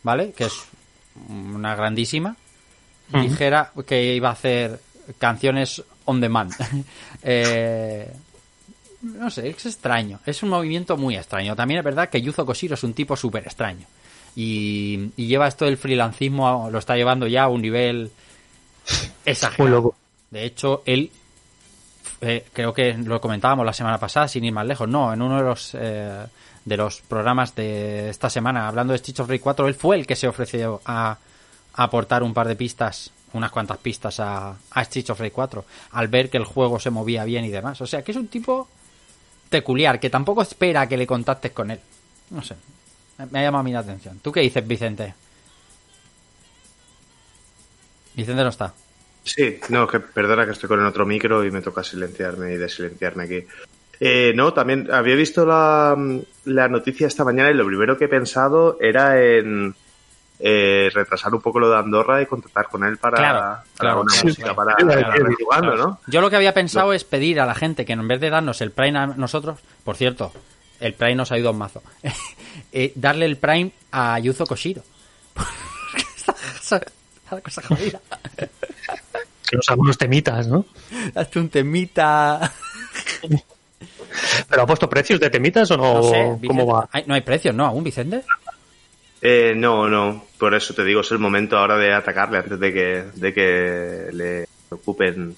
[0.03, 0.31] ¿vale?
[0.33, 0.53] Que es
[1.29, 2.35] una grandísima,
[3.11, 4.79] dijera que iba a hacer
[5.17, 6.51] canciones on demand.
[7.23, 8.09] Eh,
[9.01, 10.19] no sé, es extraño.
[10.25, 11.55] Es un movimiento muy extraño.
[11.55, 13.85] También es verdad que Yuzo Koshiro es un tipo súper extraño.
[14.39, 18.11] Y, y lleva esto del freelancismo, lo está llevando ya a un nivel
[19.25, 19.95] exagerado.
[20.29, 21.09] De hecho, él,
[22.21, 25.37] eh, creo que lo comentábamos la semana pasada, sin ir más lejos, no, en uno
[25.37, 26.23] de los eh,
[26.65, 30.05] de los programas de esta semana, hablando de Stitch of Rage 4, él fue el
[30.05, 31.17] que se ofreció a,
[31.73, 35.65] a aportar un par de pistas, unas cuantas pistas a, a Stitch of Rage 4,
[35.93, 37.81] al ver que el juego se movía bien y demás.
[37.81, 38.67] O sea, que es un tipo
[39.49, 41.79] peculiar, que tampoco espera que le contactes con él.
[42.29, 42.55] No sé,
[43.31, 44.19] me ha llamado a mí la atención.
[44.19, 45.13] ¿Tú qué dices, Vicente?
[48.15, 48.73] Vicente no está.
[49.23, 52.57] Sí, no, que perdona que estoy con el otro micro y me toca silenciarme y
[52.57, 53.45] desilenciarme aquí.
[53.99, 55.97] Eh, no, también había visto la,
[56.45, 59.75] la noticia esta mañana y lo primero que he pensado era en
[60.39, 64.01] eh, retrasar un poco lo de Andorra y contactar con él para, Claro, para claro,
[64.01, 65.99] una sí, música, para, para jugando, ¿no?
[66.07, 68.61] Yo lo que había pensado es pedir a la gente que en vez de darnos
[68.61, 70.31] el Prime a nosotros, por cierto,
[70.79, 71.81] el Prime nos ha ido un mazo,
[72.71, 74.83] eh, darle el Prime a Yuzo Koshiro.
[75.33, 76.03] Porque
[76.55, 77.99] está- está la cosa jodida.
[79.49, 80.65] Que nos hagan unos temitas, ¿no?
[81.15, 82.51] Hazte un temita.
[84.49, 85.93] ¿Pero ha puesto precios de temitas o no?
[85.95, 86.89] No sé, ¿Cómo va?
[87.05, 87.65] No hay precios, ¿no?
[87.65, 88.23] ¿Aún, Vicente?
[89.21, 92.73] Eh, no, no, por eso te digo, es el momento ahora de atacarle antes de
[92.73, 95.35] que, de que le ocupen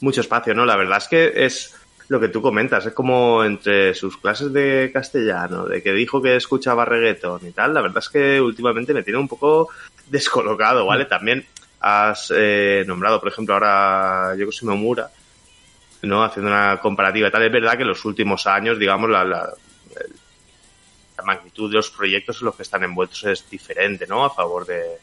[0.00, 0.64] mucho espacio, ¿no?
[0.64, 1.74] La verdad es que es
[2.08, 6.36] lo que tú comentas, es como entre sus clases de castellano, de que dijo que
[6.36, 9.70] escuchaba reggaeton y tal, la verdad es que últimamente me tiene un poco
[10.06, 11.06] descolocado, ¿vale?
[11.06, 11.46] También
[11.80, 15.10] has eh, nombrado, por ejemplo, ahora a Yoko Shimomura,
[16.02, 16.22] ¿no?
[16.22, 19.50] Haciendo una comparativa y tal, es verdad que en los últimos años, digamos, la, la,
[21.16, 24.24] la magnitud de los proyectos en los que están envueltos es diferente, ¿no?
[24.24, 24.98] A favor de,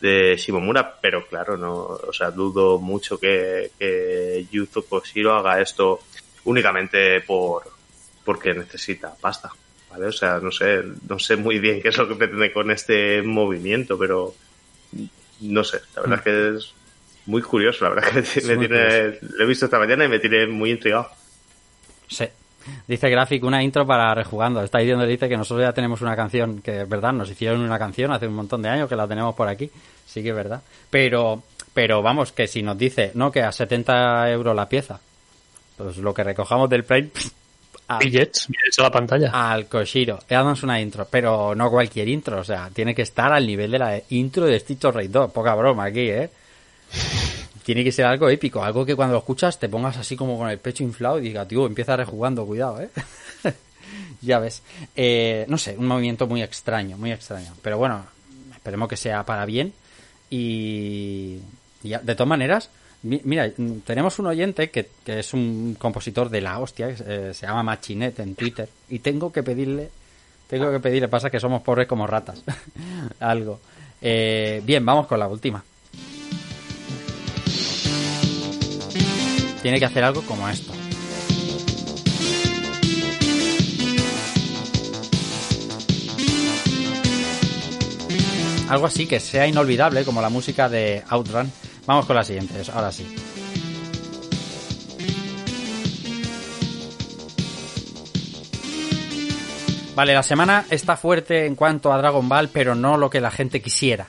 [0.00, 6.00] de Shimomura, pero claro, no, o sea, dudo mucho que, que Yuzo Koshiro haga esto
[6.44, 7.64] únicamente por
[8.24, 9.50] porque necesita pasta,
[9.90, 10.06] ¿vale?
[10.06, 13.22] O sea, no sé, no sé muy bien qué es lo que pretende con este
[13.22, 14.34] movimiento, pero
[15.40, 16.74] no sé, la verdad es que es
[17.26, 20.18] muy curioso, la verdad que me, muy tiene, lo he visto esta mañana y me
[20.18, 21.08] tiene muy intrigado.
[22.08, 22.26] Sí.
[22.86, 24.62] Dice Graphic, una intro para rejugando.
[24.62, 27.78] Está diciendo, dice que nosotros ya tenemos una canción, que es verdad, nos hicieron una
[27.78, 29.70] canción hace un montón de años que la tenemos por aquí.
[30.06, 30.62] Sí que es verdad.
[30.88, 31.42] Pero,
[31.74, 34.98] pero vamos, que si nos dice, no, que a 70 euros la pieza,
[35.76, 37.10] pues lo que recojamos del Prime,
[37.88, 39.30] a- Billets, billets a la pantalla.
[39.50, 40.18] al Koshiro.
[40.28, 43.78] Damos una intro, pero no cualquier intro, o sea, tiene que estar al nivel de
[43.78, 45.30] la intro de Stitch Rage 2.
[45.32, 46.30] Poca broma aquí, ¿eh?
[47.64, 50.48] Tiene que ser algo épico, algo que cuando lo escuchas te pongas así como con
[50.50, 52.90] el pecho inflado y digas, tío, empieza rejugando, cuidado, ¿eh?
[54.20, 54.62] ya ves.
[54.94, 57.52] Eh, no sé, un movimiento muy extraño, muy extraño.
[57.62, 58.04] Pero bueno,
[58.54, 59.72] esperemos que sea para bien.
[60.30, 61.38] Y,
[61.82, 62.70] y de todas maneras,
[63.04, 63.52] mira,
[63.84, 68.18] tenemos un oyente que, que es un compositor de la hostia, eh, se llama Machinet
[68.20, 69.90] en Twitter, y tengo que pedirle,
[70.48, 72.42] tengo que pedirle, pasa que somos pobres como ratas,
[73.20, 73.60] algo.
[74.00, 75.62] Eh, bien, vamos con la última.
[79.62, 80.72] Tiene que hacer algo como esto.
[88.68, 91.50] Algo así que sea inolvidable, como la música de Outrun.
[91.86, 93.06] Vamos con la siguiente, ahora sí.
[99.94, 103.30] Vale, la semana está fuerte en cuanto a Dragon Ball, pero no lo que la
[103.30, 104.08] gente quisiera.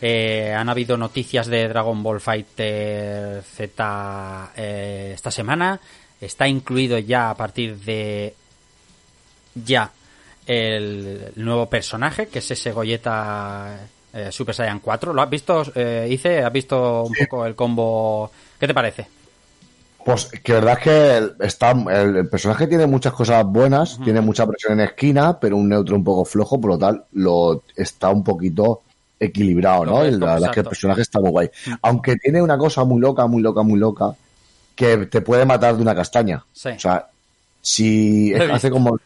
[0.00, 5.78] Eh, han habido noticias de Dragon Ball Fighter Z eh, esta semana.
[6.20, 8.34] Está incluido ya a partir de
[9.54, 9.90] ya
[10.46, 13.78] el nuevo personaje, que es ese Goyeta
[14.16, 15.12] eh, Super Saiyan 4.
[15.12, 16.42] ¿Lo has visto, eh, Ice?
[16.42, 18.30] ¿Has visto un poco el combo?
[18.58, 19.06] ¿Qué te parece?
[20.04, 24.46] Pues que verdad es que el, está, el, personaje tiene muchas cosas buenas, tiene mucha
[24.46, 28.22] presión en esquina, pero un neutro un poco flojo, por lo tal, lo está un
[28.22, 28.82] poquito
[29.18, 30.04] equilibrado, ¿no?
[30.04, 31.50] La verdad es que el personaje está muy guay.
[31.82, 34.14] Aunque tiene una cosa muy loca, muy loca, muy loca,
[34.76, 36.44] que te puede matar de una castaña.
[36.52, 36.68] Sí.
[36.68, 37.08] O sea,
[37.60, 38.98] si hace como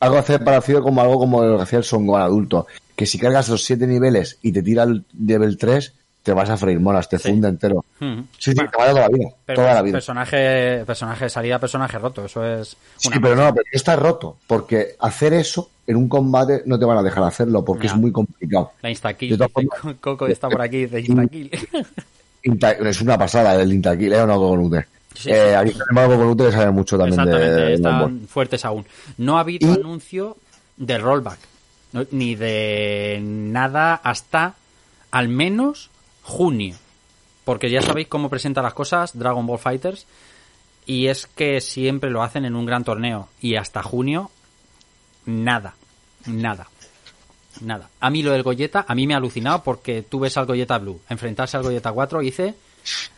[0.00, 3.48] algo hace parecido como algo como lo que hacía el Songo adulto, que si cargas
[3.48, 5.92] los siete niveles y te tira el nivel 3,
[6.22, 7.28] te vas a freír molas, te Sí.
[7.30, 7.84] funde entero.
[8.00, 8.22] Hmm.
[8.38, 9.92] Sí, sí, Bueno, te va a toda la vida, pero toda la vida.
[9.92, 12.24] Personaje, personaje de salida, personaje roto.
[12.24, 16.78] Eso es Sí, pero no, pero está roto, porque hacer eso en un combate no
[16.80, 18.72] te van a dejar hacerlo, porque es muy complicado.
[18.82, 19.38] La instakill.
[19.38, 19.48] De
[20.00, 21.50] Coco está por aquí, dice instakill.
[22.42, 24.20] Es una pasada el Intakill, ¿eh?
[24.20, 24.86] O no, Coconute.
[25.16, 25.54] Sí, eh, sí.
[25.54, 28.86] aquí tenemos a Coconute que sabe mucho también de, Exactamente, de están fuertes aún.
[29.18, 30.36] No ha habido Y- anuncio
[30.76, 31.38] de rollback,
[32.10, 34.54] ni de nada hasta
[35.10, 35.90] al menos
[36.22, 36.76] junio.
[37.44, 40.06] Porque ya sabéis cómo presenta las cosas Dragon Ball Fighters.
[40.84, 43.28] Y es que siempre lo hacen en un gran torneo.
[43.40, 44.30] Y hasta junio,
[45.24, 45.74] nada.
[46.26, 46.66] Nada.
[47.60, 47.88] Nada.
[48.00, 50.78] A mí lo del Goyeta, a mí me ha alucinado porque tú ves al Goyeta
[50.78, 52.54] Blue enfrentarse al Goyeta 4, hice,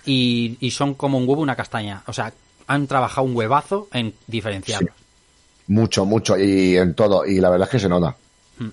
[0.04, 2.02] y, y son como un huevo y una castaña.
[2.06, 2.32] O sea,
[2.66, 4.94] han trabajado un huevazo en diferenciarlos.
[5.68, 7.26] Mucho, mucho, y en todo.
[7.26, 8.16] Y la verdad es que se nota.
[8.58, 8.68] Hmm.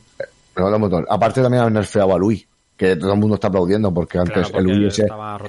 [0.54, 1.06] Se nota un montón.
[1.10, 2.46] Aparte también han nerfeado a Luis,
[2.78, 5.00] que todo el mundo está aplaudiendo, porque antes porque el Luis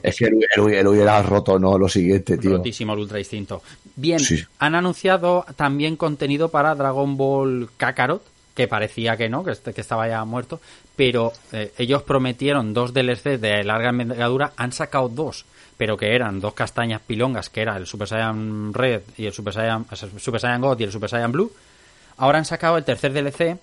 [0.02, 2.56] es que el era roto, no lo siguiente, tío.
[2.56, 3.62] Rotísimo el ultra instinto.
[3.94, 4.42] Bien, Sí.
[4.58, 8.22] han anunciado también contenido para Dragon Ball Kakarot,
[8.56, 10.60] que parecía que no, que, este- que estaba ya muerto,
[10.96, 15.44] pero eh, ellos prometieron dos DLC de larga envergadura, han sacado dos,
[15.76, 19.52] pero que eran dos castañas pilongas, que era el Super Saiyan Red y el Super
[19.52, 19.86] Saiyan,
[20.18, 21.52] Super Saiyan God y el Super Saiyan Blue.
[22.16, 23.58] Ahora han sacado el tercer DLC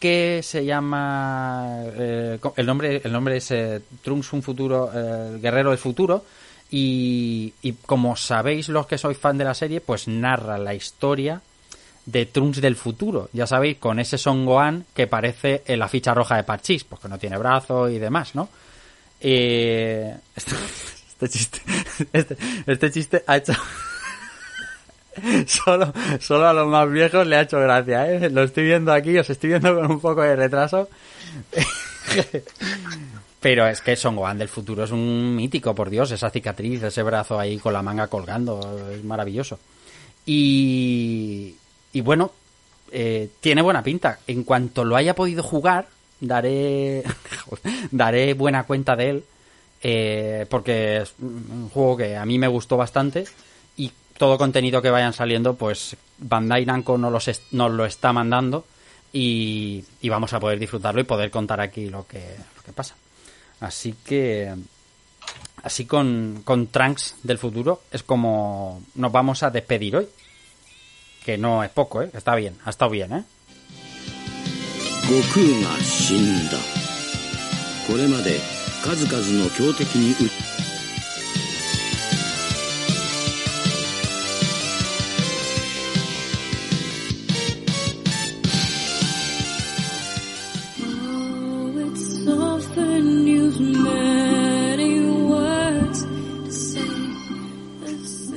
[0.00, 5.70] que se llama eh, el nombre el nombre es eh, Trunks un futuro eh, guerrero
[5.70, 6.24] del futuro
[6.70, 11.40] y, y como sabéis los que sois fan de la serie pues narra la historia
[12.06, 16.14] de Trunks del futuro ya sabéis con ese Son Gohan que parece en la ficha
[16.14, 18.48] roja de Parchís porque no tiene brazo y demás no
[19.20, 20.54] Eh, este,
[21.08, 21.60] este chiste
[22.12, 22.36] este,
[22.66, 23.54] este chiste ha hecho
[25.46, 28.30] solo, solo a los más viejos le ha hecho gracia, ¿eh?
[28.30, 30.88] Lo estoy viendo aquí, os estoy viendo con un poco de retraso.
[33.40, 37.02] Pero es que Son Gohan del futuro es un mítico, por Dios, esa cicatriz, ese
[37.02, 39.58] brazo ahí con la manga colgando, es maravilloso.
[40.24, 41.54] Y,
[41.94, 42.32] y bueno,
[42.92, 44.18] eh, tiene buena pinta.
[44.26, 45.86] En cuanto lo haya podido jugar,
[46.20, 47.02] daré,
[47.90, 49.24] daré buena cuenta de él,
[49.82, 53.24] eh, porque es un juego que a mí me gustó bastante
[53.76, 58.64] y todo contenido que vayan saliendo, pues Bandai Namco nos, los nos lo está mandando
[59.12, 62.96] y, y vamos a poder disfrutarlo y poder contar aquí lo que, lo que pasa.
[63.60, 64.52] Así que,
[65.62, 70.08] así con, con Trunks del futuro es como nos vamos a despedir hoy.
[71.24, 72.10] Que no es poco, ¿eh?
[72.12, 73.24] Está bien, ha estado bien, ¿eh?
[80.20, 80.53] 悟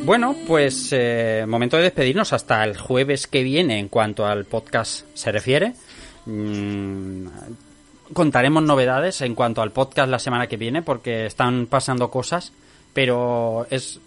[0.07, 5.05] Bueno, pues eh, momento de despedirnos hasta el jueves que viene en cuanto al podcast
[5.13, 5.73] se refiere.
[6.25, 7.27] Mm,
[8.13, 12.53] contaremos novedades en cuanto al podcast la semana que viene porque están pasando cosas,
[12.93, 13.99] pero es,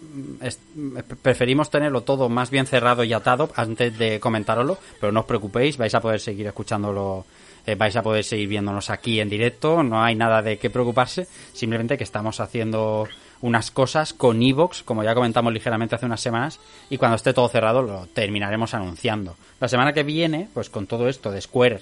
[1.21, 5.77] preferimos tenerlo todo más bien cerrado y atado antes de comentároslo, pero no os preocupéis,
[5.77, 7.27] vais a poder seguir escuchándolo,
[7.67, 11.27] eh, vais a poder seguir viéndonos aquí en directo, no hay nada de qué preocuparse,
[11.53, 13.07] simplemente que estamos haciendo
[13.41, 16.59] unas cosas con Evox, como ya comentamos ligeramente hace unas semanas,
[16.89, 19.35] y cuando esté todo cerrado lo terminaremos anunciando.
[19.59, 21.81] La semana que viene, pues con todo esto de Square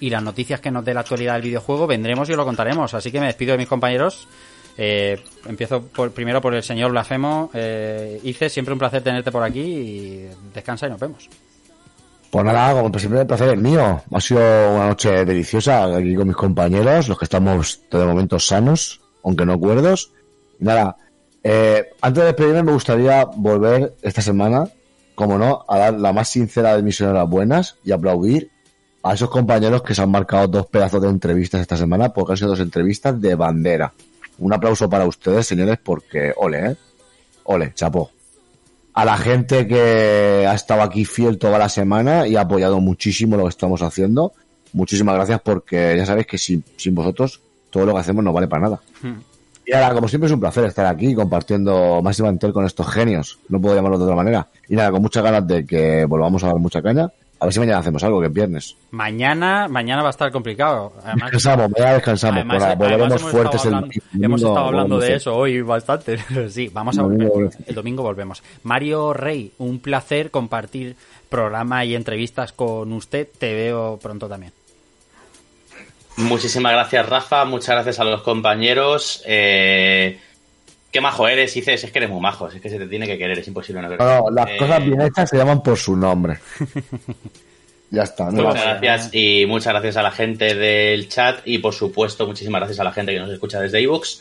[0.00, 2.92] y las noticias que nos dé la actualidad del videojuego, vendremos y os lo contaremos.
[2.94, 4.28] Así que me despido de mis compañeros.
[4.78, 7.50] Eh, empiezo por, primero por el señor Blasfemo.
[7.54, 11.30] Eh, Ice, siempre un placer tenerte por aquí descansa y nos vemos.
[12.30, 14.02] Pues nada, como siempre, el placer es mío.
[14.12, 19.00] Ha sido una noche deliciosa aquí con mis compañeros, los que estamos de momento sanos,
[19.24, 20.12] aunque no cuerdos.
[20.58, 20.96] Nada,
[21.42, 24.68] eh, antes de despedirme me gustaría volver esta semana,
[25.14, 28.50] como no, a dar la más sincera de mis enhorabuenas y aplaudir
[29.02, 32.38] a esos compañeros que se han marcado dos pedazos de entrevistas esta semana, porque han
[32.38, 33.92] sido dos entrevistas de bandera.
[34.38, 36.76] Un aplauso para ustedes, señores, porque ole, ¿eh?
[37.44, 38.10] Ole, chapó.
[38.92, 43.36] A la gente que ha estado aquí fiel toda la semana y ha apoyado muchísimo
[43.36, 44.32] lo que estamos haciendo.
[44.72, 48.48] Muchísimas gracias porque ya sabéis que sin, sin vosotros todo lo que hacemos no vale
[48.48, 48.80] para nada.
[49.00, 49.20] Hmm.
[49.66, 53.38] Y ahora, como siempre, es un placer estar aquí compartiendo Máxima Intel con estos genios.
[53.48, 54.46] No puedo llamarlo de otra manera.
[54.68, 57.10] Y nada, con muchas ganas de que volvamos a dar mucha caña.
[57.38, 58.76] A ver si mañana hacemos algo, que es viernes.
[58.92, 60.92] Mañana, mañana va a estar complicado.
[61.04, 62.36] Además, Descansamos, mañana descansamos.
[62.36, 65.36] además- Por- además volveremos hemos fuertes estado el hablando, domingo, hemos estado hablando de eso
[65.36, 66.18] hoy bastante.
[66.48, 67.56] sí, vamos a El domingo volvemos.
[67.66, 68.42] el domingo volvemos.
[68.62, 70.96] Mario Rey, un placer compartir
[71.28, 73.28] programa y entrevistas con usted.
[73.38, 74.52] Te veo pronto también.
[76.16, 77.44] Muchísimas gracias, Rafa.
[77.44, 79.22] Muchas gracias a los compañeros.
[79.26, 80.18] Eh,
[80.90, 81.84] qué majo eres, dices.
[81.84, 82.48] Es que eres muy majo.
[82.48, 83.38] Es que se te tiene que querer.
[83.38, 86.38] Es imposible no No, no, las Eh, cosas bien hechas se llaman por su nombre.
[87.90, 88.30] ya está.
[88.30, 92.60] No Muchas gracias y muchas gracias a la gente del chat y por supuesto muchísimas
[92.60, 94.20] gracias a la gente que nos escucha desde iVoox.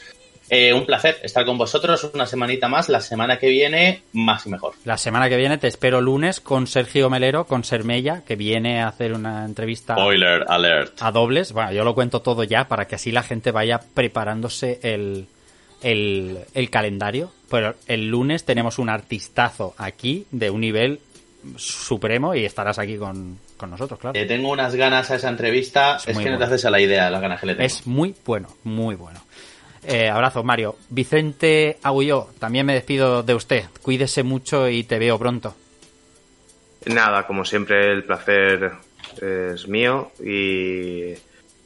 [0.49, 2.87] Eh, un placer estar con vosotros una semanita más.
[2.89, 4.73] La semana que viene, más y mejor.
[4.83, 8.87] La semana que viene te espero lunes con Sergio Melero, con Sermella, que viene a
[8.89, 11.01] hacer una entrevista Spoiler alert.
[11.01, 11.51] a dobles.
[11.51, 15.27] Bueno, yo lo cuento todo ya para que así la gente vaya preparándose el,
[15.81, 17.31] el, el calendario.
[17.49, 20.99] Pero el lunes tenemos un artistazo aquí de un nivel
[21.57, 24.19] supremo y estarás aquí con, con nosotros, claro.
[24.19, 25.97] Eh, tengo unas ganas a esa entrevista.
[26.05, 27.65] Es que no te haces a la idea de las ganas que le tengo.
[27.65, 29.19] Es muy bueno, muy bueno.
[29.87, 30.75] Eh, abrazo, Mario.
[30.89, 33.65] Vicente Agulló, también me despido de usted.
[33.81, 35.55] Cuídese mucho y te veo pronto.
[36.85, 38.71] Nada, como siempre, el placer
[39.21, 41.13] es mío y,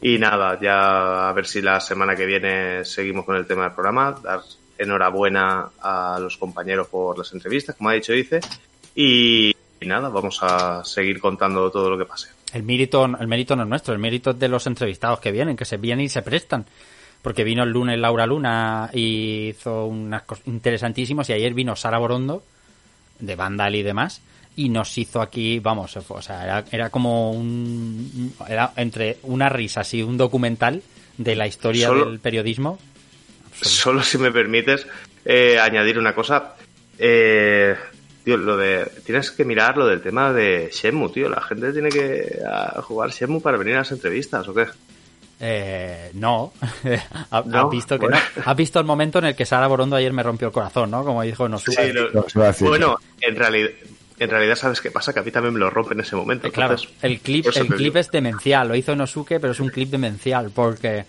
[0.02, 3.74] y nada, ya a ver si la semana que viene seguimos con el tema del
[3.74, 4.20] programa.
[4.24, 4.42] Dar
[4.78, 8.40] enhorabuena a los compañeros por las entrevistas, como ha dicho Dice,
[8.96, 12.30] y, y nada, vamos a seguir contando todo lo que pase.
[12.54, 15.58] El mérito, el mérito no es nuestro, el mérito es de los entrevistados que vienen,
[15.58, 16.66] que se vienen y se prestan.
[17.22, 21.98] Porque vino el lunes Laura Luna y hizo unas cosas interesantísimas y ayer vino Sara
[21.98, 22.44] Borondo,
[23.20, 24.22] de Vandal y demás,
[24.56, 28.34] y nos hizo aquí, vamos, o sea, era, era como un...
[28.48, 30.82] Era entre unas risas y un documental
[31.18, 32.80] de la historia Solo- del periodismo.
[33.62, 34.88] Solo si me permites
[35.26, 36.56] eh, añadir una cosa.
[36.98, 37.76] Eh,
[38.24, 38.90] tío, lo de.
[39.06, 41.28] Tienes que mirar lo del tema de Shenmue, tío.
[41.28, 42.40] La gente tiene que
[42.84, 44.68] jugar Shenmue para venir a las entrevistas, ¿o qué?
[45.40, 46.52] Eh, no.
[47.32, 48.18] ¿Has No, has visto que bueno.
[48.36, 48.44] no?
[48.46, 51.04] Has visto el momento en el que Sara Borondo ayer me rompió el corazón, ¿no?
[51.06, 51.76] Como dijo Nosuke.
[51.88, 52.26] Sí, lo- No,
[52.62, 53.70] bueno, en realidad,
[54.20, 55.14] en realidad, ¿sabes qué pasa?
[55.14, 56.48] Que a mí también me lo rompe en ese momento.
[56.48, 59.70] Eh, Claro, entonces, el clip, el clip es demencial, lo hizo Nosuke, pero es un
[59.70, 61.06] clip demencial, porque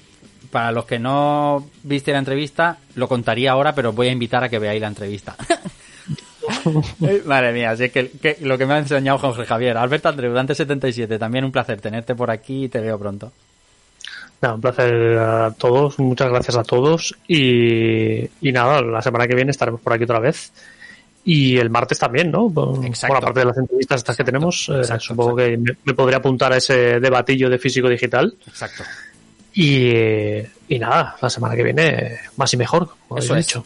[0.50, 4.42] para los que no viste la entrevista, lo contaría ahora, pero os voy a invitar
[4.44, 5.36] a que veáis la entrevista.
[7.26, 9.76] Madre mía, así que, que lo que me ha enseñado Jorge Javier.
[9.76, 13.32] Alberto Andreu, Dante77, también un placer tenerte por aquí y te veo pronto.
[14.44, 19.34] Nada, un placer a todos, muchas gracias a todos y, y nada, la semana que
[19.34, 20.52] viene estaremos por aquí otra vez.
[21.24, 22.50] Y el martes también, ¿no?
[22.50, 23.14] Por, Exacto.
[23.14, 26.18] por aparte de las entrevistas estas que tenemos, eh, exacto, supongo que me, me podría
[26.18, 28.34] apuntar a ese debatillo de físico digital.
[28.46, 28.84] Exacto.
[29.54, 29.88] Y,
[30.68, 33.54] y nada, la semana que viene más y mejor, como Eso habéis es.
[33.54, 33.64] dicho.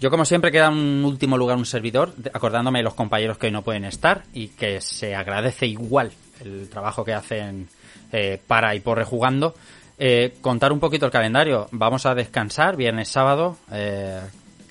[0.00, 3.52] Yo, como siempre, queda un último lugar un servidor, acordándome de los compañeros que hoy
[3.52, 6.10] no pueden estar y que se agradece igual
[6.44, 7.68] el trabajo que hacen
[8.10, 9.54] eh, para y por rejugando.
[9.98, 11.68] Eh, contar un poquito el calendario.
[11.72, 13.56] Vamos a descansar viernes, sábado.
[13.72, 14.20] eh,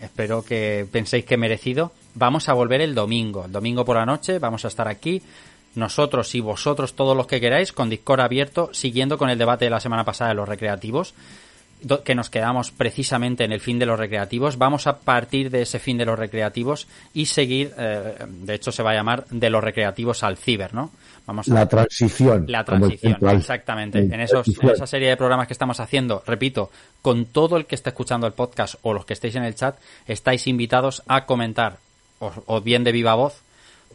[0.02, 1.92] espero que penséis que merecido.
[2.14, 3.46] Vamos a volver el domingo.
[3.46, 5.22] El domingo por la noche vamos a estar aquí.
[5.76, 9.72] Nosotros y vosotros, todos los que queráis, con Discord abierto, siguiendo con el debate de
[9.72, 11.14] la semana pasada de los recreativos
[12.04, 14.58] que nos quedamos precisamente en el fin de los recreativos.
[14.58, 18.82] Vamos a partir de ese fin de los recreativos y seguir, eh, de hecho se
[18.82, 20.92] va a llamar de los recreativos al ciber, ¿no?
[21.28, 22.46] Vamos a La transición.
[22.48, 24.00] la transición, exactamente.
[24.00, 26.70] En, esos, en esa serie de programas que estamos haciendo, repito,
[27.02, 29.76] con todo el que esté escuchando el podcast o los que estéis en el chat,
[30.08, 31.78] estáis invitados a comentar,
[32.20, 33.42] o, o bien de viva voz,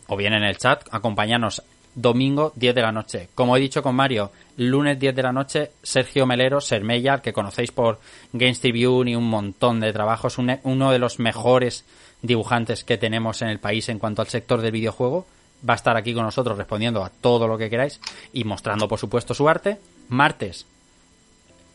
[0.09, 1.63] o bien en el chat, acompañarnos
[1.95, 3.29] domingo 10 de la noche.
[3.35, 7.33] Como he dicho con Mario, lunes 10 de la noche, Sergio Melero, Sermella, al que
[7.33, 8.01] conocéis por
[8.33, 11.85] Games Tribune y un montón de trabajos, un- uno de los mejores
[12.23, 15.27] dibujantes que tenemos en el país en cuanto al sector del videojuego,
[15.69, 18.01] va a estar aquí con nosotros respondiendo a todo lo que queráis
[18.33, 19.79] y mostrando, por supuesto, su arte.
[20.09, 20.67] Martes,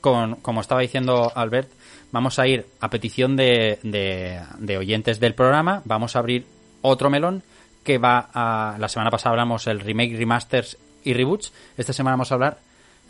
[0.01, 1.69] con, como estaba diciendo Albert,
[2.11, 6.45] vamos a ir a petición de, de, oyentes del programa, vamos a abrir
[6.81, 7.43] otro melón
[7.83, 8.77] que va a...
[8.79, 11.53] La semana pasada hablamos el remake, remasters y reboots.
[11.77, 12.57] Esta semana vamos a hablar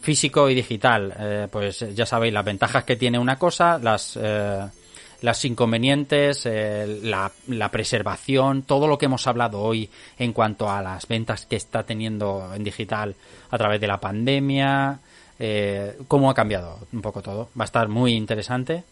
[0.02, 1.14] físico y digital.
[1.18, 4.18] Eh, pues ya sabéis las ventajas que tiene una cosa, las...
[4.22, 4.65] eh,
[5.26, 9.89] las inconvenientes, eh, la, preservación, todo lo que hemos hablado hoy
[10.19, 13.15] en cuanto a las ventas que está teniendo en digital
[13.49, 14.99] a través de la pandemia,
[15.39, 17.49] eh, cómo ha cambiado un poco todo.
[17.60, 18.84] Va a estar muy interesante.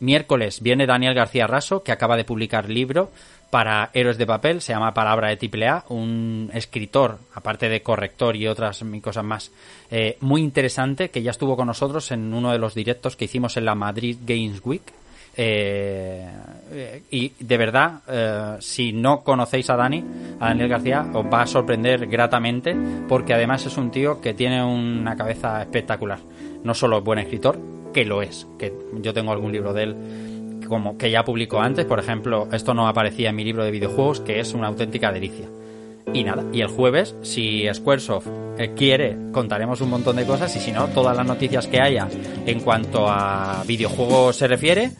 [0.00, 3.10] Miércoles viene Daniel García Raso, que acaba de publicar libro
[3.50, 8.46] para Héroes de Papel, se llama Palabra de Triple un escritor, aparte de corrector y
[8.46, 9.50] otras cosas más,
[9.90, 13.56] eh, muy interesante, que ya estuvo con nosotros en uno de los directos que hicimos
[13.56, 14.82] en la Madrid Games Week.
[15.36, 16.26] Eh,
[16.72, 20.04] eh, y de verdad, eh, si no conocéis a Dani,
[20.38, 22.76] a Daniel García, os va a sorprender gratamente,
[23.08, 26.18] porque además es un tío que tiene una cabeza espectacular.
[26.62, 27.58] No solo es buen escritor,
[27.92, 29.96] que lo es, que yo tengo algún libro de él
[30.70, 34.20] como que ya publicó antes, por ejemplo, esto no aparecía en mi libro de videojuegos,
[34.20, 35.48] que es una auténtica delicia.
[36.14, 40.60] Y nada, y el jueves, si Squaresoft eh, quiere, contaremos un montón de cosas, y
[40.60, 42.08] si no, todas las noticias que haya
[42.46, 44.92] en cuanto a videojuegos se refiere,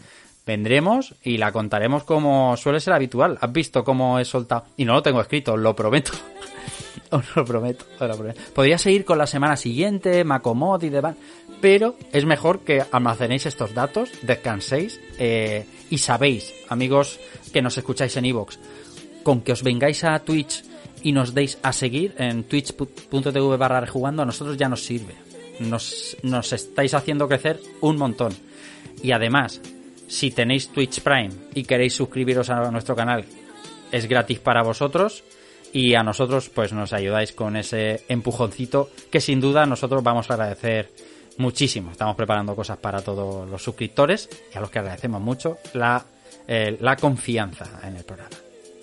[0.50, 3.38] vendremos y la contaremos como suele ser habitual.
[3.40, 4.64] ¿Has visto cómo he soltado?
[4.76, 6.12] Y no lo tengo escrito, os lo prometo.
[7.12, 8.40] Os lo prometo, os lo prometo.
[8.54, 11.16] Podría seguir con la semana siguiente, Macomod y demás,
[11.60, 17.18] pero es mejor que almacenéis estos datos, descanséis eh, y sabéis, amigos
[17.52, 18.58] que nos escucháis en iVoox,
[19.24, 20.62] con que os vengáis a Twitch
[21.02, 25.14] y nos deis a seguir en twitch.tv barra rejugando, a nosotros ya nos sirve.
[25.58, 28.32] Nos, nos estáis haciendo crecer un montón.
[29.02, 29.60] Y además,
[30.10, 33.24] si tenéis Twitch Prime y queréis suscribiros a nuestro canal,
[33.92, 35.22] es gratis para vosotros
[35.72, 40.34] y a nosotros pues nos ayudáis con ese empujoncito que sin duda nosotros vamos a
[40.34, 40.90] agradecer
[41.38, 41.92] muchísimo.
[41.92, 46.04] Estamos preparando cosas para todos los suscriptores y a los que agradecemos mucho la,
[46.46, 48.36] eh, la confianza en el programa.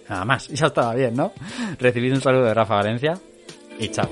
[0.08, 1.34] Nada más, ya estaba bien, ¿no?
[1.78, 3.20] Recibid un saludo de Rafa Valencia
[3.78, 4.10] y chao.